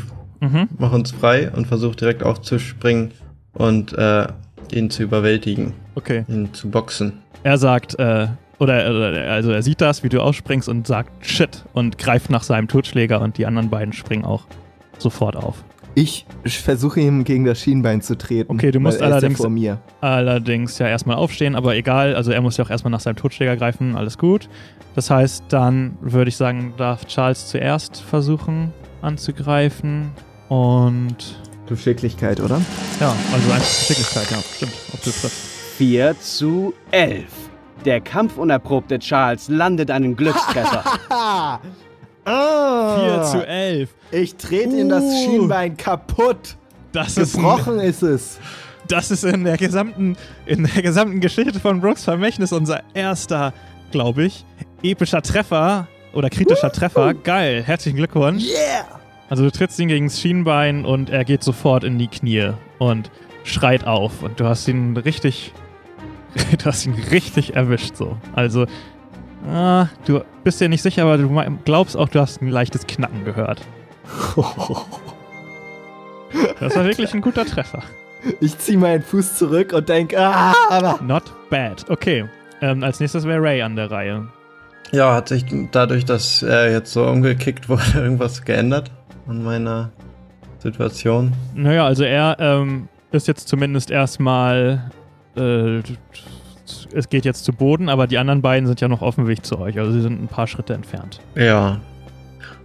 [0.51, 0.67] Mhm.
[0.77, 3.11] mache uns frei und versuche direkt aufzuspringen
[3.53, 4.27] und äh,
[4.71, 6.25] ihn zu überwältigen, Okay.
[6.27, 7.13] ihn zu boxen.
[7.43, 8.27] Er sagt, äh,
[8.59, 12.43] oder, oder also er sieht das, wie du ausspringst und sagt Shit und greift nach
[12.43, 14.45] seinem Totschläger und die anderen beiden springen auch
[14.97, 15.63] sofort auf.
[15.97, 18.51] Ich versuche ihm gegen das Schienbein zu treten.
[18.51, 19.77] Okay, du musst er allerdings- ja vor mir.
[20.01, 23.55] Allerdings ja erstmal aufstehen, aber egal, also er muss ja auch erstmal nach seinem Totschläger
[23.55, 24.49] greifen, alles gut.
[24.95, 30.11] Das heißt, dann würde ich sagen, darf Charles zuerst versuchen anzugreifen
[30.49, 31.15] und
[31.67, 32.61] Geschicklichkeit, oder?
[32.99, 35.31] ja, also einfach Geschicklichkeit, ja, stimmt, ob du triffst.
[35.77, 37.25] 4 zu 11.
[37.83, 40.83] Der kampfunerprobte Charles landet einen Glückstreffer.
[41.09, 41.59] Ah!
[42.25, 43.21] Ah!
[43.23, 43.89] 4 zu 11.
[44.11, 45.23] Ich trete in das Uh.
[45.25, 46.55] Schienbein kaputt.
[46.91, 48.39] Das ist, ein, Gebrochen ist es.
[48.87, 50.15] das ist in der gesamten
[50.45, 53.53] in der gesamten Geschichte von Brooks Vermächtnis unser erster,
[53.91, 54.45] glaube ich,
[54.81, 57.13] epischer Treffer oder kritischer Treffer.
[57.13, 58.43] Geil, herzlichen Glückwunsch.
[58.43, 58.99] Yeah!
[59.29, 63.09] Also du trittst ihn gegen das Schienbein und er geht sofort in die Knie und
[63.43, 65.53] schreit auf und du hast ihn richtig,
[66.57, 68.17] du hast ihn richtig erwischt so.
[68.33, 68.65] Also
[69.47, 73.23] ah, du bist dir nicht sicher, aber du glaubst auch, du hast ein leichtes Knacken
[73.25, 73.61] gehört.
[76.59, 77.81] Das war wirklich ein guter Treffer.
[78.41, 81.89] Ich ziehe meinen Fuß zurück und denke, ah, aber Not bad.
[81.89, 82.25] Okay,
[82.61, 84.27] ähm, als nächstes wäre Ray an der Reihe.
[84.91, 88.91] Ja, hat sich dadurch, dass er jetzt so umgekickt wurde, irgendwas geändert
[89.27, 89.91] an meiner
[90.59, 91.33] Situation?
[91.53, 94.91] Naja, also er ähm, ist jetzt zumindest erstmal.
[95.35, 95.81] Äh,
[96.93, 99.45] es geht jetzt zu Boden, aber die anderen beiden sind ja noch auf dem Weg
[99.45, 99.77] zu euch.
[99.77, 101.19] Also sie sind ein paar Schritte entfernt.
[101.35, 101.79] Ja.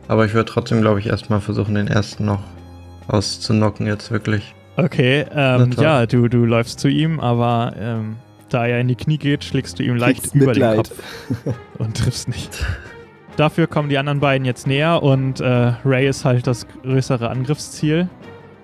[0.08, 2.40] Aber ich würde trotzdem, glaube ich, erstmal versuchen, den ersten noch
[3.08, 4.54] auszunocken, jetzt wirklich.
[4.76, 8.16] Okay, ähm, ja, du, du läufst zu ihm, aber ähm,
[8.48, 10.90] da er in die Knie geht, schlägst du ihm leicht Kriegst über den Mitleid.
[11.44, 12.64] Kopf und triffst nicht.
[13.36, 18.08] Dafür kommen die anderen beiden jetzt näher und äh, Ray ist halt das größere Angriffsziel.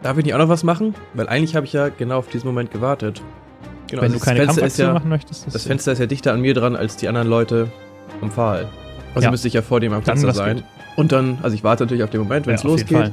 [0.03, 0.95] Darf ich nicht auch noch was machen?
[1.15, 3.23] Weil eigentlich habe ich ja genau auf diesen Moment gewartet.
[3.89, 5.93] Genau, Wenn also du keine das Fenster ist Kampfaktion ja, machen möchtest, ist Das Fenster
[5.93, 7.69] ist ja dichter an mir dran als die anderen Leute
[8.21, 8.69] am Pfahl.
[9.15, 9.31] Also Ja.
[9.31, 10.57] müsste ich ja vor dem am Fenster das sein.
[10.57, 10.65] geht.
[10.97, 13.13] Und dann, also ich warte natürlich auf den Moment, wenn es Ja, losgeht.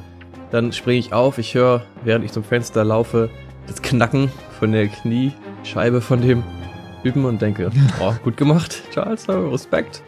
[0.51, 3.29] Dann springe ich auf, ich höre, während ich zum Fenster laufe,
[3.67, 6.43] das Knacken von der Kniescheibe von dem
[7.03, 10.03] Typen und denke, oh, gut gemacht, Charles, Respekt.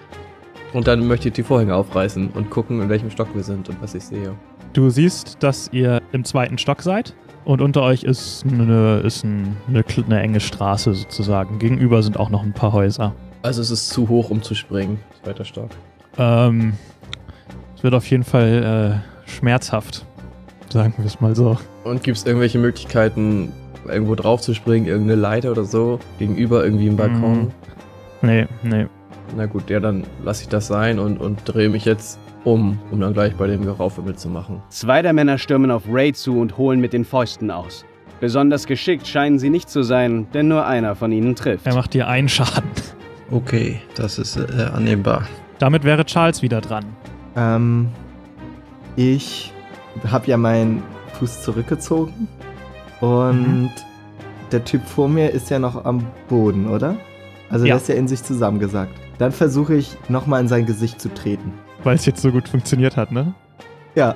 [0.76, 3.82] Und dann möchte ich die Vorhänge aufreißen und gucken, in welchem Stock wir sind und
[3.82, 4.36] was ich sehe.
[4.74, 7.16] Du siehst, dass ihr im zweiten Stock seid
[7.46, 11.60] und unter euch ist eine, ist ein, eine, eine enge Straße sozusagen.
[11.60, 13.16] Gegenüber sind auch noch ein paar Häuser.
[13.42, 15.00] Also es ist zu hoch, um zu springen.
[15.24, 15.70] Zweiter Stock.
[16.18, 16.74] Ähm,
[17.78, 20.06] es wird auf jeden Fall äh, schmerzhaft,
[20.68, 21.58] sagen wir es mal so.
[21.86, 23.54] Und gibt es irgendwelche Möglichkeiten,
[23.88, 26.00] irgendwo drauf zu springen, irgendeine Leiter oder so?
[26.20, 27.44] Gegenüber irgendwie im Balkon?
[27.44, 27.52] Mhm.
[28.22, 28.88] Nee, nee.
[29.36, 33.00] Na gut, ja, dann lasse ich das sein und, und drehe mich jetzt um, um
[33.00, 34.62] dann gleich bei dem Geraufe mitzumachen.
[34.70, 37.86] Zwei der Männer stürmen auf Ray zu und holen mit den Fäusten aus.
[38.22, 41.66] Besonders geschickt scheinen sie nicht zu sein, denn nur einer von ihnen trifft.
[41.66, 42.70] Er macht dir einen Schaden.
[43.32, 45.24] Okay, das ist äh, annehmbar.
[45.60, 46.86] Damit wäre Charles wieder dran.
[47.36, 47.90] Ähm,
[48.96, 49.52] ich
[50.08, 50.84] habe ja meinen
[51.20, 52.28] Fuß zurückgezogen
[53.02, 53.70] und Mhm.
[54.52, 56.96] der Typ vor mir ist ja noch am Boden, oder?
[57.50, 57.74] Also Ja.
[57.74, 58.94] der ist ja in sich zusammengesackt.
[59.18, 61.53] Dann versuche ich nochmal in sein Gesicht zu treten.
[61.84, 63.34] Weil es jetzt so gut funktioniert hat, ne?
[63.95, 64.16] Ja.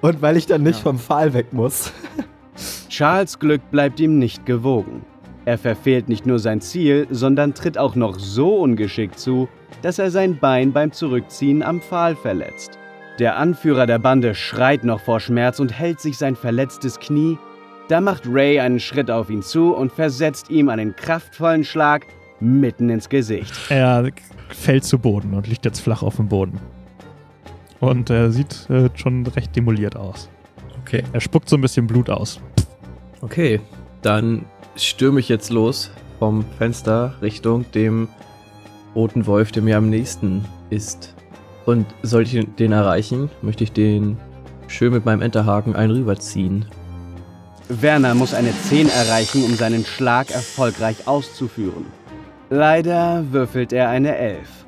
[0.00, 0.82] Und weil ich dann nicht Ja.
[0.84, 1.92] vom Pfahl weg muss.
[2.88, 5.04] Charles Glück bleibt ihm nicht gewogen.
[5.44, 9.48] Er verfehlt nicht nur sein Ziel, sondern tritt auch noch so ungeschickt zu,
[9.82, 12.78] dass er sein Bein beim Zurückziehen am Pfahl verletzt.
[13.18, 17.38] Der Anführer der Bande schreit noch vor Schmerz und hält sich sein verletztes Knie.
[17.88, 22.06] Da macht Ray einen Schritt auf ihn zu und versetzt ihm einen kraftvollen Schlag
[22.40, 23.52] mitten ins Gesicht.
[23.68, 24.10] Er
[24.48, 26.60] fällt zu Boden und liegt jetzt flach auf dem Boden.
[27.80, 30.28] Und er sieht äh, schon recht demoliert aus.
[30.82, 31.02] Okay.
[31.12, 32.40] Er spuckt so ein bisschen Blut aus.
[33.20, 33.60] Okay,
[34.02, 34.44] dann
[34.76, 38.08] stürme ich jetzt los vom Fenster Richtung dem
[38.94, 41.14] roten Wolf, der mir am nächsten ist.
[41.64, 44.16] Und sollte ich den erreichen, möchte ich den
[44.68, 46.66] schön mit meinem Enterhaken einen rüberziehen.
[47.68, 51.86] Werner muss eine 10 erreichen, um seinen Schlag erfolgreich auszuführen.
[52.50, 54.66] Leider würfelt er eine 11.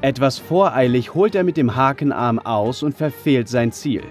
[0.00, 4.02] Etwas voreilig holt er mit dem Hakenarm aus und verfehlt sein Ziel.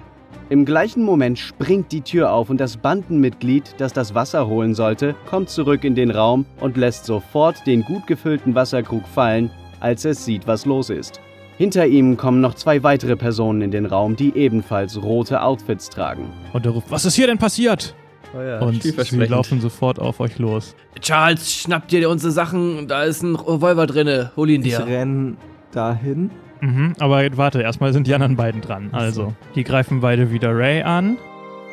[0.50, 5.16] Im gleichen Moment springt die Tür auf und das Bandenmitglied, das das Wasser holen sollte,
[5.28, 9.50] kommt zurück in den Raum und lässt sofort den gut gefüllten Wasserkrug fallen,
[9.80, 11.20] als es sieht, was los ist.
[11.58, 16.30] Hinter ihm kommen noch zwei weitere Personen in den Raum, die ebenfalls rote Outfits tragen.
[16.54, 17.96] Und er ruft, was ist hier denn passiert?
[18.38, 20.76] Oh ja, und sie laufen sofort auf euch los.
[21.02, 24.86] Charles, schnapp dir unsere Sachen, da ist ein Revolver drinne, hol ihn Ich dir.
[24.86, 25.38] renn
[25.72, 26.30] dahin.
[26.62, 28.90] Mhm, aber warte, erstmal sind die anderen beiden dran.
[28.92, 31.18] Also, die greifen beide wieder Ray an.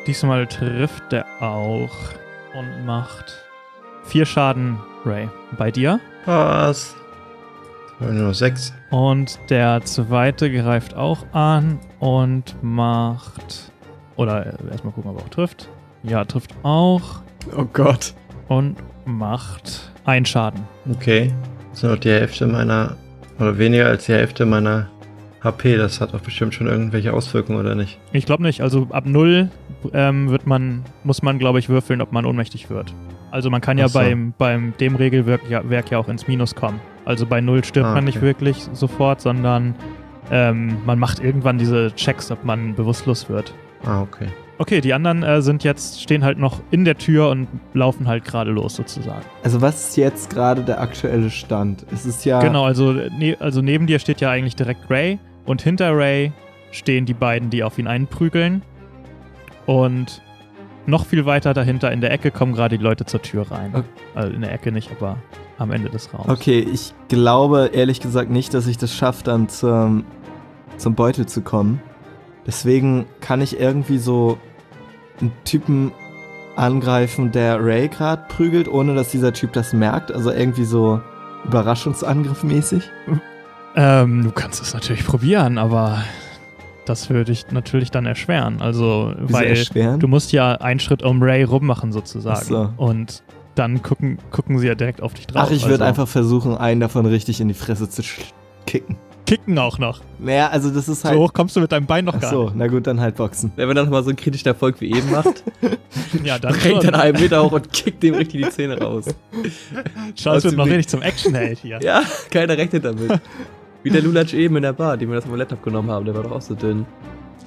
[0.07, 1.91] Diesmal trifft er auch.
[2.57, 3.43] und macht
[4.05, 5.27] vier Schaden, Ray.
[5.57, 5.99] Bei dir.
[6.25, 6.95] Was?
[7.99, 8.73] Nur noch sechs.
[8.89, 13.71] Und der zweite greift auch an und macht.
[14.15, 15.67] Oder äh, erstmal gucken, ob er auch trifft.
[16.03, 17.21] Ja, trifft auch.
[17.55, 18.13] Oh Gott.
[18.47, 20.61] Und macht einen Schaden.
[20.93, 21.31] Okay.
[21.71, 22.95] Das ist noch die Hälfte meiner.
[23.39, 24.89] Oder weniger als die Hälfte meiner
[25.43, 25.77] HP.
[25.77, 27.99] Das hat doch bestimmt schon irgendwelche Auswirkungen, oder nicht?
[28.11, 28.61] Ich glaube nicht.
[28.61, 29.49] Also ab null
[29.93, 32.93] ähm, wird man, muss man, glaube ich, würfeln, ob man ohnmächtig wird.
[33.29, 33.99] Also man kann ja so.
[33.99, 36.79] beim, beim dem Regelwerk ja, Werk ja auch ins Minus kommen.
[37.05, 39.75] Also bei null stirbt Ah, man nicht wirklich sofort, sondern
[40.31, 43.53] ähm, man macht irgendwann diese Checks, ob man bewusstlos wird.
[43.85, 44.27] Ah, okay.
[44.59, 48.25] Okay, die anderen äh, sind jetzt, stehen halt noch in der Tür und laufen halt
[48.25, 49.21] gerade los sozusagen.
[49.43, 51.85] Also was ist jetzt gerade der aktuelle Stand?
[51.93, 52.41] Es ist ja...
[52.41, 56.31] Genau, also, ne, also neben dir steht ja eigentlich direkt Ray und hinter Ray
[56.71, 58.63] stehen die beiden, die auf ihn einprügeln.
[59.67, 60.21] Und
[60.87, 63.71] noch viel weiter dahinter in der Ecke kommen gerade die Leute zur Tür rein.
[63.75, 63.87] Okay.
[64.15, 65.17] Also in der Ecke nicht, aber
[65.59, 66.29] am Ende des Raums.
[66.29, 70.05] Okay, ich glaube ehrlich gesagt nicht, dass ich das schaffe, dann zum,
[70.77, 71.81] zum Beutel zu kommen.
[72.45, 74.37] Deswegen kann ich irgendwie so
[75.19, 75.91] einen Typen
[76.55, 80.11] angreifen, der Ray gerade prügelt, ohne dass dieser Typ das merkt.
[80.11, 81.01] Also irgendwie so
[81.45, 82.83] Überraschungsangriff mäßig.
[83.75, 86.03] Ähm, du kannst es natürlich probieren, aber
[86.85, 88.61] das würde ich natürlich dann erschweren.
[88.61, 89.99] Also, Wieso weil erschweren?
[89.99, 92.45] du musst ja einen Schritt um Ray rummachen sozusagen.
[92.45, 92.69] So.
[92.77, 93.23] Und
[93.55, 95.45] dann gucken, gucken sie ja direkt auf dich drauf.
[95.47, 98.01] Ach, ich würde also, einfach versuchen, einen davon richtig in die Fresse zu
[98.65, 98.97] kicken.
[99.27, 100.01] Kicken auch noch.
[100.19, 101.15] Naja, also das ist halt...
[101.15, 103.15] So hoch kommst du mit deinem Bein noch Ach gar so, na gut, dann halt
[103.17, 103.51] Boxen.
[103.55, 105.77] Wenn man dann nochmal so einen kritischen Erfolg wie eben macht, nicht.
[106.23, 106.79] Ja, dann schon.
[106.79, 109.05] dann einen Meter hoch und kickt dem richtig die Zähne raus.
[110.15, 111.79] Charles aus wird dem noch richtig zum Actionheld hier.
[111.81, 112.01] Ja,
[112.31, 113.21] keiner rechnet damit.
[113.83, 116.15] Wie der Lulatsch eben in der Bar, den wir das mal Laptop genommen haben, der
[116.15, 116.85] war doch auch so dünn.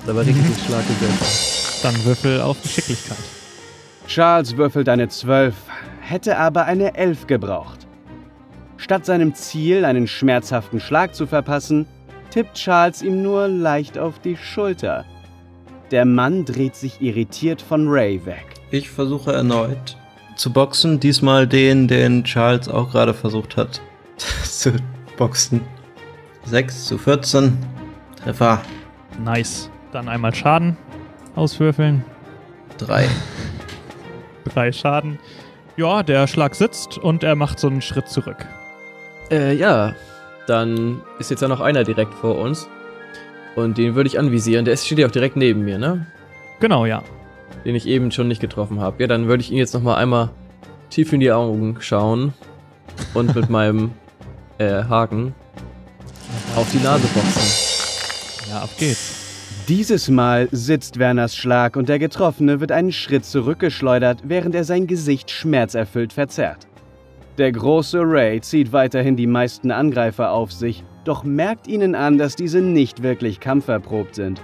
[0.06, 1.82] Da war richtig Schlag gesetzt.
[1.82, 3.18] Dann Würfel auf Geschicklichkeit.
[4.06, 5.54] Charles würfelt eine 12,
[6.00, 7.86] hätte aber eine 11 gebraucht.
[8.80, 11.86] Statt seinem Ziel, einen schmerzhaften Schlag zu verpassen,
[12.30, 15.04] tippt Charles ihm nur leicht auf die Schulter.
[15.90, 18.46] Der Mann dreht sich irritiert von Ray weg.
[18.70, 19.98] Ich versuche erneut
[20.34, 20.98] zu boxen.
[20.98, 23.82] Diesmal den, den Charles auch gerade versucht hat
[24.44, 24.72] zu
[25.18, 25.60] boxen.
[26.46, 27.58] 6 zu 14.
[28.16, 28.62] Treffer
[29.22, 29.68] Nice.
[29.92, 30.78] Dann einmal Schaden
[31.36, 32.02] auswürfeln.
[32.78, 33.06] 3.
[34.54, 35.18] Drei Schaden.
[35.76, 38.46] Ja, der Schlag sitzt und er macht so einen Schritt zurück.
[39.30, 39.94] Äh, ja.
[40.46, 42.68] Dann ist jetzt ja noch einer direkt vor uns.
[43.56, 44.64] Und den würde ich anvisieren.
[44.64, 46.06] Der ist- steht ja auch direkt neben mir, ne?
[46.60, 47.02] Genau, ja.
[47.64, 48.96] Den ich eben schon nicht getroffen habe.
[49.00, 50.30] Ja, dann würde ich ihn jetzt nochmal einmal
[50.88, 52.32] tief in die Augen schauen.
[53.14, 53.92] Und mit meinem
[54.58, 55.34] äh, Haken
[56.56, 58.50] auf die Nase boxen.
[58.50, 59.16] Ja, auf geht's.
[59.68, 64.86] Dieses Mal sitzt Werners Schlag und der Getroffene wird einen Schritt zurückgeschleudert, während er sein
[64.88, 66.66] Gesicht schmerzerfüllt verzerrt.
[67.38, 72.36] Der große Ray zieht weiterhin die meisten Angreifer auf sich, doch merkt ihnen an, dass
[72.36, 74.40] diese nicht wirklich kampferprobt sind.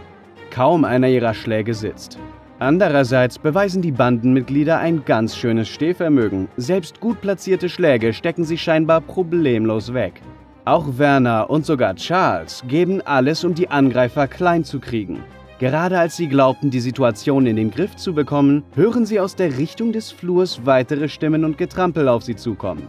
[0.51, 2.19] Kaum einer ihrer Schläge sitzt.
[2.59, 6.49] Andererseits beweisen die Bandenmitglieder ein ganz schönes Stehvermögen.
[6.57, 10.23] Selbst gut platzierte Schläge stecken sie scheinbar problemlos weg.
[10.65, 15.23] Auch Werner und sogar Charles geben alles, um die Angreifer klein zu kriegen.
[15.59, 19.57] Gerade als sie glaubten, die Situation in den Griff zu bekommen, hören sie aus der
[19.57, 22.89] Richtung des Flurs weitere Stimmen und Getrampel auf sie zukommen.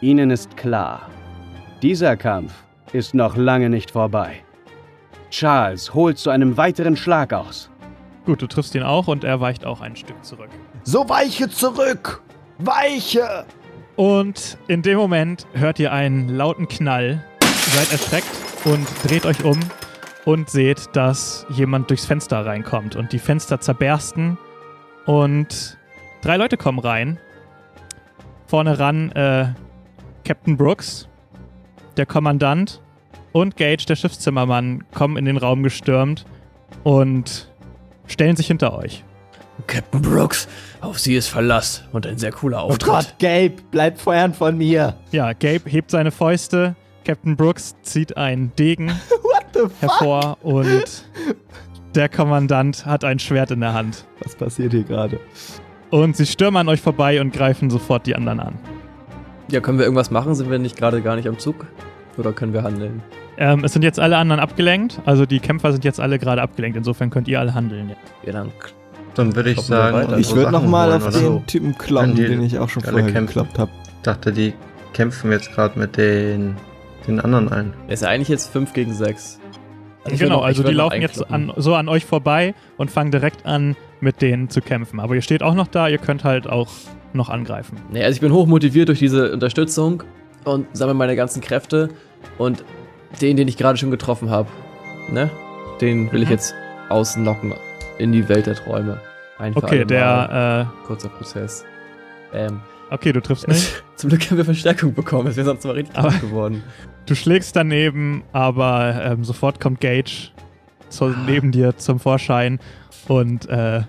[0.00, 1.08] Ihnen ist klar,
[1.82, 2.52] dieser Kampf
[2.92, 4.42] ist noch lange nicht vorbei.
[5.30, 7.70] Charles holt zu einem weiteren Schlag aus.
[8.26, 10.50] Gut, du triffst ihn auch und er weicht auch ein Stück zurück.
[10.82, 12.22] So weiche zurück!
[12.58, 13.44] Weiche!
[13.94, 18.26] Und in dem Moment hört ihr einen lauten Knall, seid erschreckt
[18.64, 19.60] und dreht euch um
[20.24, 24.38] und seht, dass jemand durchs Fenster reinkommt und die Fenster zerbersten
[25.06, 25.78] und
[26.22, 27.18] drei Leute kommen rein.
[28.46, 29.52] Vorne ran äh,
[30.24, 31.08] Captain Brooks,
[31.96, 32.82] der Kommandant
[33.32, 36.26] und Gage, der Schiffszimmermann, kommen in den Raum gestürmt
[36.82, 37.48] und
[38.06, 39.04] stellen sich hinter euch.
[39.66, 40.48] Captain Brooks,
[40.80, 42.88] auf sie ist Verlass und ein sehr cooler Oh Auftritt.
[42.88, 44.96] Gott, Gabe, bleib fern von mir!
[45.12, 46.74] Ja, Gabe hebt seine Fäuste,
[47.04, 48.88] Captain Brooks zieht einen Degen?
[49.80, 51.04] hervor und
[51.94, 54.04] der Kommandant hat ein Schwert in der Hand.
[54.22, 55.18] Was passiert hier gerade?
[55.90, 58.54] Und sie stürmen an euch vorbei und greifen sofort die anderen an.
[59.50, 60.34] Ja, können wir irgendwas machen?
[60.36, 61.66] Sind wir nicht gerade gar nicht am Zug?
[62.16, 63.02] Oder können wir handeln?
[63.36, 66.76] Ähm, es sind jetzt alle anderen abgelenkt, also die Kämpfer sind jetzt alle gerade abgelenkt,
[66.76, 67.90] insofern könnt ihr alle handeln.
[68.24, 68.52] Ja, dann
[69.14, 72.82] Dann würde ich sagen, Ich würde nochmal auf den Typen kloppen, den ich auch schon
[72.82, 73.26] vorher kämpfen?
[73.26, 73.70] gekloppt habe.
[73.96, 74.52] Ich dachte, die
[74.92, 76.56] kämpfen jetzt gerade mit den,
[77.08, 77.72] den anderen ein.
[77.88, 79.39] ist ja eigentlich jetzt 5 gegen 6.
[80.04, 84.22] genau, also die laufen jetzt an, so an euch vorbei und fangen direkt an, mit
[84.22, 85.00] denen zu kämpfen.
[85.00, 86.68] Aber ihr steht auch noch da, ihr könnt halt auch
[87.12, 87.76] noch angreifen.
[87.90, 90.02] Nee, also ich bin hochmotiviert durch diese Unterstützung
[90.44, 91.90] und sammle meine ganzen Kräfte
[92.38, 92.64] und
[93.20, 94.48] den, den ich gerade schon getroffen habe,
[95.10, 95.28] ne?
[95.80, 96.32] Den will ich Mhm.
[96.34, 96.54] jetzt
[96.88, 97.54] auslocken
[97.98, 99.00] in die Welt der Träume.
[99.38, 101.64] Ein für Okay, der, Kurzer Prozess.
[102.32, 103.82] Ähm, äh, okay, du triffst nicht.
[103.96, 106.62] zum Glück haben wir Verstärkung bekommen, es wäre sonst mal richtig Aber- gut geworden.
[107.06, 110.28] Du schlägst daneben, aber ähm, sofort kommt Gage
[110.90, 112.60] zu, neben dir zum Vorschein
[113.08, 113.80] und äh,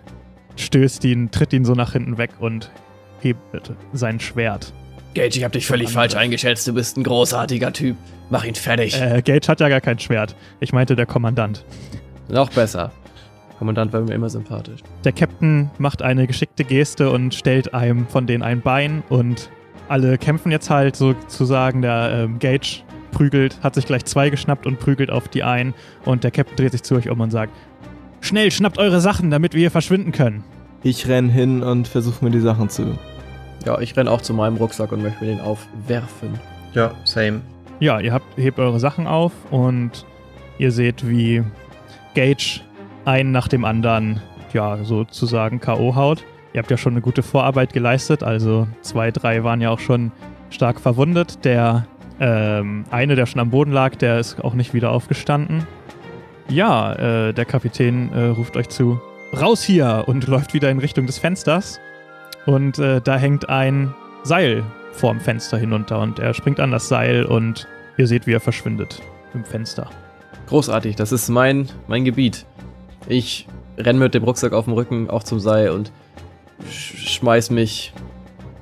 [0.56, 2.72] stößt ihn, tritt ihn so nach hinten weg und
[3.20, 3.40] hebt
[3.94, 4.74] sein Schwert.
[5.14, 7.96] Gage, ich hab dich völlig falsch eingeschätzt, du bist ein großartiger Typ.
[8.32, 9.00] Mach ihn fertig.
[9.00, 10.36] Äh, Gage hat ja gar kein Schwert.
[10.62, 11.64] Ich meinte der Kommandant.
[12.28, 12.92] Noch besser.
[13.62, 14.80] Kommandant war mir immer sympathisch.
[15.04, 19.52] Der Captain macht eine geschickte Geste und stellt einem von denen ein Bein und
[19.88, 21.84] alle kämpfen jetzt halt sozusagen.
[21.84, 22.82] Der ähm, Gage
[23.12, 25.76] prügelt, hat sich gleich zwei geschnappt und prügelt auf die ein
[26.06, 27.54] und der Captain dreht sich zu euch um und sagt:
[28.20, 30.44] Schnell, schnappt eure Sachen, damit wir hier verschwinden können.
[30.82, 32.98] Ich renn hin und versuche mir die Sachen zu.
[33.68, 36.40] Ja, ich renn auch zu meinem Rucksack und möchte mir den aufwerfen.
[36.74, 37.42] Ja, same.
[37.80, 40.04] Ja, ihr habt, hebt eure Sachen auf und
[40.58, 41.44] ihr seht, wie
[42.16, 42.62] Gage
[43.06, 44.22] einen nach dem anderen,
[44.54, 45.96] ja, sozusagen K.O.
[45.96, 46.24] haut.
[46.54, 50.12] Ihr habt ja schon eine gute Vorarbeit geleistet, also zwei, drei waren ja auch schon
[50.50, 51.46] stark verwundet.
[51.46, 51.88] Der
[52.20, 55.66] ähm, eine, der schon am Boden lag, der ist auch nicht wieder aufgestanden.
[56.50, 59.00] Ja, äh, der Kapitän äh, ruft euch zu.
[59.40, 60.04] Raus hier!
[60.08, 61.80] Und läuft wieder in Richtung des Fensters.
[62.46, 67.26] Und äh, da hängt ein Seil vorm Fenster hinunter und er springt an das Seil
[67.26, 67.68] und
[67.98, 69.02] ihr seht, wie er verschwindet
[69.34, 69.90] im Fenster.
[70.48, 72.46] Großartig, das ist mein, mein Gebiet.
[73.08, 73.48] Ich
[73.78, 75.92] renn mit dem Rucksack auf dem Rücken auch zum Seil und
[76.70, 77.94] sch schmeiß mich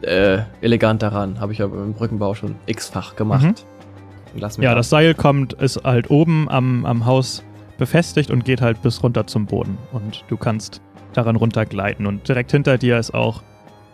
[0.02, 1.40] äh, elegant daran.
[1.40, 3.44] Habe ich aber im Brückenbau schon x-fach gemacht.
[3.44, 4.40] Mhm.
[4.40, 4.78] Lass mich Ja, ab.
[4.78, 7.44] das Seil kommt, ist halt oben am, am Haus
[7.78, 9.78] befestigt und geht halt bis runter zum Boden.
[9.92, 10.82] Und du kannst
[11.14, 12.06] daran runtergleiten.
[12.06, 13.42] Und direkt hinter dir ist auch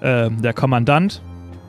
[0.01, 1.21] ähm, der Kommandant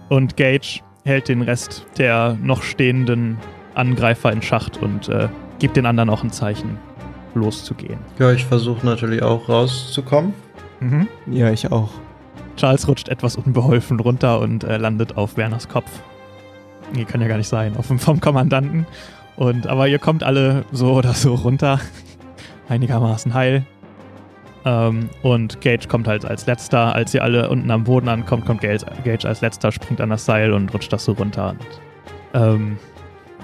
[0.09, 3.39] und Gage hält den Rest der noch stehenden
[3.74, 5.28] Angreifer in Schacht und äh,
[5.61, 6.78] gibt den anderen auch ein Zeichen,
[7.37, 7.99] loszugehen.
[8.19, 10.35] Ja, ich versuche natürlich auch rauszukommen.
[10.81, 11.09] Mhm.
[11.27, 11.91] Ja, ich auch.
[12.57, 15.91] Charles rutscht etwas unbeholfen runter und äh, landet auf Werners Kopf.
[16.95, 18.87] Nee, kann ja gar nicht sein, auf dem vom Kommandanten.
[19.37, 21.81] Und, aber ihr kommt alle so oder so runter.
[22.69, 23.67] Einigermaßen heil.
[24.65, 26.95] Ähm, und Gage kommt halt als letzter.
[26.95, 30.25] Als ihr alle unten am Boden ankommt, kommt Gage, Gage als letzter, springt an das
[30.25, 31.51] Seil und rutscht das so runter.
[31.51, 32.79] Und, ähm,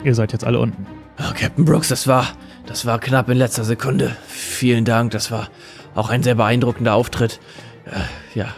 [0.03, 0.87] ihr seid jetzt alle unten.
[1.19, 2.27] Oh, Captain Brooks, das war,
[2.67, 4.17] das war knapp in letzter Sekunde.
[4.27, 5.49] Vielen Dank, das war
[5.95, 7.41] auch ein sehr beeindruckender Auftritt.
[7.87, 8.49] Äh, ja,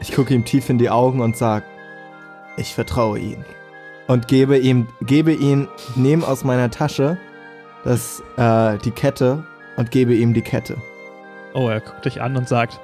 [0.00, 1.64] Ich gucke ihm tief in die Augen und sag,
[2.56, 3.44] ich vertraue ihm.
[4.08, 7.18] Und gebe ihm, gebe ihm, nehme aus meiner Tasche
[7.84, 9.44] das, äh, die Kette
[9.76, 10.76] und gebe ihm die Kette.
[11.54, 12.78] Oh, er guckt dich an und sagt: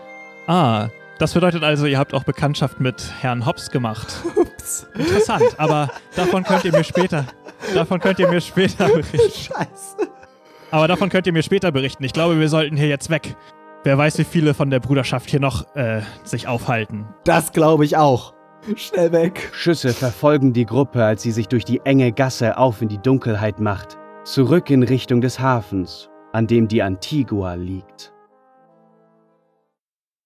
[0.46, 0.88] Ah,
[1.18, 4.08] das bedeutet also, ihr habt auch Bekanntschaft mit Herrn Hobbs gemacht.
[4.36, 4.86] Ups.
[4.94, 7.24] Interessant, aber davon könnt ihr mir später.
[7.74, 9.18] Davon könnt ihr mir später berichten.
[9.52, 10.08] Scheiße.
[10.70, 12.04] Aber davon könnt ihr mir später berichten.
[12.04, 13.36] Ich glaube, wir sollten hier jetzt weg.
[13.84, 17.06] Wer weiß, wie viele von der Bruderschaft hier noch äh, sich aufhalten.
[17.24, 18.34] Das glaube ich auch.
[18.76, 19.50] Schnell weg.
[19.52, 23.60] Schüsse verfolgen die Gruppe, als sie sich durch die enge Gasse auf in die Dunkelheit
[23.60, 23.96] macht.
[24.24, 28.12] Zurück in Richtung des Hafens, an dem die Antigua liegt.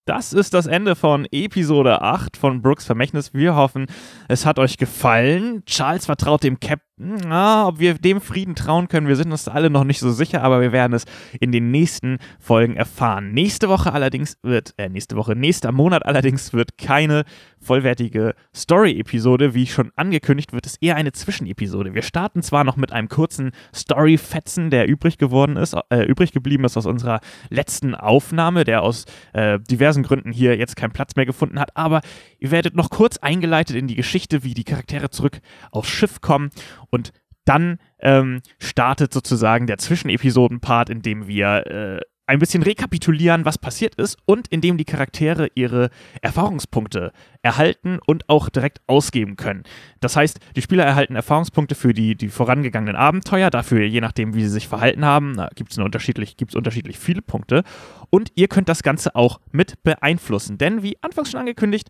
[0.05, 3.33] Das ist das Ende von Episode 8 von Brooks Vermächtnis.
[3.35, 3.87] Wir hoffen,
[4.27, 5.63] es hat euch gefallen.
[5.67, 6.92] Charles vertraut dem Captain.
[7.01, 10.43] Ah, ob wir dem Frieden trauen können, wir sind uns alle noch nicht so sicher,
[10.43, 11.07] aber wir werden es
[11.41, 13.33] in den nächsten Folgen erfahren.
[13.33, 17.25] Nächste Woche allerdings wird, äh, nächste Woche, nächster Monat allerdings wird keine
[17.61, 19.55] vollwertige Story-Episode.
[19.55, 21.95] Wie schon angekündigt, wird es eher eine Zwischenepisode.
[21.95, 26.65] Wir starten zwar noch mit einem kurzen Story-Fetzen, der übrig geworden ist, äh, übrig geblieben
[26.65, 31.27] ist aus unserer letzten Aufnahme, der aus äh, diversen Gründen hier jetzt keinen Platz mehr
[31.27, 32.03] gefunden hat, aber
[32.39, 35.41] ihr werdet noch kurz eingeleitet in die Geschichte, wie die Charaktere zurück
[35.71, 36.51] aufs Schiff kommen
[36.93, 37.13] und
[37.45, 43.97] dann ähm, startet sozusagen der Zwischenepisoden-Part, in dem wir äh, ein bisschen rekapitulieren, was passiert
[43.97, 45.91] ist und in dem die Charaktere ihre
[46.23, 47.13] Erfahrungspunkte
[47.43, 49.65] erhalten und auch direkt ausgeben können.
[50.01, 54.43] Das heißt, die Spieler erhalten Erfahrungspunkte für die, die vorangegangenen Abenteuer, dafür je nachdem, wie
[54.45, 57.65] sie sich verhalten haben, gibt es unterschiedlich, unterschiedlich viele Punkte.
[58.09, 61.89] Und ihr könnt das Ganze auch mit beeinflussen, denn wie anfangs schon angekündigt,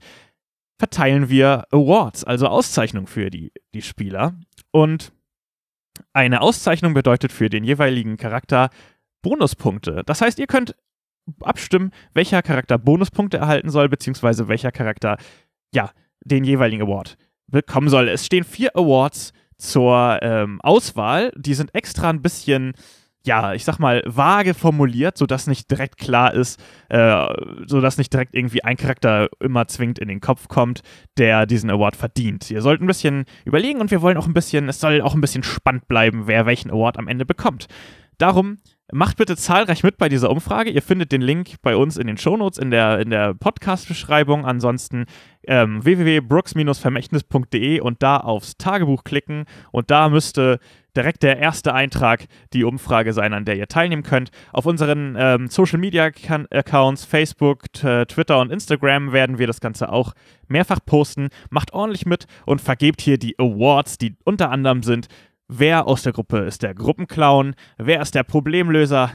[0.83, 4.35] verteilen wir Awards, also Auszeichnungen für die, die Spieler.
[4.73, 5.13] Und
[6.13, 8.69] eine Auszeichnung bedeutet für den jeweiligen Charakter
[9.23, 10.03] Bonuspunkte.
[10.07, 10.75] Das heißt, ihr könnt
[11.41, 15.19] abstimmen, welcher Charakter Bonuspunkte erhalten soll, beziehungsweise welcher Charakter,
[15.73, 15.93] ja,
[16.25, 18.09] den jeweiligen Award bekommen soll.
[18.09, 21.33] Es stehen vier Awards zur ähm, Auswahl.
[21.37, 22.73] Die sind extra ein bisschen,
[23.24, 27.27] ja, ich sag mal, vage formuliert, sodass nicht direkt klar ist, äh,
[27.66, 30.82] sodass nicht direkt irgendwie ein Charakter immer zwingend in den Kopf kommt,
[31.19, 32.51] der diesen Award verdient.
[32.51, 35.20] Ihr sollt ein bisschen überlegen und wir wollen auch ein bisschen, es soll auch ein
[35.20, 37.69] bisschen spannend bleiben, wer welchen Award am Ende bekommt.
[38.19, 38.59] Darum
[38.93, 40.70] macht bitte zahlreich mit bei dieser Umfrage.
[40.70, 44.44] Ihr findet den Link bei uns in den Shownotes, in der, in der Podcast-Beschreibung.
[44.44, 45.06] Ansonsten
[45.47, 50.60] ähm, www.brooks-vermächtnis.de und da aufs Tagebuch klicken und da müsste
[50.94, 54.31] direkt der erste Eintrag die Umfrage sein, an der ihr teilnehmen könnt.
[54.52, 56.10] Auf unseren ähm, Social Media
[56.51, 60.12] Accounts, Facebook, Twitter und Instagram werden wir das Ganze auch
[60.48, 61.31] mehrfach posten.
[61.48, 65.09] Macht ordentlich mit und vergebt hier die Awards, die unter anderem sind.
[65.55, 67.55] Wer aus der Gruppe ist der Gruppenclown?
[67.77, 69.12] Wer ist der Problemlöser?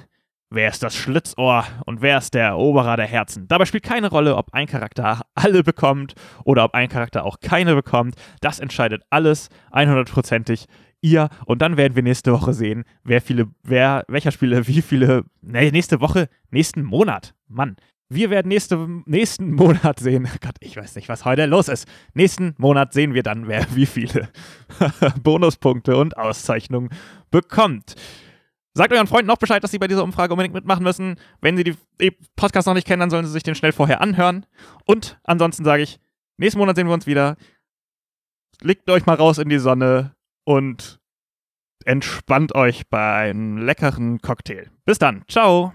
[0.51, 3.47] Wer ist das Schlitzohr und wer ist der Eroberer der Herzen?
[3.47, 7.73] Dabei spielt keine Rolle, ob ein Charakter alle bekommt oder ob ein Charakter auch keine
[7.73, 8.13] bekommt.
[8.39, 10.65] Das entscheidet alles 100%ig
[11.01, 11.29] ihr.
[11.45, 15.71] Und dann werden wir nächste Woche sehen, wer viele, wer, welcher Spieler wie viele, ne,
[15.71, 17.33] nächste Woche, nächsten Monat.
[17.47, 17.77] Mann.
[18.09, 21.87] Wir werden nächste, nächsten Monat sehen, Gott, ich weiß nicht, was heute los ist.
[22.13, 24.29] Nächsten Monat sehen wir dann, wer wie viele
[25.23, 26.89] Bonuspunkte und Auszeichnungen
[27.31, 27.95] bekommt.
[28.73, 31.15] Sagt euren Freunden auch Bescheid, dass sie bei dieser Umfrage unbedingt mitmachen müssen.
[31.41, 31.75] Wenn sie die
[32.35, 34.45] Podcast noch nicht kennen, dann sollen sie sich den schnell vorher anhören.
[34.85, 35.99] Und ansonsten sage ich,
[36.37, 37.37] nächsten Monat sehen wir uns wieder.
[38.61, 40.15] Legt euch mal raus in die Sonne
[40.45, 40.99] und
[41.85, 44.69] entspannt euch bei einem leckeren Cocktail.
[44.85, 45.23] Bis dann.
[45.27, 45.73] Ciao.